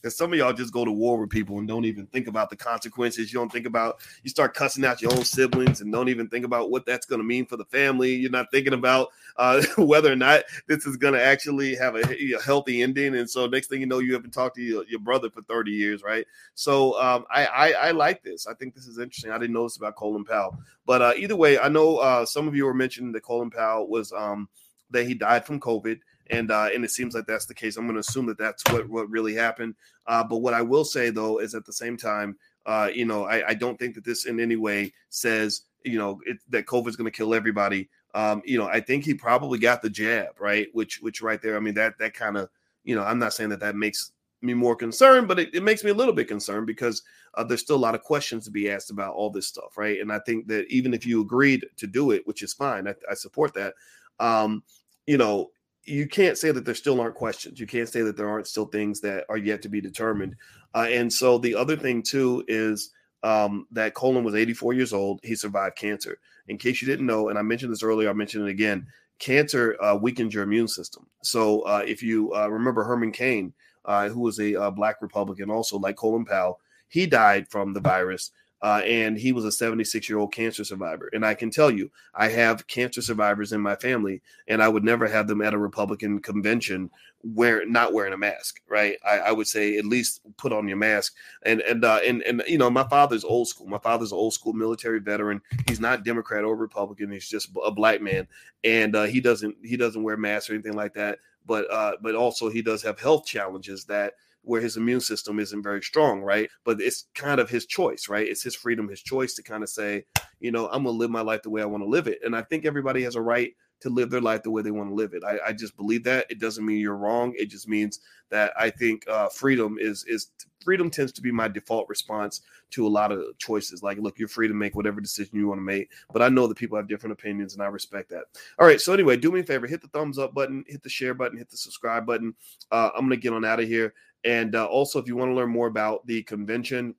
Because 0.06 0.16
some 0.16 0.32
of 0.32 0.38
y'all 0.38 0.52
just 0.52 0.72
go 0.72 0.84
to 0.84 0.92
war 0.92 1.18
with 1.18 1.30
people 1.30 1.58
and 1.58 1.66
don't 1.66 1.84
even 1.84 2.06
think 2.06 2.28
about 2.28 2.50
the 2.50 2.54
consequences. 2.54 3.32
You 3.32 3.40
don't 3.40 3.50
think 3.50 3.66
about, 3.66 3.98
you 4.22 4.30
start 4.30 4.54
cussing 4.54 4.84
out 4.84 5.02
your 5.02 5.12
own 5.12 5.24
siblings 5.24 5.80
and 5.80 5.92
don't 5.92 6.08
even 6.08 6.28
think 6.28 6.44
about 6.44 6.70
what 6.70 6.86
that's 6.86 7.06
going 7.06 7.20
to 7.20 7.26
mean 7.26 7.46
for 7.46 7.56
the 7.56 7.64
family. 7.64 8.14
You're 8.14 8.30
not 8.30 8.46
thinking 8.52 8.74
about 8.74 9.08
uh, 9.36 9.62
whether 9.78 10.12
or 10.12 10.16
not 10.16 10.44
this 10.68 10.86
is 10.86 10.96
going 10.96 11.14
to 11.14 11.22
actually 11.22 11.74
have 11.76 11.96
a, 11.96 12.08
a, 12.08 12.40
healthy 12.40 12.82
ending. 12.82 13.16
And 13.16 13.28
so 13.28 13.46
next 13.46 13.68
thing 13.68 13.80
you 13.80 13.86
know, 13.86 13.98
you 13.98 14.12
haven't 14.12 14.32
talked 14.32 14.54
to 14.56 14.62
your, 14.62 14.84
your 14.86 15.00
brother 15.00 15.28
for 15.28 15.42
30 15.42 15.72
years, 15.72 16.02
right? 16.04 16.26
So 16.54 17.00
um, 17.00 17.24
I, 17.28 17.46
I, 17.46 17.72
I, 17.72 17.90
like 17.90 18.22
this. 18.22 18.46
I 18.46 18.54
think 18.54 18.74
this 18.74 18.86
is 18.86 18.98
interesting. 18.98 19.32
I 19.32 19.38
didn't 19.38 19.54
know 19.54 19.64
this 19.64 19.76
about 19.76 19.96
Colin 19.96 20.24
Powell. 20.24 20.56
But 20.84 21.02
uh, 21.02 21.12
either 21.16 21.34
way, 21.34 21.58
I 21.58 21.68
know 21.68 21.96
uh, 21.96 22.26
some 22.26 22.46
of 22.46 22.54
you 22.54 22.66
were 22.66 22.74
mentioning 22.74 23.12
that 23.12 23.22
Colin 23.22 23.50
Powell 23.50 23.88
was. 23.88 24.12
Um, 24.12 24.48
that 24.90 25.06
he 25.06 25.14
died 25.14 25.44
from 25.44 25.60
COVID, 25.60 26.00
and 26.28 26.50
uh, 26.50 26.68
and 26.74 26.84
it 26.84 26.90
seems 26.90 27.14
like 27.14 27.26
that's 27.26 27.46
the 27.46 27.54
case. 27.54 27.76
I'm 27.76 27.86
going 27.86 27.94
to 27.94 28.00
assume 28.00 28.26
that 28.26 28.38
that's 28.38 28.62
what 28.70 28.88
what 28.88 29.10
really 29.10 29.34
happened. 29.34 29.74
Uh, 30.06 30.24
but 30.24 30.38
what 30.38 30.54
I 30.54 30.62
will 30.62 30.84
say 30.84 31.10
though 31.10 31.38
is 31.38 31.54
at 31.54 31.64
the 31.64 31.72
same 31.72 31.96
time, 31.96 32.36
uh, 32.66 32.90
you 32.92 33.04
know, 33.04 33.24
I, 33.24 33.48
I 33.48 33.54
don't 33.54 33.78
think 33.78 33.94
that 33.94 34.04
this 34.04 34.26
in 34.26 34.40
any 34.40 34.56
way 34.56 34.92
says 35.08 35.62
you 35.84 35.98
know 35.98 36.20
it, 36.26 36.38
that 36.50 36.66
COVID 36.66 36.88
is 36.88 36.96
going 36.96 37.10
to 37.10 37.16
kill 37.16 37.34
everybody. 37.34 37.88
Um, 38.14 38.42
you 38.44 38.58
know, 38.58 38.66
I 38.66 38.80
think 38.80 39.04
he 39.04 39.14
probably 39.14 39.58
got 39.58 39.82
the 39.82 39.90
jab 39.90 40.40
right, 40.40 40.68
which 40.72 41.00
which 41.00 41.22
right 41.22 41.40
there. 41.40 41.56
I 41.56 41.60
mean 41.60 41.74
that 41.74 41.98
that 41.98 42.14
kind 42.14 42.36
of 42.36 42.48
you 42.86 42.94
know, 42.94 43.02
I'm 43.02 43.18
not 43.18 43.34
saying 43.34 43.50
that 43.50 43.60
that 43.60 43.76
makes 43.76 44.12
me 44.40 44.54
more 44.54 44.76
concerned, 44.76 45.28
but 45.28 45.38
it, 45.38 45.54
it 45.54 45.62
makes 45.62 45.84
me 45.84 45.90
a 45.90 45.94
little 45.94 46.14
bit 46.14 46.28
concerned 46.28 46.66
because 46.66 47.02
uh, 47.34 47.44
there's 47.44 47.60
still 47.60 47.76
a 47.76 47.78
lot 47.78 47.94
of 47.94 48.02
questions 48.02 48.44
to 48.44 48.50
be 48.50 48.70
asked 48.70 48.90
about 48.90 49.14
all 49.14 49.28
this 49.28 49.46
stuff, 49.46 49.76
right? 49.76 50.00
And 50.00 50.12
I 50.12 50.20
think 50.20 50.46
that 50.48 50.66
even 50.68 50.94
if 50.94 51.04
you 51.04 51.20
agreed 51.20 51.66
to 51.76 51.86
do 51.86 52.12
it, 52.12 52.26
which 52.26 52.42
is 52.42 52.52
fine, 52.52 52.86
I, 52.86 52.94
I 53.10 53.14
support 53.14 53.52
that 53.54 53.74
um, 54.20 54.62
you 55.06 55.18
know, 55.18 55.50
you 55.84 56.06
can't 56.08 56.36
say 56.36 56.50
that 56.50 56.64
there 56.64 56.74
still 56.74 57.00
aren't 57.00 57.14
questions. 57.14 57.60
You 57.60 57.66
can't 57.66 57.88
say 57.88 58.02
that 58.02 58.16
there 58.16 58.28
aren't 58.28 58.48
still 58.48 58.66
things 58.66 59.00
that 59.02 59.24
are 59.28 59.36
yet 59.36 59.62
to 59.62 59.68
be 59.68 59.80
determined. 59.80 60.34
Uh, 60.74 60.86
and 60.90 61.12
so 61.12 61.38
the 61.38 61.54
other 61.54 61.76
thing 61.76 62.02
too 62.02 62.44
is 62.48 62.90
um, 63.22 63.66
that 63.70 63.94
Colin 63.94 64.24
was 64.24 64.34
84 64.34 64.74
years 64.74 64.92
old. 64.92 65.20
He 65.22 65.34
survived 65.34 65.76
cancer. 65.76 66.18
In 66.48 66.58
case 66.58 66.82
you 66.82 66.86
didn't 66.86 67.06
know, 67.06 67.28
and 67.28 67.38
I 67.38 67.42
mentioned 67.42 67.72
this 67.72 67.82
earlier, 67.82 68.10
I 68.10 68.12
mentioned 68.12 68.46
it 68.46 68.50
again. 68.50 68.86
Cancer 69.18 69.76
uh, 69.82 69.96
weakens 69.96 70.34
your 70.34 70.42
immune 70.42 70.68
system. 70.68 71.06
So 71.22 71.62
uh, 71.62 71.82
if 71.86 72.02
you 72.02 72.34
uh, 72.34 72.48
remember 72.48 72.84
Herman 72.84 73.12
Cain, 73.12 73.52
uh, 73.84 74.08
who 74.08 74.20
was 74.20 74.38
a 74.38 74.54
uh, 74.54 74.70
black 74.70 75.00
Republican, 75.00 75.50
also 75.50 75.78
like 75.78 75.96
Colin 75.96 76.24
Powell, 76.24 76.60
he 76.88 77.06
died 77.06 77.48
from 77.48 77.72
the 77.72 77.80
virus 77.80 78.30
uh, 78.62 78.80
and 78.84 79.18
he 79.18 79.32
was 79.32 79.44
a 79.44 79.52
76 79.52 80.08
year 80.08 80.18
old 80.18 80.32
cancer 80.32 80.64
survivor. 80.64 81.10
And 81.12 81.24
I 81.24 81.34
can 81.34 81.50
tell 81.50 81.70
you, 81.70 81.90
I 82.14 82.28
have 82.28 82.66
cancer 82.66 83.02
survivors 83.02 83.52
in 83.52 83.60
my 83.60 83.76
family, 83.76 84.22
and 84.48 84.62
I 84.62 84.68
would 84.68 84.84
never 84.84 85.06
have 85.06 85.28
them 85.28 85.42
at 85.42 85.54
a 85.54 85.58
Republican 85.58 86.20
convention 86.20 86.90
wear 87.22 87.66
not 87.66 87.92
wearing 87.92 88.12
a 88.12 88.16
mask, 88.16 88.60
right? 88.68 88.96
I, 89.04 89.18
I 89.18 89.32
would 89.32 89.46
say 89.46 89.76
at 89.76 89.84
least 89.84 90.20
put 90.36 90.52
on 90.52 90.68
your 90.68 90.76
mask. 90.76 91.14
And 91.44 91.60
and 91.62 91.84
uh, 91.84 92.00
and 92.04 92.22
and 92.22 92.42
you 92.46 92.58
know, 92.58 92.70
my 92.70 92.84
father's 92.84 93.24
old 93.24 93.48
school. 93.48 93.66
My 93.66 93.78
father's 93.78 94.12
an 94.12 94.18
old 94.18 94.32
school 94.32 94.52
military 94.52 95.00
veteran. 95.00 95.42
He's 95.68 95.80
not 95.80 96.04
Democrat 96.04 96.44
or 96.44 96.56
Republican. 96.56 97.10
He's 97.10 97.28
just 97.28 97.50
a 97.64 97.70
black 97.70 98.00
man, 98.00 98.26
and 98.64 98.96
uh, 98.96 99.04
he 99.04 99.20
doesn't 99.20 99.56
he 99.62 99.76
doesn't 99.76 100.02
wear 100.02 100.16
masks 100.16 100.48
or 100.48 100.54
anything 100.54 100.74
like 100.74 100.94
that. 100.94 101.18
But 101.46 101.70
uh, 101.70 101.96
but 102.00 102.14
also 102.14 102.48
he 102.48 102.62
does 102.62 102.82
have 102.82 102.98
health 102.98 103.26
challenges 103.26 103.84
that 103.84 104.14
where 104.46 104.60
his 104.60 104.76
immune 104.76 105.00
system 105.00 105.40
isn't 105.40 105.62
very 105.62 105.82
strong, 105.82 106.22
right? 106.22 106.48
But 106.64 106.80
it's 106.80 107.08
kind 107.14 107.40
of 107.40 107.50
his 107.50 107.66
choice, 107.66 108.08
right? 108.08 108.26
It's 108.26 108.44
his 108.44 108.54
freedom, 108.54 108.88
his 108.88 109.02
choice 109.02 109.34
to 109.34 109.42
kind 109.42 109.64
of 109.64 109.68
say, 109.68 110.04
you 110.38 110.52
know, 110.52 110.68
I'm 110.68 110.84
gonna 110.84 110.90
live 110.90 111.10
my 111.10 111.20
life 111.20 111.42
the 111.42 111.50
way 111.50 111.62
I 111.62 111.66
want 111.66 111.82
to 111.82 111.88
live 111.88 112.06
it. 112.06 112.20
And 112.24 112.34
I 112.36 112.42
think 112.42 112.64
everybody 112.64 113.02
has 113.02 113.16
a 113.16 113.20
right 113.20 113.52
to 113.80 113.90
live 113.90 114.08
their 114.08 114.20
life 114.20 114.42
the 114.42 114.50
way 114.50 114.62
they 114.62 114.70
want 114.70 114.88
to 114.88 114.94
live 114.94 115.14
it. 115.14 115.24
I, 115.24 115.48
I 115.48 115.52
just 115.52 115.76
believe 115.76 116.04
that. 116.04 116.26
It 116.30 116.38
doesn't 116.38 116.64
mean 116.64 116.78
you're 116.78 116.96
wrong. 116.96 117.34
It 117.36 117.46
just 117.46 117.68
means 117.68 118.00
that 118.30 118.52
I 118.58 118.70
think 118.70 119.06
uh, 119.08 119.28
freedom 119.28 119.78
is 119.80 120.04
is 120.04 120.30
freedom 120.64 120.90
tends 120.90 121.12
to 121.12 121.22
be 121.22 121.30
my 121.30 121.48
default 121.48 121.88
response 121.88 122.40
to 122.70 122.86
a 122.86 122.88
lot 122.88 123.12
of 123.12 123.22
choices. 123.38 123.82
Like, 123.82 123.98
look, 123.98 124.18
you're 124.18 124.28
free 124.28 124.48
to 124.48 124.54
make 124.54 124.74
whatever 124.74 125.00
decision 125.00 125.38
you 125.38 125.48
want 125.48 125.58
to 125.58 125.64
make, 125.64 125.90
but 126.12 126.22
I 126.22 126.28
know 126.28 126.46
that 126.46 126.56
people 126.56 126.76
have 126.76 126.88
different 126.88 127.12
opinions, 127.12 127.54
and 127.54 127.62
I 127.62 127.66
respect 127.66 128.10
that. 128.10 128.24
All 128.58 128.66
right. 128.66 128.80
So 128.80 128.92
anyway, 128.92 129.16
do 129.16 129.32
me 129.32 129.40
a 129.40 129.44
favor, 129.44 129.66
hit 129.66 129.82
the 129.82 129.88
thumbs 129.88 130.18
up 130.18 130.34
button, 130.34 130.64
hit 130.68 130.82
the 130.82 130.88
share 130.88 131.14
button, 131.14 131.36
hit 131.36 131.50
the 131.50 131.56
subscribe 131.56 132.06
button. 132.06 132.34
Uh, 132.70 132.90
I'm 132.96 133.04
gonna 133.04 133.16
get 133.16 133.32
on 133.32 133.44
out 133.44 133.60
of 133.60 133.66
here. 133.66 133.92
And 134.26 134.54
uh, 134.54 134.66
also, 134.66 134.98
if 134.98 135.06
you 135.06 135.16
want 135.16 135.30
to 135.30 135.34
learn 135.34 135.50
more 135.50 135.68
about 135.68 136.06
the 136.06 136.22
convention, 136.24 136.94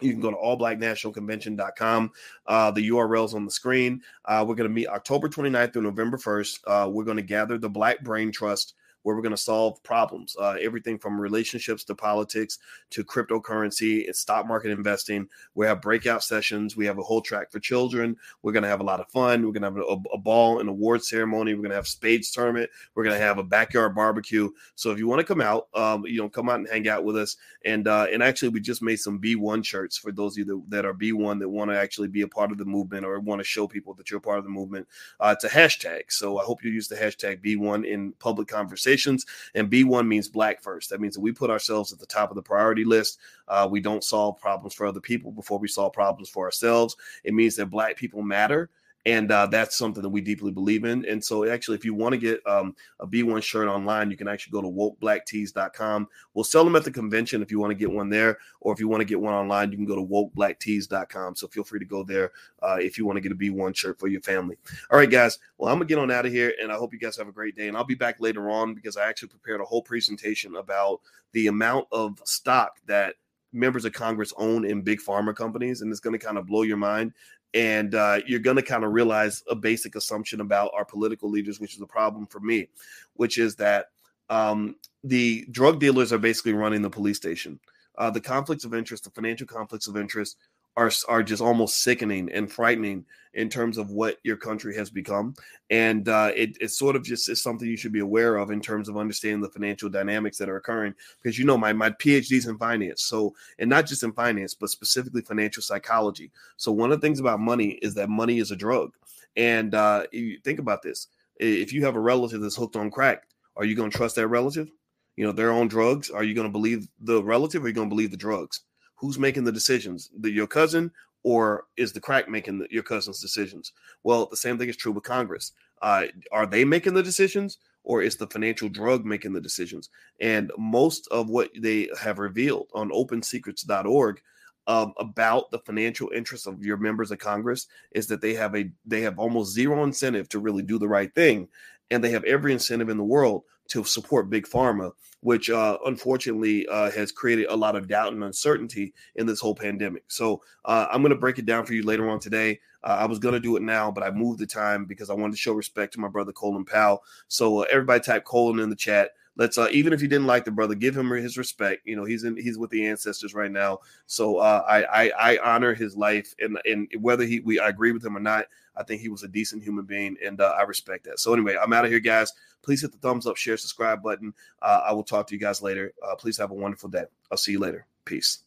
you 0.00 0.12
can 0.12 0.20
go 0.20 0.30
to 0.30 0.36
allblacknationalconvention.com. 0.36 2.12
Uh, 2.46 2.70
the 2.70 2.88
URL's 2.88 3.34
on 3.34 3.44
the 3.44 3.50
screen. 3.50 4.00
Uh, 4.24 4.44
we're 4.46 4.54
going 4.54 4.68
to 4.68 4.74
meet 4.74 4.88
October 4.88 5.28
29th 5.28 5.72
through 5.72 5.82
November 5.82 6.16
1st. 6.16 6.58
Uh, 6.66 6.88
we're 6.88 7.04
going 7.04 7.16
to 7.16 7.22
gather 7.22 7.58
the 7.58 7.68
Black 7.68 8.02
Brain 8.02 8.32
Trust 8.32 8.74
where 9.02 9.16
we're 9.16 9.22
going 9.22 9.30
to 9.30 9.36
solve 9.36 9.82
problems, 9.82 10.36
uh, 10.40 10.56
everything 10.60 10.98
from 10.98 11.20
relationships 11.20 11.84
to 11.84 11.94
politics 11.94 12.58
to 12.90 13.04
cryptocurrency 13.04 14.06
and 14.06 14.14
stock 14.14 14.46
market 14.46 14.70
investing. 14.70 15.28
We 15.54 15.66
have 15.66 15.80
breakout 15.80 16.22
sessions. 16.22 16.76
We 16.76 16.86
have 16.86 16.98
a 16.98 17.02
whole 17.02 17.20
track 17.20 17.50
for 17.50 17.58
children. 17.58 18.16
We're 18.42 18.52
going 18.52 18.62
to 18.62 18.68
have 18.68 18.80
a 18.80 18.84
lot 18.84 19.00
of 19.00 19.08
fun. 19.08 19.44
We're 19.44 19.52
going 19.52 19.62
to 19.62 19.68
have 19.68 19.76
a, 19.76 20.14
a 20.14 20.18
ball 20.18 20.60
and 20.60 20.68
award 20.68 21.04
ceremony. 21.04 21.54
We're 21.54 21.62
going 21.62 21.70
to 21.70 21.76
have 21.76 21.88
spades 21.88 22.30
tournament. 22.30 22.70
We're 22.94 23.04
going 23.04 23.16
to 23.16 23.24
have 23.24 23.38
a 23.38 23.44
backyard 23.44 23.94
barbecue. 23.94 24.50
So 24.74 24.90
if 24.90 24.98
you 24.98 25.08
want 25.08 25.20
to 25.20 25.26
come 25.26 25.40
out, 25.40 25.68
um, 25.74 26.04
you 26.06 26.18
know, 26.18 26.28
come 26.28 26.48
out 26.48 26.60
and 26.60 26.68
hang 26.68 26.88
out 26.88 27.04
with 27.04 27.16
us. 27.16 27.36
And 27.64 27.88
uh, 27.88 28.06
and 28.12 28.22
actually, 28.22 28.48
we 28.50 28.60
just 28.60 28.82
made 28.82 28.96
some 28.96 29.20
B1 29.20 29.64
shirts 29.64 29.96
for 29.96 30.12
those 30.12 30.34
of 30.34 30.38
you 30.38 30.44
that, 30.44 30.62
that 30.68 30.84
are 30.84 30.94
B1 30.94 31.38
that 31.40 31.48
want 31.48 31.70
to 31.70 31.78
actually 31.78 32.08
be 32.08 32.22
a 32.22 32.28
part 32.28 32.50
of 32.50 32.58
the 32.58 32.64
movement 32.64 33.04
or 33.04 33.18
want 33.20 33.40
to 33.40 33.44
show 33.44 33.66
people 33.66 33.94
that 33.94 34.10
you're 34.10 34.18
a 34.18 34.20
part 34.20 34.38
of 34.38 34.44
the 34.44 34.50
movement. 34.50 34.86
Uh, 35.20 35.34
it's 35.36 35.44
a 35.44 35.48
hashtag. 35.48 36.02
So 36.08 36.38
I 36.38 36.44
hope 36.44 36.64
you 36.64 36.70
use 36.70 36.88
the 36.88 36.96
hashtag 36.96 37.44
B1 37.44 37.86
in 37.86 38.12
public 38.18 38.48
conversation 38.48 38.91
conversations. 38.92 39.26
And 39.54 39.70
B1 39.70 40.06
means 40.06 40.28
black 40.28 40.62
first. 40.62 40.90
That 40.90 41.00
means 41.00 41.14
that 41.14 41.20
we 41.20 41.32
put 41.32 41.50
ourselves 41.50 41.92
at 41.92 41.98
the 41.98 42.06
top 42.06 42.30
of 42.30 42.36
the 42.36 42.42
priority 42.42 42.84
list. 42.84 43.18
Uh, 43.48 43.68
we 43.70 43.80
don't 43.80 44.04
solve 44.04 44.38
problems 44.40 44.74
for 44.74 44.86
other 44.86 45.00
people 45.00 45.32
before 45.32 45.58
we 45.58 45.68
solve 45.68 45.92
problems 45.92 46.28
for 46.28 46.44
ourselves. 46.44 46.96
It 47.24 47.34
means 47.34 47.56
that 47.56 47.66
black 47.66 47.96
people 47.96 48.22
matter 48.22 48.70
and 49.04 49.32
uh, 49.32 49.46
that's 49.46 49.76
something 49.76 50.02
that 50.02 50.08
we 50.08 50.20
deeply 50.20 50.52
believe 50.52 50.84
in. 50.84 51.04
And 51.06 51.22
so, 51.22 51.44
actually, 51.48 51.76
if 51.76 51.84
you 51.84 51.92
want 51.92 52.12
to 52.12 52.18
get 52.18 52.46
um, 52.46 52.76
a 53.00 53.06
B1 53.06 53.42
shirt 53.42 53.66
online, 53.66 54.10
you 54.10 54.16
can 54.16 54.28
actually 54.28 54.52
go 54.52 54.62
to 54.62 54.68
wokeblacktees.com. 54.68 56.08
We'll 56.34 56.44
sell 56.44 56.64
them 56.64 56.76
at 56.76 56.84
the 56.84 56.90
convention 56.90 57.42
if 57.42 57.50
you 57.50 57.58
want 57.58 57.72
to 57.72 57.74
get 57.74 57.90
one 57.90 58.10
there, 58.10 58.38
or 58.60 58.72
if 58.72 58.78
you 58.78 58.86
want 58.86 59.00
to 59.00 59.04
get 59.04 59.20
one 59.20 59.34
online, 59.34 59.72
you 59.72 59.76
can 59.76 59.86
go 59.86 59.96
to 59.96 60.02
wokeblacktees.com. 60.02 61.34
So 61.34 61.48
feel 61.48 61.64
free 61.64 61.80
to 61.80 61.84
go 61.84 62.04
there 62.04 62.30
uh, 62.62 62.76
if 62.80 62.96
you 62.96 63.04
want 63.04 63.16
to 63.16 63.20
get 63.20 63.32
a 63.32 63.34
B1 63.34 63.74
shirt 63.74 63.98
for 63.98 64.06
your 64.06 64.20
family. 64.20 64.56
All 64.90 64.98
right, 64.98 65.10
guys. 65.10 65.38
Well, 65.58 65.72
I'm 65.72 65.78
gonna 65.78 65.88
get 65.88 65.98
on 65.98 66.10
out 66.10 66.26
of 66.26 66.32
here, 66.32 66.54
and 66.60 66.70
I 66.70 66.76
hope 66.76 66.92
you 66.92 67.00
guys 67.00 67.16
have 67.16 67.28
a 67.28 67.32
great 67.32 67.56
day. 67.56 67.68
And 67.68 67.76
I'll 67.76 67.84
be 67.84 67.94
back 67.94 68.20
later 68.20 68.50
on 68.50 68.74
because 68.74 68.96
I 68.96 69.08
actually 69.08 69.28
prepared 69.28 69.60
a 69.60 69.64
whole 69.64 69.82
presentation 69.82 70.56
about 70.56 71.00
the 71.32 71.48
amount 71.48 71.88
of 71.90 72.20
stock 72.24 72.76
that 72.86 73.16
members 73.52 73.84
of 73.84 73.92
Congress 73.92 74.32
own 74.36 74.64
in 74.64 74.82
big 74.82 75.00
pharma 75.00 75.34
companies, 75.34 75.82
and 75.82 75.90
it's 75.90 76.00
going 76.00 76.18
to 76.18 76.24
kind 76.24 76.38
of 76.38 76.46
blow 76.46 76.62
your 76.62 76.76
mind 76.76 77.12
and 77.54 77.94
uh, 77.94 78.20
you're 78.26 78.40
going 78.40 78.56
to 78.56 78.62
kind 78.62 78.84
of 78.84 78.92
realize 78.92 79.42
a 79.48 79.54
basic 79.54 79.94
assumption 79.94 80.40
about 80.40 80.70
our 80.74 80.84
political 80.84 81.30
leaders, 81.30 81.60
which 81.60 81.74
is 81.74 81.80
a 81.82 81.86
problem 81.86 82.26
for 82.26 82.40
me, 82.40 82.68
which 83.14 83.38
is 83.38 83.56
that 83.56 83.86
um, 84.30 84.76
the 85.04 85.46
drug 85.50 85.78
dealers 85.78 86.12
are 86.12 86.18
basically 86.18 86.54
running 86.54 86.82
the 86.82 86.90
police 86.90 87.16
station. 87.16 87.60
Uh, 87.98 88.10
the 88.10 88.20
conflicts 88.20 88.64
of 88.64 88.72
interest, 88.72 89.04
the 89.04 89.10
financial 89.10 89.46
conflicts 89.46 89.86
of 89.86 89.96
interest, 89.96 90.38
are 90.76 90.90
are 91.08 91.22
just 91.22 91.42
almost 91.42 91.82
sickening 91.82 92.30
and 92.32 92.50
frightening 92.50 93.04
in 93.34 93.48
terms 93.48 93.78
of 93.78 93.90
what 93.90 94.18
your 94.24 94.36
country 94.36 94.76
has 94.76 94.90
become, 94.90 95.34
and 95.70 96.08
uh, 96.08 96.30
it, 96.36 96.56
it 96.60 96.70
sort 96.70 96.96
of 96.96 97.02
just 97.02 97.28
is 97.28 97.42
something 97.42 97.66
you 97.66 97.76
should 97.76 97.92
be 97.92 98.00
aware 98.00 98.36
of 98.36 98.50
in 98.50 98.60
terms 98.60 98.88
of 98.88 98.96
understanding 98.96 99.40
the 99.40 99.48
financial 99.48 99.88
dynamics 99.88 100.36
that 100.36 100.48
are 100.48 100.56
occurring. 100.56 100.94
Because 101.22 101.38
you 101.38 101.44
know, 101.44 101.56
my 101.56 101.72
my 101.72 101.90
PhD's 101.90 102.46
in 102.46 102.58
finance, 102.58 103.02
so 103.02 103.34
and 103.58 103.70
not 103.70 103.86
just 103.86 104.02
in 104.02 104.12
finance, 104.12 104.54
but 104.54 104.70
specifically 104.70 105.22
financial 105.22 105.62
psychology. 105.62 106.30
So 106.56 106.72
one 106.72 106.92
of 106.92 107.00
the 107.00 107.06
things 107.06 107.20
about 107.20 107.40
money 107.40 107.78
is 107.82 107.94
that 107.94 108.08
money 108.08 108.38
is 108.38 108.50
a 108.50 108.56
drug, 108.56 108.92
and 109.36 109.74
uh, 109.74 110.04
you 110.12 110.38
think 110.44 110.58
about 110.58 110.82
this: 110.82 111.08
if 111.36 111.72
you 111.72 111.84
have 111.84 111.96
a 111.96 112.00
relative 112.00 112.40
that's 112.40 112.56
hooked 112.56 112.76
on 112.76 112.90
crack, 112.90 113.24
are 113.56 113.64
you 113.64 113.74
going 113.74 113.90
to 113.90 113.96
trust 113.96 114.16
that 114.16 114.28
relative? 114.28 114.70
You 115.16 115.26
know, 115.26 115.32
they're 115.32 115.52
on 115.52 115.68
drugs. 115.68 116.10
Are 116.10 116.24
you 116.24 116.34
going 116.34 116.46
to 116.46 116.52
believe 116.52 116.88
the 117.00 117.22
relative, 117.22 117.62
or 117.62 117.66
are 117.66 117.68
you 117.68 117.74
going 117.74 117.88
to 117.88 117.94
believe 117.94 118.10
the 118.10 118.16
drugs? 118.16 118.60
Who's 119.02 119.18
making 119.18 119.42
the 119.42 119.52
decisions? 119.52 120.10
The, 120.20 120.30
your 120.30 120.46
cousin 120.46 120.92
or 121.24 121.64
is 121.76 121.92
the 121.92 122.00
crack 122.00 122.28
making 122.28 122.60
the, 122.60 122.68
your 122.70 122.84
cousin's 122.84 123.20
decisions? 123.20 123.72
Well, 124.04 124.26
the 124.26 124.36
same 124.36 124.56
thing 124.56 124.68
is 124.68 124.76
true 124.76 124.92
with 124.92 125.02
Congress. 125.02 125.52
Uh, 125.82 126.04
are 126.30 126.46
they 126.46 126.64
making 126.64 126.94
the 126.94 127.02
decisions 127.02 127.58
or 127.82 128.00
is 128.00 128.16
the 128.16 128.28
financial 128.28 128.68
drug 128.68 129.04
making 129.04 129.32
the 129.32 129.40
decisions? 129.40 129.90
And 130.20 130.52
most 130.56 131.08
of 131.10 131.28
what 131.28 131.50
they 131.58 131.90
have 132.00 132.20
revealed 132.20 132.68
on 132.74 132.90
opensecrets.org 132.90 134.22
um, 134.68 134.94
about 134.98 135.50
the 135.50 135.58
financial 135.58 136.10
interests 136.14 136.46
of 136.46 136.62
your 136.62 136.76
members 136.76 137.10
of 137.10 137.18
Congress 137.18 137.66
is 137.90 138.06
that 138.06 138.20
they 138.20 138.34
have 138.34 138.54
a 138.54 138.70
they 138.86 139.00
have 139.00 139.18
almost 139.18 139.52
zero 139.52 139.82
incentive 139.82 140.28
to 140.28 140.38
really 140.38 140.62
do 140.62 140.78
the 140.78 140.86
right 140.86 141.12
thing, 141.16 141.48
and 141.92 142.02
they 142.02 142.10
have 142.10 142.24
every 142.24 142.52
incentive 142.52 142.88
in 142.88 142.96
the 142.96 143.04
world 143.04 143.44
to 143.68 143.84
support 143.84 144.28
big 144.28 144.46
pharma, 144.46 144.92
which 145.20 145.48
uh, 145.48 145.78
unfortunately 145.86 146.66
uh, 146.66 146.90
has 146.90 147.12
created 147.12 147.46
a 147.48 147.56
lot 147.56 147.76
of 147.76 147.88
doubt 147.88 148.12
and 148.12 148.24
uncertainty 148.24 148.92
in 149.16 149.26
this 149.26 149.40
whole 149.40 149.54
pandemic. 149.54 150.04
So 150.08 150.42
uh, 150.64 150.86
I'm 150.90 151.00
going 151.00 151.10
to 151.10 151.18
break 151.18 151.38
it 151.38 151.46
down 151.46 151.64
for 151.64 151.74
you 151.74 151.82
later 151.84 152.08
on 152.10 152.18
today. 152.18 152.60
Uh, 152.82 152.96
I 153.00 153.06
was 153.06 153.18
going 153.18 153.34
to 153.34 153.40
do 153.40 153.56
it 153.56 153.62
now, 153.62 153.90
but 153.90 154.02
I 154.02 154.10
moved 154.10 154.40
the 154.40 154.46
time 154.46 154.84
because 154.84 155.10
I 155.10 155.14
wanted 155.14 155.32
to 155.32 155.38
show 155.38 155.52
respect 155.52 155.94
to 155.94 156.00
my 156.00 156.08
brother 156.08 156.32
Colin 156.32 156.64
Powell. 156.64 157.04
So 157.28 157.62
uh, 157.62 157.66
everybody 157.70 158.00
type 158.00 158.24
Colin 158.24 158.58
in 158.58 158.70
the 158.70 158.76
chat 158.76 159.10
let's 159.36 159.58
uh, 159.58 159.68
even 159.70 159.92
if 159.92 160.02
you 160.02 160.08
didn't 160.08 160.26
like 160.26 160.44
the 160.44 160.50
brother, 160.50 160.74
give 160.74 160.96
him 160.96 161.10
his 161.10 161.38
respect. 161.38 161.82
You 161.84 161.96
know, 161.96 162.04
he's 162.04 162.24
in 162.24 162.36
he's 162.36 162.58
with 162.58 162.70
the 162.70 162.86
ancestors 162.86 163.34
right 163.34 163.50
now. 163.50 163.80
So 164.06 164.38
uh, 164.38 164.64
I, 164.68 164.84
I 164.84 165.12
I 165.18 165.38
honor 165.44 165.74
his 165.74 165.96
life 165.96 166.34
and 166.40 166.58
and 166.64 166.88
whether 167.00 167.24
he 167.24 167.40
we 167.40 167.58
I 167.58 167.68
agree 167.68 167.92
with 167.92 168.04
him 168.04 168.16
or 168.16 168.20
not, 168.20 168.46
I 168.76 168.82
think 168.82 169.00
he 169.00 169.08
was 169.08 169.22
a 169.22 169.28
decent 169.28 169.62
human 169.62 169.84
being 169.84 170.16
and 170.24 170.40
uh, 170.40 170.54
I 170.58 170.62
respect 170.62 171.04
that. 171.04 171.18
So 171.18 171.32
anyway, 171.32 171.56
I'm 171.60 171.72
out 171.72 171.84
of 171.84 171.90
here, 171.90 172.00
guys. 172.00 172.32
Please 172.62 172.82
hit 172.82 172.92
the 172.92 172.98
thumbs 172.98 173.26
up, 173.26 173.36
share, 173.36 173.56
subscribe 173.56 174.02
button. 174.02 174.32
Uh, 174.60 174.82
I 174.84 174.92
will 174.92 175.02
talk 175.02 175.26
to 175.28 175.34
you 175.34 175.40
guys 175.40 175.62
later. 175.62 175.92
Uh, 176.06 176.14
please 176.14 176.38
have 176.38 176.52
a 176.52 176.54
wonderful 176.54 176.88
day. 176.88 177.04
I'll 177.30 177.38
see 177.38 177.52
you 177.52 177.58
later. 177.58 177.86
Peace. 178.04 178.40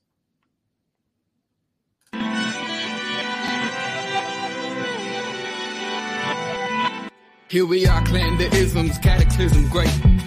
Here 7.48 7.66
we 7.66 7.86
are, 7.86 8.04
clan 8.06 8.38
the 8.38 8.50
isms, 8.54 8.98
cataclysm, 8.98 9.70
great. 9.70 10.15